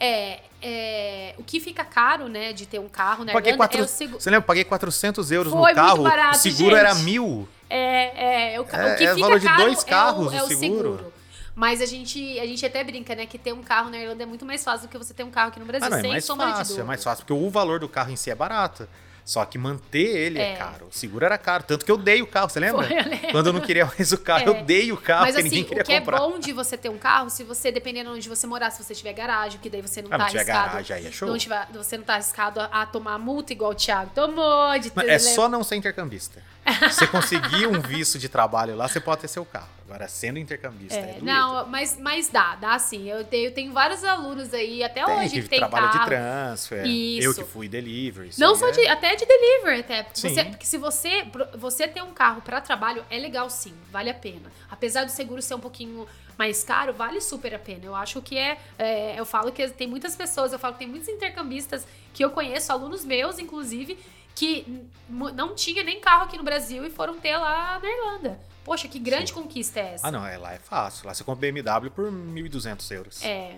é, 0.00 0.40
é, 0.62 1.34
o 1.38 1.42
que 1.44 1.60
fica 1.60 1.84
caro, 1.84 2.28
né, 2.28 2.52
de 2.52 2.66
ter 2.66 2.78
um 2.78 2.88
carro 2.88 3.24
na 3.24 3.32
Paguei 3.32 3.52
Irlanda 3.52 3.68
quatro... 3.68 3.80
é 3.80 3.84
o 3.84 3.88
seguro. 3.88 4.20
Você 4.20 4.30
lembra? 4.30 4.44
Eu 4.44 4.46
paguei 4.46 4.64
400 4.64 5.30
euros 5.30 5.52
Foi 5.52 5.70
no 5.72 5.76
carro. 5.76 6.02
barato, 6.02 6.36
o 6.36 6.40
seguro 6.40 6.70
gente. 6.76 6.78
era 6.86 6.94
mil. 6.96 7.48
É, 7.70 8.54
é, 8.54 8.60
o, 8.60 8.62
É- 8.62 8.64
o 8.64 8.64
que 8.66 9.04
é 9.04 9.14
fica 9.14 9.14
valor 9.16 9.38
de 9.40 9.46
caro 9.46 9.62
dois 9.62 9.82
é 9.82 9.86
carros 9.86 10.32
o, 10.32 10.36
é 10.36 10.42
o 10.42 10.44
o 10.44 10.48
seguro. 10.48 10.96
seguro. 10.96 11.14
Mas 11.56 11.80
a 11.80 11.86
gente, 11.86 12.38
a 12.40 12.46
gente 12.46 12.66
até 12.66 12.82
brinca, 12.82 13.14
né, 13.14 13.26
que 13.26 13.38
ter 13.38 13.52
um 13.52 13.62
carro 13.62 13.88
na 13.88 13.96
Irlanda 13.96 14.24
é 14.24 14.26
muito 14.26 14.44
mais 14.44 14.64
fácil 14.64 14.88
do 14.88 14.90
que 14.90 14.98
você 14.98 15.14
ter 15.14 15.22
um 15.22 15.30
carro 15.30 15.48
aqui 15.50 15.60
no 15.60 15.66
Brasil, 15.66 15.86
Ah, 15.86 15.90
não, 15.90 15.98
é 15.98 16.02
mais 16.08 16.24
de 16.26 16.36
fácil, 16.36 16.80
é 16.80 16.84
mais 16.84 17.04
fácil, 17.04 17.24
porque 17.24 17.32
o 17.44 17.48
valor 17.48 17.78
do 17.78 17.88
carro 17.88 18.10
em 18.10 18.16
si 18.16 18.28
é 18.28 18.34
barato. 18.34 18.88
Só 19.24 19.42
que 19.46 19.56
manter 19.56 19.98
ele 20.16 20.38
é, 20.38 20.52
É. 20.52 20.56
caro. 20.56 20.88
O 20.90 20.92
seguro 20.92 21.24
era 21.24 21.38
caro. 21.38 21.64
Tanto 21.66 21.82
que 21.84 21.90
eu 21.90 21.96
dei 21.96 22.20
o 22.20 22.26
carro, 22.26 22.50
você 22.50 22.60
lembra? 22.60 22.86
Foi, 22.86 22.94
eu. 22.98 23.32
Quando 23.32 23.46
eu 23.46 23.52
não 23.54 23.60
queria 23.62 23.86
mais 23.86 24.12
o 24.12 24.18
carro, 24.18 24.44
É. 24.44 24.48
eu 24.60 24.64
dei 24.64 24.92
o 24.92 24.98
carro, 24.98 25.22
Mas 25.22 25.34
porque 25.34 25.46
assim, 25.46 25.56
ninguém 25.56 25.64
queria 25.64 25.82
o 25.82 25.86
que 25.86 25.98
comprar. 25.98 26.16
é 26.16 26.20
bom 26.20 26.38
de 26.38 26.52
você 26.52 26.76
ter 26.76 26.90
um 26.90 26.98
carro, 26.98 27.30
se 27.30 27.42
você, 27.42 27.72
dependendo 27.72 28.10
de 28.10 28.16
onde 28.16 28.28
você 28.28 28.46
morar, 28.46 28.70
se 28.70 28.82
você 28.84 28.94
tiver 28.94 29.14
garagem, 29.14 29.58
que 29.60 29.70
daí 29.70 29.80
você 29.80 30.02
não 30.02 30.08
Ah, 30.08 30.10
tá 30.10 30.18
não 30.18 30.26
tiver 30.26 30.40
arriscado. 30.42 30.68
garagem, 30.72 30.96
aí 30.96 31.06
é 31.06 31.10
show. 31.10 31.26
Não 31.28 31.38
tiver, 31.38 31.66
você 31.72 31.96
não 31.96 32.04
tá 32.04 32.14
arriscado 32.14 32.60
a, 32.60 32.64
a 32.66 32.84
tomar 32.86 33.18
multa 33.18 33.52
igual 33.54 33.70
o 33.70 33.74
Thiago 33.74 34.10
tomou. 34.14 34.78
De 34.78 34.92
Mas 34.94 35.06
ter- 35.06 35.12
é 35.12 35.18
só 35.18 35.48
não 35.48 35.64
ser 35.64 35.76
intercambista. 35.76 36.42
Se 36.90 36.94
você 36.94 37.06
conseguir 37.06 37.66
um 37.66 37.80
visto 37.80 38.18
de 38.18 38.28
trabalho 38.28 38.74
lá, 38.74 38.88
você 38.88 39.00
pode 39.00 39.20
ter 39.22 39.28
seu 39.28 39.44
carro. 39.44 39.68
Agora, 39.86 40.08
sendo 40.08 40.38
intercambista, 40.38 40.94
é, 40.98 41.18
É, 41.18 41.18
não, 41.20 41.66
mas, 41.66 41.98
mas 42.00 42.28
dá, 42.28 42.56
dá 42.56 42.78
sim. 42.78 43.06
Eu 43.08 43.22
tenho, 43.24 43.46
eu 43.46 43.52
tenho 43.52 43.70
vários 43.72 44.02
alunos 44.02 44.52
aí, 44.54 44.82
até 44.82 45.04
Tem, 45.04 45.14
hoje, 45.18 45.28
que 45.30 45.42
que 45.42 45.48
tem 45.48 45.58
trabalha 45.58 45.88
carro. 45.88 46.00
de 46.00 46.06
transfer. 46.06 46.86
Isso. 46.86 47.26
Eu 47.28 47.34
que 47.34 47.44
fui 47.44 47.68
delivery. 47.68 48.30
Não 48.38 48.54
só 48.56 48.68
é- 48.68 48.72
de, 48.72 48.86
até 48.88 49.14
de 49.14 49.26
delivery, 49.26 49.80
até. 49.80 50.06
Sim. 50.14 50.30
Você, 50.30 50.44
porque 50.44 50.64
se 50.66 50.78
você, 50.78 51.26
você 51.58 51.86
ter 51.86 52.02
um 52.02 52.14
carro 52.14 52.40
para 52.40 52.60
trabalho 52.62 53.04
é 53.10 53.18
legal 53.18 53.50
sim, 53.50 53.74
vale 53.92 54.08
a 54.08 54.14
pena. 54.14 54.50
Apesar 54.70 55.04
do 55.04 55.10
seguro 55.10 55.42
ser 55.42 55.54
um 55.54 55.60
pouquinho 55.60 56.06
mais 56.38 56.64
caro, 56.64 56.94
vale 56.94 57.20
super 57.20 57.54
a 57.54 57.58
pena. 57.58 57.84
Eu 57.84 57.94
acho 57.94 58.22
que 58.22 58.38
é, 58.38 58.58
é, 58.78 59.20
eu 59.20 59.26
falo 59.26 59.52
que 59.52 59.68
tem 59.68 59.86
muitas 59.86 60.16
pessoas, 60.16 60.52
eu 60.52 60.58
falo 60.58 60.72
que 60.72 60.78
tem 60.80 60.88
muitos 60.88 61.08
intercambistas 61.08 61.86
que 62.14 62.24
eu 62.24 62.30
conheço, 62.30 62.72
alunos 62.72 63.04
meus 63.04 63.38
inclusive, 63.38 63.98
que 64.34 64.86
não 65.08 65.54
tinha 65.54 65.82
nem 65.84 66.00
carro 66.00 66.24
aqui 66.24 66.36
no 66.36 66.42
Brasil 66.44 66.84
e 66.86 66.90
foram 66.90 67.18
ter 67.18 67.36
lá 67.36 67.78
na 67.80 67.88
Irlanda. 67.88 68.40
Poxa, 68.64 68.88
que 68.88 68.98
grande 68.98 69.32
conquista 69.32 69.78
é 69.80 69.94
essa? 69.94 70.06
Ah, 70.08 70.10
não, 70.10 70.26
é, 70.26 70.38
lá 70.38 70.54
é 70.54 70.58
fácil. 70.58 71.06
Lá 71.06 71.14
você 71.14 71.22
compra 71.22 71.40
BMW 71.52 71.90
por 71.90 72.10
1.200 72.10 72.90
euros. 72.92 73.22
É, 73.24 73.56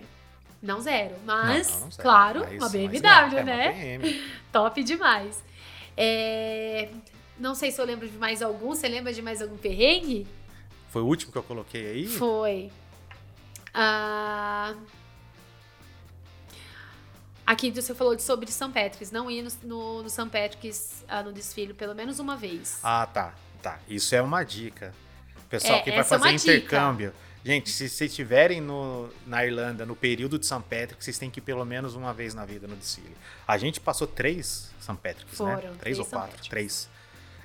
não 0.61 0.81
zero, 0.81 1.15
mas, 1.25 1.71
não, 1.71 1.81
não 1.81 1.91
sei. 1.93 2.03
claro, 2.03 2.41
Mas- 2.41 2.53
uma 2.55 2.61
mas 2.62 2.73
BMW, 2.73 3.07
é, 3.07 3.39
é 3.39 3.43
uma 3.43 3.43
né? 3.45 3.99
BM. 3.99 4.23
Top 4.53 4.83
demais. 4.83 5.43
É, 5.97 6.89
Não 7.39 7.55
sei 7.55 7.71
se 7.71 7.81
eu 7.81 7.85
lembro 7.85 8.09
de 8.09 8.17
mais 8.19 8.43
algum. 8.43 8.69
Você 8.75 8.89
lembra 8.89 9.12
de 9.12 9.23
mais 9.23 9.41
algum 9.41 9.57
perrengue? 9.57 10.27
Foi 10.91 11.03
o 11.03 11.07
último 11.07 11.31
que 11.33 11.39
eu 11.39 11.43
coloquei 11.43 11.87
aí? 11.91 12.07
Foi. 12.07 12.71
Ah, 13.73 14.75
Aqui 17.46 17.70
você 17.70 17.94
falou 17.94 18.16
de 18.16 18.22
sobre 18.22 18.50
São 18.50 18.72
Patrick's, 18.72 19.11
não 19.12 19.30
ir 19.30 19.42
no, 19.42 19.50
no, 19.62 20.02
no 20.02 20.11
São 20.11 20.28
Patrick's 20.28 21.04
ah, 21.09 21.22
no 21.22 21.32
desfile 21.32 21.72
pelo 21.72 21.94
menos 21.94 22.18
uma 22.18 22.37
vez. 22.37 22.80
Ah, 22.82 23.06
tá. 23.06 23.35
Tá. 23.62 23.78
Isso 23.88 24.14
é 24.14 24.20
uma 24.22 24.42
dica. 24.44 24.92
Pessoal 25.48 25.78
É, 25.78 25.82
que 25.82 25.90
vai 25.90 26.00
é 26.00 26.04
fazer 26.04 26.35
dica. 26.37 26.52
intercâmbio. 26.56 27.12
Gente, 27.44 27.70
se 27.70 27.88
vocês 27.88 28.11
estiverem 28.11 28.61
no, 28.61 29.09
na 29.24 29.46
Irlanda 29.46 29.87
no 29.87 29.94
período 29.94 30.37
de 30.38 30.44
São 30.46 30.61
Patrick, 30.61 30.96
vocês 31.04 31.16
têm 31.16 31.30
que 31.30 31.38
ir 31.38 31.42
pelo 31.42 31.64
menos 31.64 31.94
uma 31.94 32.12
vez 32.12 32.35
na 32.35 32.44
vida 32.44 32.66
no 32.66 32.74
desfile. 32.74 33.16
A 33.46 33.56
gente 33.56 33.78
passou 33.80 34.06
três 34.09 34.72
São 34.80 34.96
Patricks, 34.96 35.38
né? 35.38 35.54
Foram, 35.54 35.61
Três 35.61 35.78
três 35.78 35.98
ou 36.00 36.06
quatro? 36.06 36.42
Três. 36.48 36.88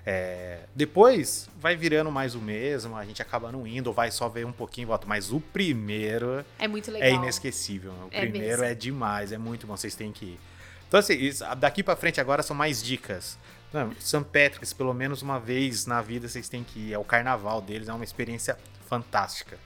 É, 0.05 0.61
depois 0.75 1.47
vai 1.59 1.75
virando 1.75 2.11
mais 2.11 2.33
o 2.33 2.39
mesmo, 2.39 2.95
a 2.97 3.05
gente 3.05 3.21
acaba 3.21 3.51
não 3.51 3.67
indo, 3.67 3.93
vai 3.93 4.09
só 4.09 4.27
ver 4.27 4.45
um 4.45 4.51
pouquinho 4.51 4.85
e 4.85 4.87
volta. 4.87 5.05
Mas 5.07 5.31
o 5.31 5.39
primeiro 5.39 6.43
É 6.57 6.67
muito 6.67 6.91
legal. 6.91 7.07
é 7.07 7.13
inesquecível. 7.13 7.91
O 7.91 8.07
É 8.11 8.21
primeiro 8.21 8.47
mesmo. 8.47 8.63
é 8.63 8.73
demais, 8.73 9.31
é 9.31 9.37
muito 9.37 9.67
bom, 9.67 9.77
vocês 9.77 9.93
têm 9.95 10.11
que 10.11 10.25
ir. 10.25 10.39
Então, 10.87 10.99
assim, 10.99 11.13
isso- 11.13 11.43
daqui 11.57 11.83
pra 11.83 11.95
frente 11.95 12.19
agora 12.19 12.41
são 12.43 12.55
mais 12.55 12.81
dicas. 12.83 13.37
Não, 13.71 13.93
St. 13.99 14.23
Patrick's, 14.25 14.73
pelo 14.73 14.93
menos 14.93 15.21
uma 15.21 15.39
vez 15.39 15.85
na 15.85 16.01
vida 16.01 16.27
vocês 16.27 16.49
têm 16.49 16.63
que 16.63 16.79
ir. 16.89 16.93
É 16.93 16.97
o 16.97 17.03
carnaval 17.05 17.61
deles, 17.61 17.87
é 17.87 17.93
uma 17.93 18.03
experiência 18.03 18.57
fantástica. 18.89 19.57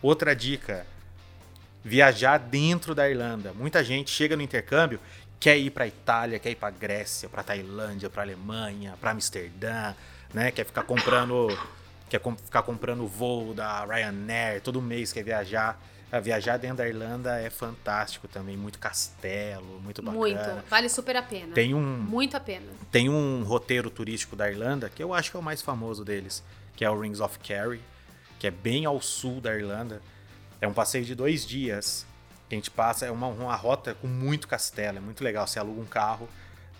Outra 0.00 0.36
dica: 0.36 0.86
viajar 1.84 2.38
dentro 2.38 2.94
da 2.94 3.08
Irlanda. 3.10 3.52
Muita 3.52 3.82
gente 3.82 4.10
chega 4.10 4.36
no 4.36 4.42
intercâmbio, 4.42 5.00
quer 5.42 5.58
ir 5.58 5.70
pra 5.70 5.88
Itália, 5.88 6.38
quer 6.38 6.50
ir 6.50 6.54
pra 6.54 6.70
Grécia, 6.70 7.28
pra 7.28 7.42
Tailândia, 7.42 8.08
pra 8.08 8.22
Alemanha, 8.22 8.94
pra 9.00 9.10
Amsterdã, 9.10 9.92
né? 10.32 10.52
Quer 10.52 10.64
ficar 10.64 10.84
comprando, 10.84 11.48
quer 12.08 12.20
com- 12.20 12.36
ficar 12.36 12.62
comprando 12.62 13.08
voo 13.08 13.52
da 13.52 13.84
Ryanair, 13.84 14.60
todo 14.62 14.80
mês 14.80 15.12
quer 15.12 15.24
viajar. 15.24 15.80
Viajar 16.22 16.58
dentro 16.58 16.76
da 16.76 16.86
Irlanda 16.86 17.40
é 17.40 17.48
fantástico 17.48 18.28
também, 18.28 18.54
muito 18.54 18.78
castelo, 18.78 19.80
muito 19.82 20.00
bacana. 20.02 20.20
Muito. 20.20 20.68
Vale 20.68 20.88
super 20.90 21.16
a 21.16 21.22
pena. 21.22 21.54
Tem 21.54 21.72
um, 21.74 21.80
Muito 21.80 22.36
a 22.36 22.40
pena. 22.40 22.66
tem 22.90 23.08
um 23.08 23.42
roteiro 23.42 23.88
turístico 23.90 24.36
da 24.36 24.48
Irlanda 24.50 24.90
que 24.90 25.02
eu 25.02 25.14
acho 25.14 25.30
que 25.30 25.38
é 25.38 25.40
o 25.40 25.42
mais 25.42 25.62
famoso 25.62 26.04
deles, 26.04 26.44
que 26.76 26.84
é 26.84 26.90
o 26.90 27.00
Rings 27.00 27.18
of 27.18 27.38
Kerry, 27.38 27.80
que 28.38 28.46
é 28.46 28.50
bem 28.50 28.84
ao 28.84 29.00
sul 29.00 29.40
da 29.40 29.56
Irlanda. 29.56 30.02
É 30.60 30.68
um 30.68 30.74
passeio 30.74 31.04
de 31.06 31.14
dois 31.14 31.46
dias. 31.46 32.06
Que 32.52 32.56
a 32.56 32.58
gente 32.58 32.70
passa, 32.70 33.06
é 33.06 33.10
uma, 33.10 33.28
uma 33.28 33.56
rota 33.56 33.94
com 33.94 34.06
muito 34.06 34.46
castelo, 34.46 34.98
é 34.98 35.00
muito 35.00 35.24
legal. 35.24 35.46
Você 35.46 35.58
aluga 35.58 35.80
um 35.80 35.86
carro, 35.86 36.28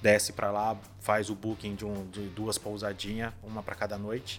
desce 0.02 0.30
pra 0.30 0.50
lá, 0.50 0.76
faz 1.00 1.30
o 1.30 1.34
booking 1.34 1.74
de, 1.76 1.86
um- 1.86 2.06
de 2.10 2.20
duas 2.28 2.58
pousadinhas, 2.58 3.32
uma 3.42 3.62
pra 3.62 3.74
cada 3.74 3.96
noite. 3.96 4.38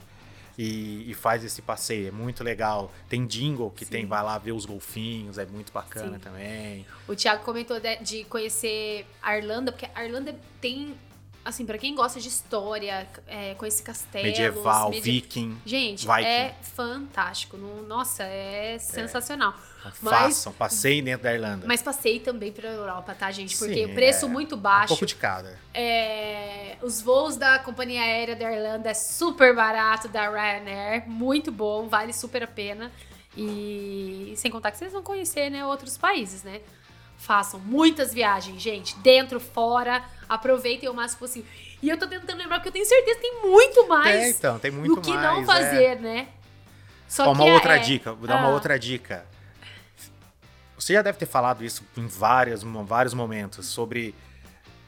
E, 0.56 1.10
e 1.10 1.14
faz 1.16 1.44
esse 1.44 1.60
passeio, 1.64 2.10
é 2.10 2.12
muito 2.12 2.44
legal. 2.44 2.92
Tem 3.10 3.26
jingle 3.26 3.72
que 3.72 3.84
Sim. 3.84 3.90
tem, 3.92 4.06
vai 4.06 4.22
lá 4.22 4.38
ver 4.38 4.52
os 4.52 4.64
golfinhos, 4.68 5.40
é 5.40 5.46
muito 5.48 5.74
bacana 5.74 6.18
Sim. 6.18 6.20
também. 6.20 6.86
O 7.08 7.16
Thiago 7.16 7.44
comentou 7.44 7.80
de, 7.80 7.96
de 8.04 8.24
conhecer 8.26 9.08
a 9.20 9.36
Irlanda, 9.36 9.72
porque 9.72 9.90
a 9.96 10.06
Irlanda 10.06 10.36
tem, 10.62 10.94
assim, 11.46 11.66
pra 11.66 11.78
quem 11.78 11.94
gosta 11.96 12.20
de 12.20 12.28
história, 12.28 13.08
é, 13.28 13.54
conhecer 13.56 13.84
castelos. 13.84 14.28
Medieval, 14.28 14.90
medi- 14.90 15.02
viking. 15.12 15.58
Gente, 15.66 16.08
Viking. 16.08 16.26
é 16.26 16.56
fantástico. 16.62 17.58
Nossa, 17.58 18.24
é 18.24 18.78
sensacional. 18.80 19.54
Mas, 20.02 20.36
Façam, 20.36 20.54
passeiem 20.54 21.04
dentro 21.04 21.24
da 21.24 21.34
Irlanda. 21.34 21.68
mas 21.68 21.82
passei 21.82 22.18
também 22.20 22.54
pra 22.54 22.70
Europa, 22.70 23.14
tá, 23.14 23.30
gente? 23.32 23.58
Porque 23.58 23.86
Sim, 23.86 23.92
o 23.92 23.94
preço 23.94 24.26
é. 24.26 24.30
muito 24.30 24.56
Um 24.56 24.60
baixo. 24.60 24.88
pouco 24.88 25.06
de 25.06 25.16
cada. 25.16 25.60
É, 25.74 26.78
os 26.82 27.02
voos 27.02 27.36
da 27.36 27.60
companhia 27.60 28.02
aérea 28.02 28.34
da 28.36 28.50
Irlanda 28.50 28.90
é 28.90 28.94
super 28.94 29.54
barato, 29.54 30.08
da 30.08 30.30
Ryanair, 30.30 31.04
muito 31.10 31.52
bom, 31.52 31.90
vale 31.90 32.14
super 32.14 32.44
a 32.44 32.48
pena. 32.48 32.90
E 33.48 34.34
sem 34.38 34.50
contar 34.50 34.72
que 34.72 34.78
vocês 34.78 34.94
vão 34.94 35.04
conhecer, 35.04 35.50
né, 35.50 35.66
outros 35.66 35.98
países, 35.98 36.44
né? 36.44 36.62
Façam 37.24 37.58
muitas 37.58 38.14
viagens, 38.14 38.62
gente, 38.62 39.00
dentro, 39.00 39.40
fora, 39.40 40.04
aproveitem 40.28 40.90
o 40.90 40.94
máximo 40.94 41.20
possível. 41.20 41.50
E 41.82 41.88
eu 41.90 41.98
tô 41.98 42.06
tentando 42.06 42.38
lembrar 42.38 42.58
porque 42.58 42.68
eu 42.68 42.74
tenho 42.74 42.86
certeza 42.86 43.16
que 43.18 43.22
tem 43.22 43.42
muito 43.50 43.80
é, 43.80 43.88
mais 43.88 44.38
então, 44.38 44.60
tem 44.60 44.70
muito 44.72 44.96
do 44.96 45.02
que 45.02 45.10
mais. 45.10 45.22
não 45.24 45.42
é. 45.42 45.46
fazer, 45.46 46.00
né? 46.02 46.28
Só 47.08 47.30
Ó, 47.30 47.32
uma 47.32 47.48
é- 47.48 47.54
outra 47.54 47.78
é- 47.78 47.80
dica, 47.80 48.12
vou 48.12 48.28
dar 48.28 48.36
uma 48.36 48.50
Ah. 48.50 48.52
outra 48.52 48.78
dica. 48.78 49.26
Você 50.78 50.92
já 50.92 51.02
deve 51.02 51.18
ter 51.18 51.26
falado 51.26 51.64
isso 51.64 51.82
em 51.96 52.08
várias, 52.08 52.62
vários 52.64 53.14
momentos, 53.14 53.68
sobre 53.68 54.14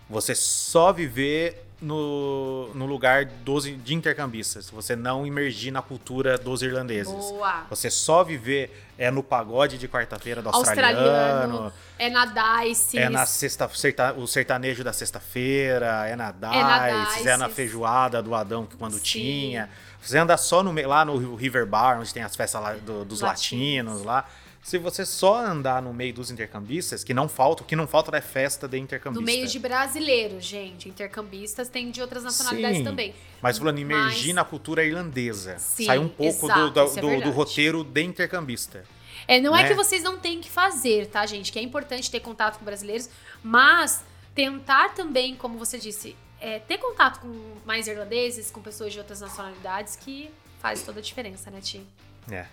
você 0.09 0.35
só 0.35 0.91
viver 0.91 1.65
no, 1.81 2.73
no 2.73 2.85
lugar 2.85 3.25
dos, 3.25 3.65
de 3.65 3.93
intercambistas. 3.93 4.69
Você 4.69 4.95
não 4.95 5.25
imergir 5.25 5.71
na 5.71 5.81
cultura 5.81 6.37
dos 6.37 6.61
irlandeses. 6.61 7.11
Boa. 7.13 7.65
Você 7.69 7.89
só 7.91 8.23
viver 8.23 8.83
é 8.97 9.11
no 9.11 9.21
pagode 9.21 9.77
de 9.77 9.87
quarta-feira 9.87 10.41
do 10.41 10.49
australiano, 10.49 10.99
Australiano, 10.99 11.73
é 11.99 12.09
na 12.09 12.25
Dice. 12.63 12.97
é 12.97 13.09
na 13.09 13.25
sexta, 13.25 13.69
serta, 13.73 14.13
o 14.13 14.25
sertanejo 14.25 14.83
da 14.83 14.93
sexta-feira, 14.93 16.07
é 16.07 16.15
na 16.15 16.31
na 16.31 17.05
Dice, 17.05 17.27
é 17.27 17.35
na 17.37 17.45
Dices. 17.45 17.55
feijoada 17.55 18.21
do 18.23 18.33
Adão 18.33 18.65
que 18.65 18.75
quando 18.77 18.93
Sim. 18.93 18.99
tinha. 19.03 19.69
Você 20.01 20.17
anda 20.17 20.37
só 20.37 20.61
no 20.63 20.71
lá 20.87 21.03
no 21.03 21.35
River 21.35 21.65
Bar, 21.65 21.99
onde 21.99 22.13
tem 22.13 22.23
as 22.23 22.35
festas 22.35 22.61
lá 22.61 22.73
do- 22.73 23.03
dos 23.03 23.21
latinos 23.21 24.03
lá. 24.03 24.25
Se 24.65 24.79
você 24.79 25.05
só 25.05 25.35
andar 25.45 25.79
no 25.79 25.93
meio 25.93 26.11
dos 26.11 26.31
intercambistas, 26.31 27.03
que 27.03 27.13
não 27.13 27.29
falta, 27.29 27.61
o 27.61 27.65
que 27.67 27.75
não 27.75 27.85
falta 27.85 28.17
é 28.17 28.19
festa 28.19 28.67
de 28.67 28.79
intercambista. 28.79 29.21
No 29.21 29.23
meio 29.23 29.47
de 29.47 29.59
brasileiros, 29.59 30.43
gente. 30.43 30.89
Intercambistas 30.89 31.69
tem 31.69 31.91
de 31.91 32.01
outras 32.01 32.23
nacionalidades 32.23 32.79
Sim, 32.79 32.83
também. 32.83 33.13
Mas 33.43 33.59
falando, 33.59 33.77
imergir 33.77 34.29
Mas- 34.29 34.35
na 34.37 34.43
cultura 34.43 34.83
irlandesa. 34.83 35.59
Sim, 35.59 35.85
Sai 35.85 35.99
um 35.99 36.09
pouco 36.09 36.45
exato, 36.47 36.71
do, 36.71 36.99
do, 36.99 37.09
é 37.11 37.17
do- 37.17 37.23
do 37.25 37.29
roteiro 37.29 37.83
de 37.83 38.01
intercambista. 38.01 38.83
É, 39.27 39.39
não 39.39 39.55
é 39.55 39.61
né? 39.61 39.67
que 39.67 39.75
vocês 39.75 40.01
não 40.01 40.17
têm 40.17 40.41
que 40.41 40.49
fazer, 40.49 41.09
tá, 41.09 41.23
gente? 41.27 41.51
Que 41.51 41.59
é 41.59 41.61
importante 41.61 42.09
ter 42.09 42.21
contato 42.21 42.57
com 42.57 42.65
brasileiros, 42.65 43.07
mas 43.43 44.03
tentar 44.33 44.95
também, 44.95 45.35
como 45.35 45.59
você 45.59 45.77
disse, 45.77 46.15
é, 46.41 46.57
ter 46.57 46.79
contato 46.79 47.19
com 47.19 47.53
mais 47.67 47.87
irlandeses, 47.87 48.49
com 48.49 48.63
pessoas 48.63 48.91
de 48.91 48.97
outras 48.97 49.21
nacionalidades, 49.21 49.95
que 49.95 50.31
faz 50.59 50.81
toda 50.81 51.01
a 51.01 51.03
diferença, 51.03 51.51
né, 51.51 51.61
Ti? 51.61 51.85
É. 52.31 52.47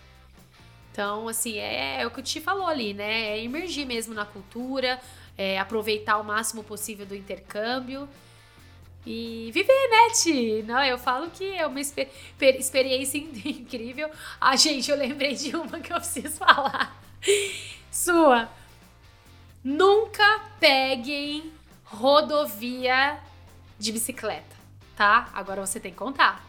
Então, 0.93 1.27
assim, 1.27 1.57
é, 1.59 2.03
é 2.03 2.07
o 2.07 2.11
que 2.11 2.21
o 2.21 2.23
Ti 2.23 2.41
falou 2.41 2.67
ali, 2.67 2.93
né? 2.93 3.31
É 3.31 3.43
imergir 3.43 3.87
mesmo 3.87 4.13
na 4.15 4.27
cultura, 4.27 5.01
é, 5.39 5.59
aproveitar 5.59 6.19
o 6.19 6.25
máximo 6.25 6.63
possível 6.63 7.07
do 7.07 7.17
intercâmbio 7.17 8.07
e 9.07 9.51
viver, 9.53 9.89
né, 9.89 10.11
Ti? 10.15 10.63
Não, 10.67 10.85
eu 10.85 10.99
falo 10.99 11.31
que 11.31 11.45
é 11.57 11.67
uma 11.67 11.81
exper- 11.81 12.11
per- 12.39 12.57
experiência 12.61 13.19
in- 13.19 13.33
incrível. 13.45 14.11
Ah, 14.41 14.55
gente, 14.55 14.91
eu 14.91 14.97
lembrei 14.97 15.35
de 15.35 15.57
uma 15.57 15.81
que 15.81 15.93
eu 15.93 15.97
preciso 15.97 16.37
falar. 16.39 16.95
Sua. 17.91 18.49
Nunca 19.65 20.41
peguem 20.61 21.53
rodovia 21.85 23.19
de 23.79 23.93
bicicleta, 23.93 24.57
tá? 24.97 25.31
Agora 25.33 25.65
você 25.65 25.79
tem 25.81 25.91
que 25.93 25.99
contar. 25.99 26.45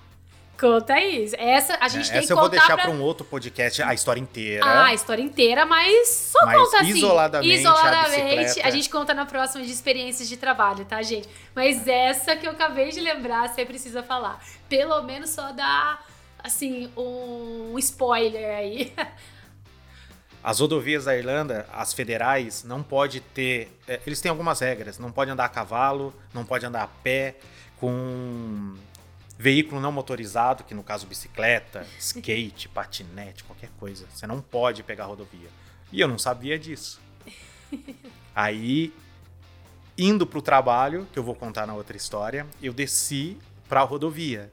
Conta 0.59 0.99
isso. 1.01 1.35
Essa 1.37 1.77
a 1.81 1.87
gente 1.87 2.07
É, 2.07 2.11
tem 2.11 2.17
Essa 2.19 2.27
que 2.27 2.33
eu 2.33 2.37
vou 2.37 2.45
contar 2.49 2.57
deixar 2.59 2.77
para 2.77 2.91
um 2.91 3.01
outro 3.01 3.25
podcast, 3.25 3.81
a 3.81 3.93
história 3.93 4.21
inteira. 4.21 4.63
Ah, 4.65 4.85
a 4.85 4.93
história 4.93 5.21
inteira, 5.21 5.65
mas 5.65 6.07
só 6.09 6.45
Mas 6.45 6.57
conta 6.57 6.77
assim. 6.77 6.89
isoladamente, 6.89 7.51
a 7.51 7.55
Isoladamente, 7.57 8.35
bicicleta. 8.43 8.67
a 8.67 8.71
gente 8.71 8.89
conta 8.89 9.13
na 9.13 9.25
próxima 9.25 9.63
de 9.65 9.71
experiências 9.71 10.29
de 10.29 10.37
trabalho, 10.37 10.85
tá, 10.85 11.01
gente? 11.01 11.27
Mas 11.55 11.87
essa 11.87 12.35
que 12.35 12.45
eu 12.47 12.51
acabei 12.51 12.91
de 12.91 12.99
lembrar, 13.01 13.49
você 13.49 13.65
precisa 13.65 14.03
falar. 14.03 14.41
Pelo 14.69 15.01
menos 15.03 15.31
só 15.31 15.51
dar, 15.51 16.05
assim, 16.43 16.89
um 16.95 17.77
spoiler 17.79 18.55
aí. 18.55 18.93
As 20.43 20.59
rodovias 20.59 21.05
da 21.05 21.15
Irlanda, 21.15 21.65
as 21.71 21.93
federais, 21.93 22.65
não 22.65 22.83
pode 22.83 23.21
ter. 23.21 23.79
é, 23.87 24.01
eles 24.05 24.19
têm 24.19 24.29
algumas 24.29 24.59
regras. 24.59 24.99
Não 24.99 25.09
pode 25.09 25.31
andar 25.31 25.45
a 25.45 25.49
cavalo, 25.49 26.13
não 26.33 26.43
pode 26.45 26.65
andar 26.65 26.83
a 26.83 26.87
pé, 26.87 27.35
com 27.79 28.75
veículo 29.37 29.81
não 29.81 29.91
motorizado, 29.91 30.63
que 30.63 30.73
no 30.73 30.83
caso 30.83 31.07
bicicleta, 31.07 31.85
skate, 31.99 32.69
patinete, 32.69 33.43
qualquer 33.43 33.69
coisa. 33.79 34.05
Você 34.13 34.27
não 34.27 34.41
pode 34.41 34.83
pegar 34.83 35.05
a 35.05 35.07
rodovia. 35.07 35.49
E 35.91 35.99
eu 35.99 36.07
não 36.07 36.17
sabia 36.17 36.57
disso. 36.57 37.01
Aí, 38.35 38.93
indo 39.97 40.25
pro 40.25 40.41
trabalho, 40.41 41.07
que 41.11 41.19
eu 41.19 41.23
vou 41.23 41.35
contar 41.35 41.67
na 41.67 41.73
outra 41.73 41.95
história, 41.97 42.47
eu 42.61 42.73
desci 42.73 43.37
pra 43.67 43.81
rodovia. 43.81 44.51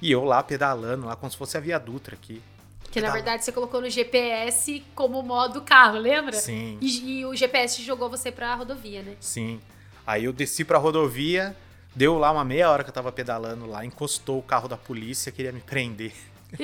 E 0.00 0.10
eu 0.10 0.24
lá 0.24 0.42
pedalando, 0.42 1.06
lá 1.06 1.16
como 1.16 1.30
se 1.30 1.36
fosse 1.36 1.56
a 1.56 1.60
Via 1.60 1.78
Dutra 1.78 2.14
aqui. 2.14 2.42
Que 2.90 3.00
na 3.00 3.10
verdade 3.10 3.44
você 3.44 3.50
colocou 3.50 3.80
no 3.80 3.90
GPS 3.90 4.84
como 4.94 5.20
modo 5.20 5.62
carro, 5.62 5.98
lembra? 5.98 6.34
Sim. 6.34 6.78
E, 6.80 7.18
e 7.18 7.26
o 7.26 7.34
GPS 7.34 7.82
jogou 7.82 8.08
você 8.08 8.30
pra 8.30 8.54
rodovia, 8.54 9.02
né? 9.02 9.16
Sim. 9.18 9.60
Aí 10.06 10.24
eu 10.24 10.32
desci 10.32 10.64
pra 10.64 10.78
rodovia, 10.78 11.56
deu 11.94 12.18
lá 12.18 12.30
uma 12.30 12.44
meia 12.44 12.70
hora 12.70 12.82
que 12.84 12.90
eu 12.90 12.94
tava 12.94 13.10
pedalando 13.12 13.66
lá, 13.66 13.84
encostou 13.84 14.38
o 14.38 14.42
carro 14.42 14.68
da 14.68 14.76
polícia, 14.76 15.30
queria 15.32 15.52
me 15.52 15.60
prender. 15.60 16.12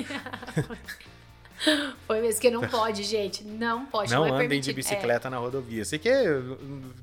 Foi 2.06 2.22
mesmo 2.22 2.40
que 2.40 2.50
não 2.50 2.66
pode, 2.66 3.02
gente. 3.04 3.44
Não 3.44 3.84
pode. 3.84 4.10
não 4.10 4.20
Não, 4.20 4.26
é 4.28 4.30
andem 4.30 4.48
permitido. 4.48 4.70
de 4.70 4.72
bicicleta 4.76 5.28
na 5.28 5.36
rodovia. 5.36 5.84
Sei 5.84 5.98
que 5.98 6.10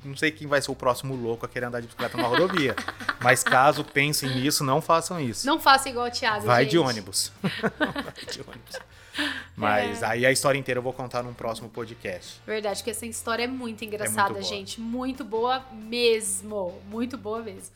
não 0.04 0.18
sei 0.18 0.32
quem 0.32 0.48
vai 0.48 0.60
ser 0.60 0.72
o 0.72 0.76
próximo 0.76 1.16
louco 1.16 1.46
a 1.46 1.50
querer 1.50 1.68
andar 1.68 1.80
de 1.80 1.86
bicicleta 1.86 2.18
na 2.18 2.24
rodovia. 2.28 2.76
Mas 3.22 3.44
caso 3.44 3.84
pensem 3.84 4.30
nisso, 4.34 4.64
não 4.64 4.82
façam 4.82 5.20
É, 5.20 5.24
isso. 5.24 5.46
não 5.46 5.60
faça 5.60 5.90
igual 5.90 6.08
o 6.08 6.12
Thiago, 6.12 6.48
Vai 6.48 6.64
gente. 6.64 6.72
de 6.72 6.78
ônibus. 6.80 7.32
Vai 7.44 8.26
de 8.32 8.42
ônibus. 8.42 8.80
Mas 9.56 10.02
É. 10.02 10.06
aí 10.08 10.26
a 10.26 10.32
história 10.32 10.58
inteira 10.58 10.80
eu 10.80 10.84
vou 10.84 10.94
contar 10.94 11.22
num 11.22 11.36
próximo 11.36 11.70
podcast. 11.70 12.42
Verdade, 12.46 12.80
porque 12.80 12.90
essa 12.92 13.06
história 13.06 13.44
é 13.44 13.48
muito 13.48 13.86
engraçada, 13.86 14.34
boa. 14.34 14.42
gente. 14.44 14.82
Muito 14.82 15.24
boa 15.24 15.64
mesmo. 15.72 16.82
Muito 16.90 17.16
boa 17.16 17.44
mesmo. 17.44 17.70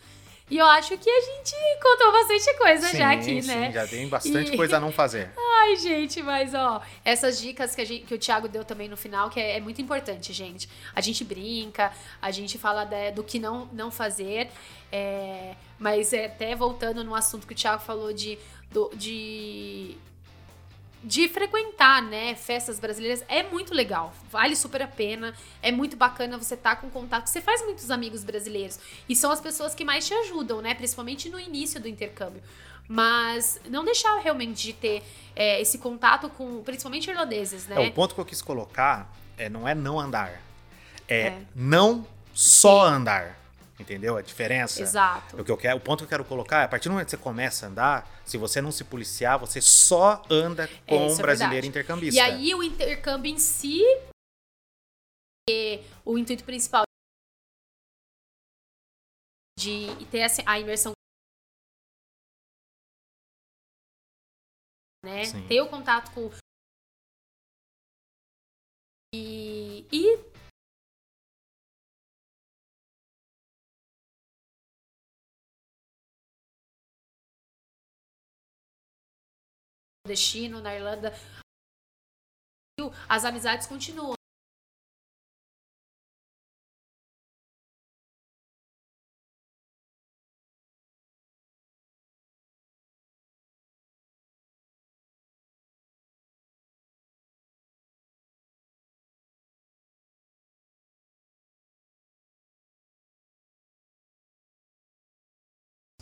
E 0.52 0.58
eu 0.58 0.66
acho 0.66 0.98
que 0.98 1.10
a 1.10 1.22
gente 1.22 1.56
contou 1.82 2.12
bastante 2.12 2.58
coisa 2.58 2.88
sim, 2.90 2.98
já 2.98 3.12
aqui, 3.14 3.42
sim, 3.42 3.48
né? 3.48 3.72
já 3.72 3.88
tem 3.88 4.06
bastante 4.10 4.52
E- 4.54 4.58
coisa 4.58 4.76
a 4.76 4.80
não 4.82 4.92
fazer. 4.92 5.32
Ai, 5.62 5.78
gente, 5.78 6.22
mas 6.22 6.54
ó, 6.54 6.82
essas 7.06 7.40
dicas 7.40 7.74
que, 7.74 7.86
gente- 7.86 8.06
que 8.06 8.14
o 8.14 8.18
Thiago 8.20 8.50
deu 8.50 8.66
também 8.66 8.90
no 8.90 8.98
final, 8.98 9.30
que 9.30 9.40
é, 9.40 9.56
é 9.58 9.60
muito 9.62 9.82
importante, 9.82 10.34
gente. 10.34 10.68
A 10.94 11.00
gente 11.00 11.24
brinca, 11.24 11.94
a 12.22 12.32
gente 12.32 12.58
fala 12.58 12.84
da- 12.84 13.12
do 13.12 13.24
que 13.24 13.40
não, 13.40 13.70
não 13.72 13.90
fazer, 13.90 14.50
é, 14.92 15.56
mas 15.80 16.12
é, 16.12 16.26
até 16.26 16.54
voltando 16.54 17.02
no 17.04 17.16
assunto 17.16 17.48
que 17.48 17.54
o 17.54 17.56
Thiago 17.56 17.82
falou 17.82 18.12
de, 18.12 18.38
do- 18.70 18.92
de, 18.94 19.96
de 21.04 21.28
frequentar, 21.28 22.02
né, 22.02 22.36
festas 22.36 22.80
brasileiras, 22.80 23.24
é 23.28 23.42
muito 23.44 23.74
legal, 23.74 24.14
vale 24.30 24.56
super 24.56 24.82
a 24.84 24.88
pena, 24.88 25.34
é 25.62 25.72
muito 25.72 25.98
bacana 25.98 26.38
você 26.38 26.54
estar 26.54 26.76
com 26.76 26.90
contato, 26.90 27.28
você 27.28 27.42
faz 27.42 27.64
muitos 27.64 27.90
amigos 27.90 28.24
brasileiros, 28.24 28.80
e 29.10 29.16
são 29.16 29.32
as 29.32 29.42
pessoas 29.42 29.74
que 29.74 29.84
mais 29.84 30.06
te 30.06 30.14
ajudam, 30.14 30.62
né, 30.62 30.76
principalmente 30.76 31.30
no 31.30 31.40
início 31.40 31.82
do 31.82 31.88
intercâmbio. 31.88 32.42
Mas 32.88 33.60
não 33.70 33.86
deixar 33.86 34.20
realmente 34.20 34.64
de 34.64 34.74
ter 34.74 35.02
é, 35.36 35.62
esse 35.62 35.78
contato 35.78 36.30
com, 36.30 36.62
principalmente 36.62 37.10
irlandeses, 37.10 37.66
né? 37.66 37.86
É, 37.86 37.88
o 37.88 37.92
ponto 37.94 38.14
que 38.14 38.20
eu 38.20 38.26
quis 38.26 38.42
colocar 38.42 39.10
é, 39.38 39.48
não 39.50 39.66
é 39.68 39.74
não 39.74 39.98
andar. 40.00 40.42
É, 41.08 41.28
É. 41.28 41.42
não 41.56 42.06
só 42.34 42.86
andar. 42.86 43.40
Entendeu 43.82 44.16
a 44.16 44.22
diferença? 44.22 44.82
Exato. 44.82 45.42
O, 45.42 45.44
que 45.44 45.52
eu 45.52 45.58
quero, 45.58 45.78
o 45.78 45.82
ponto 45.82 46.00
que 46.00 46.04
eu 46.06 46.10
quero 46.10 46.24
colocar 46.26 46.62
é, 46.62 46.66
a 46.66 46.68
partir 46.68 46.88
do 46.88 46.92
momento 46.94 47.06
que 47.08 47.12
você 47.12 47.18
começa 47.18 47.66
a 47.66 47.70
andar, 47.70 48.22
se 48.26 48.38
você 48.38 48.62
não 48.62 48.72
se 48.72 48.84
policiar, 48.84 49.40
você 49.40 49.60
só 49.60 50.22
anda 50.30 50.68
com 50.88 51.08
isso 51.08 51.16
um 51.16 51.20
é 51.20 51.22
brasileiro 51.22 51.64
verdade. 51.64 51.68
intercambista. 51.68 52.16
E 52.16 52.20
aí 52.20 52.54
o 52.56 52.62
intercâmbio 52.62 53.32
em 53.34 53.38
si, 53.40 53.82
é 55.50 55.84
o 56.06 56.18
intuito 56.18 56.44
principal 56.44 56.84
de 59.60 59.88
ter 60.12 60.20
essa- 60.20 60.44
a 60.46 60.60
imersão 60.60 60.94
né? 65.04 65.26
Sim. 65.26 65.48
Ter 65.48 65.60
o 65.62 65.68
contato 65.68 66.12
com 66.14 66.30
e, 69.14 69.86
e 69.92 70.31
destino 80.06 80.60
na 80.62 80.76
Irlanda 80.76 81.14
as 83.08 83.24
amizades 83.24 83.68
continuam 83.68 84.16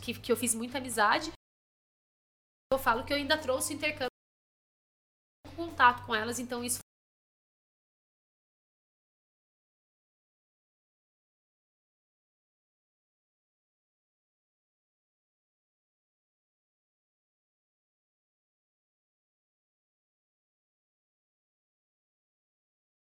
que, 0.00 0.14
que 0.14 0.32
eu 0.32 0.36
fiz 0.36 0.54
muita 0.54 0.78
amizade. 0.78 1.30
Eu 2.72 2.78
falo 2.78 3.04
que 3.04 3.12
eu 3.12 3.16
ainda 3.16 3.36
trouxe 3.36 3.74
intercâmbio 3.74 4.10
contato 5.56 6.06
com 6.06 6.14
elas, 6.14 6.38
então 6.38 6.62
isso 6.62 6.78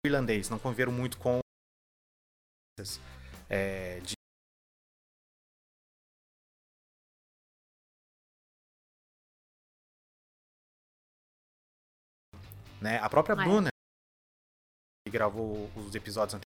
irlandês, 0.05 0.49
não 0.49 0.59
conviveram 0.59 0.91
muito 0.91 1.17
com 1.17 1.39
é, 3.49 3.99
de 4.01 4.14
né? 12.85 12.99
A 12.99 13.09
própria 13.09 13.33
é. 13.33 13.35
Bruna 13.35 13.69
que 15.03 15.11
gravou 15.11 15.69
os 15.75 15.95
episódios 15.95 16.35
anteriores 16.35 16.45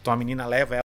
Então 0.00 0.12
a 0.12 0.16
menina 0.16 0.46
leva 0.46 0.76
ela 0.76 0.84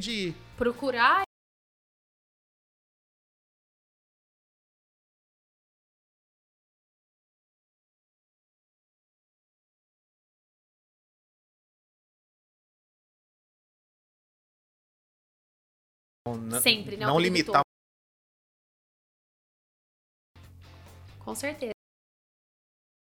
de 0.00 0.10
ir. 0.28 0.34
procurar 0.56 1.22
Não- 16.36 16.60
Sempre, 16.60 16.96
né? 16.96 17.06
Não 17.06 17.18
limitar 17.18 17.62
Com 21.24 21.34
certeza. 21.34 21.72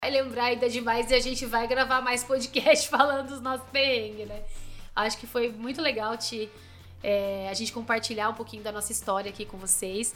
Vai 0.02 0.10
lembrar 0.10 0.44
ainda 0.44 0.68
demais 0.68 1.10
e 1.10 1.14
a 1.14 1.20
gente 1.20 1.44
vai 1.44 1.66
gravar 1.66 2.00
mais 2.00 2.24
podcast 2.24 2.88
falando 2.90 3.28
dos 3.28 3.40
nossos 3.40 3.68
perrengues, 3.70 4.26
né? 4.26 4.44
Acho 4.94 5.18
que 5.18 5.26
foi 5.26 5.52
muito 5.52 5.82
legal 5.82 6.16
te, 6.16 6.50
é, 7.02 7.48
a 7.50 7.54
gente 7.54 7.72
compartilhar 7.72 8.30
um 8.30 8.34
pouquinho 8.34 8.62
da 8.62 8.72
nossa 8.72 8.90
história 8.92 9.30
aqui 9.30 9.44
com 9.44 9.58
vocês. 9.58 10.14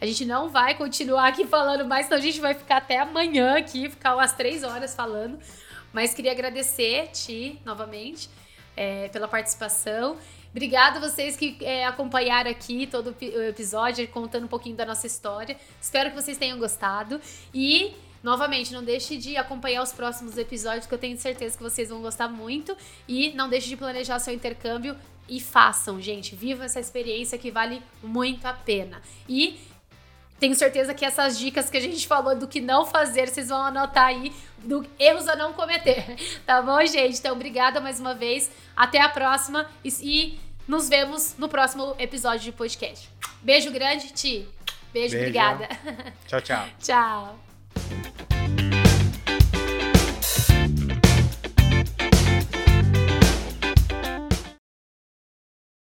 A 0.00 0.06
gente 0.06 0.24
não 0.24 0.48
vai 0.48 0.74
continuar 0.74 1.28
aqui 1.28 1.46
falando 1.46 1.84
mais, 1.84 2.06
então 2.06 2.18
a 2.18 2.20
gente 2.20 2.40
vai 2.40 2.54
ficar 2.54 2.78
até 2.78 2.98
amanhã 2.98 3.58
aqui, 3.58 3.88
ficar 3.90 4.16
umas 4.16 4.32
três 4.32 4.64
horas 4.64 4.94
falando. 4.94 5.38
Mas 5.92 6.14
queria 6.14 6.32
agradecer 6.32 7.08
Ti 7.08 7.60
novamente 7.64 8.30
é, 8.74 9.08
pela 9.08 9.28
participação. 9.28 10.16
Obrigada 10.52 11.00
vocês 11.00 11.34
que 11.34 11.56
é, 11.62 11.86
acompanharam 11.86 12.50
aqui 12.50 12.86
todo 12.86 13.16
o 13.18 13.42
episódio, 13.42 14.06
contando 14.08 14.44
um 14.44 14.48
pouquinho 14.48 14.76
da 14.76 14.84
nossa 14.84 15.06
história. 15.06 15.56
Espero 15.80 16.10
que 16.10 16.16
vocês 16.16 16.36
tenham 16.36 16.58
gostado. 16.58 17.18
E, 17.54 17.94
novamente, 18.22 18.70
não 18.70 18.84
deixe 18.84 19.16
de 19.16 19.34
acompanhar 19.38 19.82
os 19.82 19.92
próximos 19.92 20.36
episódios, 20.36 20.86
que 20.86 20.92
eu 20.92 20.98
tenho 20.98 21.16
certeza 21.16 21.56
que 21.56 21.62
vocês 21.62 21.88
vão 21.88 22.02
gostar 22.02 22.28
muito. 22.28 22.76
E 23.08 23.32
não 23.32 23.48
deixe 23.48 23.68
de 23.68 23.78
planejar 23.78 24.18
seu 24.18 24.34
intercâmbio 24.34 24.94
e 25.26 25.40
façam, 25.40 25.98
gente. 25.98 26.36
Viva 26.36 26.66
essa 26.66 26.78
experiência 26.78 27.38
que 27.38 27.50
vale 27.50 27.82
muito 28.02 28.44
a 28.44 28.52
pena. 28.52 29.00
E 29.26 29.58
tenho 30.42 30.56
certeza 30.56 30.92
que 30.92 31.04
essas 31.04 31.38
dicas 31.38 31.70
que 31.70 31.76
a 31.76 31.80
gente 31.80 32.04
falou 32.04 32.34
do 32.34 32.48
que 32.48 32.60
não 32.60 32.84
fazer, 32.84 33.28
vocês 33.28 33.48
vão 33.48 33.62
anotar 33.62 34.06
aí, 34.06 34.32
do 34.58 34.84
erros 34.98 35.28
a 35.28 35.36
não 35.36 35.52
cometer. 35.52 36.04
Tá 36.44 36.60
bom, 36.60 36.84
gente? 36.84 37.20
Então, 37.20 37.32
obrigada 37.32 37.80
mais 37.80 38.00
uma 38.00 38.12
vez. 38.12 38.50
Até 38.74 39.00
a 39.00 39.08
próxima 39.08 39.70
e, 39.84 39.88
e 40.02 40.40
nos 40.66 40.88
vemos 40.88 41.36
no 41.38 41.48
próximo 41.48 41.94
episódio 41.96 42.40
de 42.40 42.50
podcast. 42.50 43.08
Beijo 43.40 43.70
grande, 43.70 44.12
Ti. 44.12 44.48
Beijo, 44.92 45.12
Beijo. 45.14 45.18
obrigada. 45.18 45.68
Tchau, 46.26 46.40
tchau. 46.40 46.68
Tchau. 46.82 48.11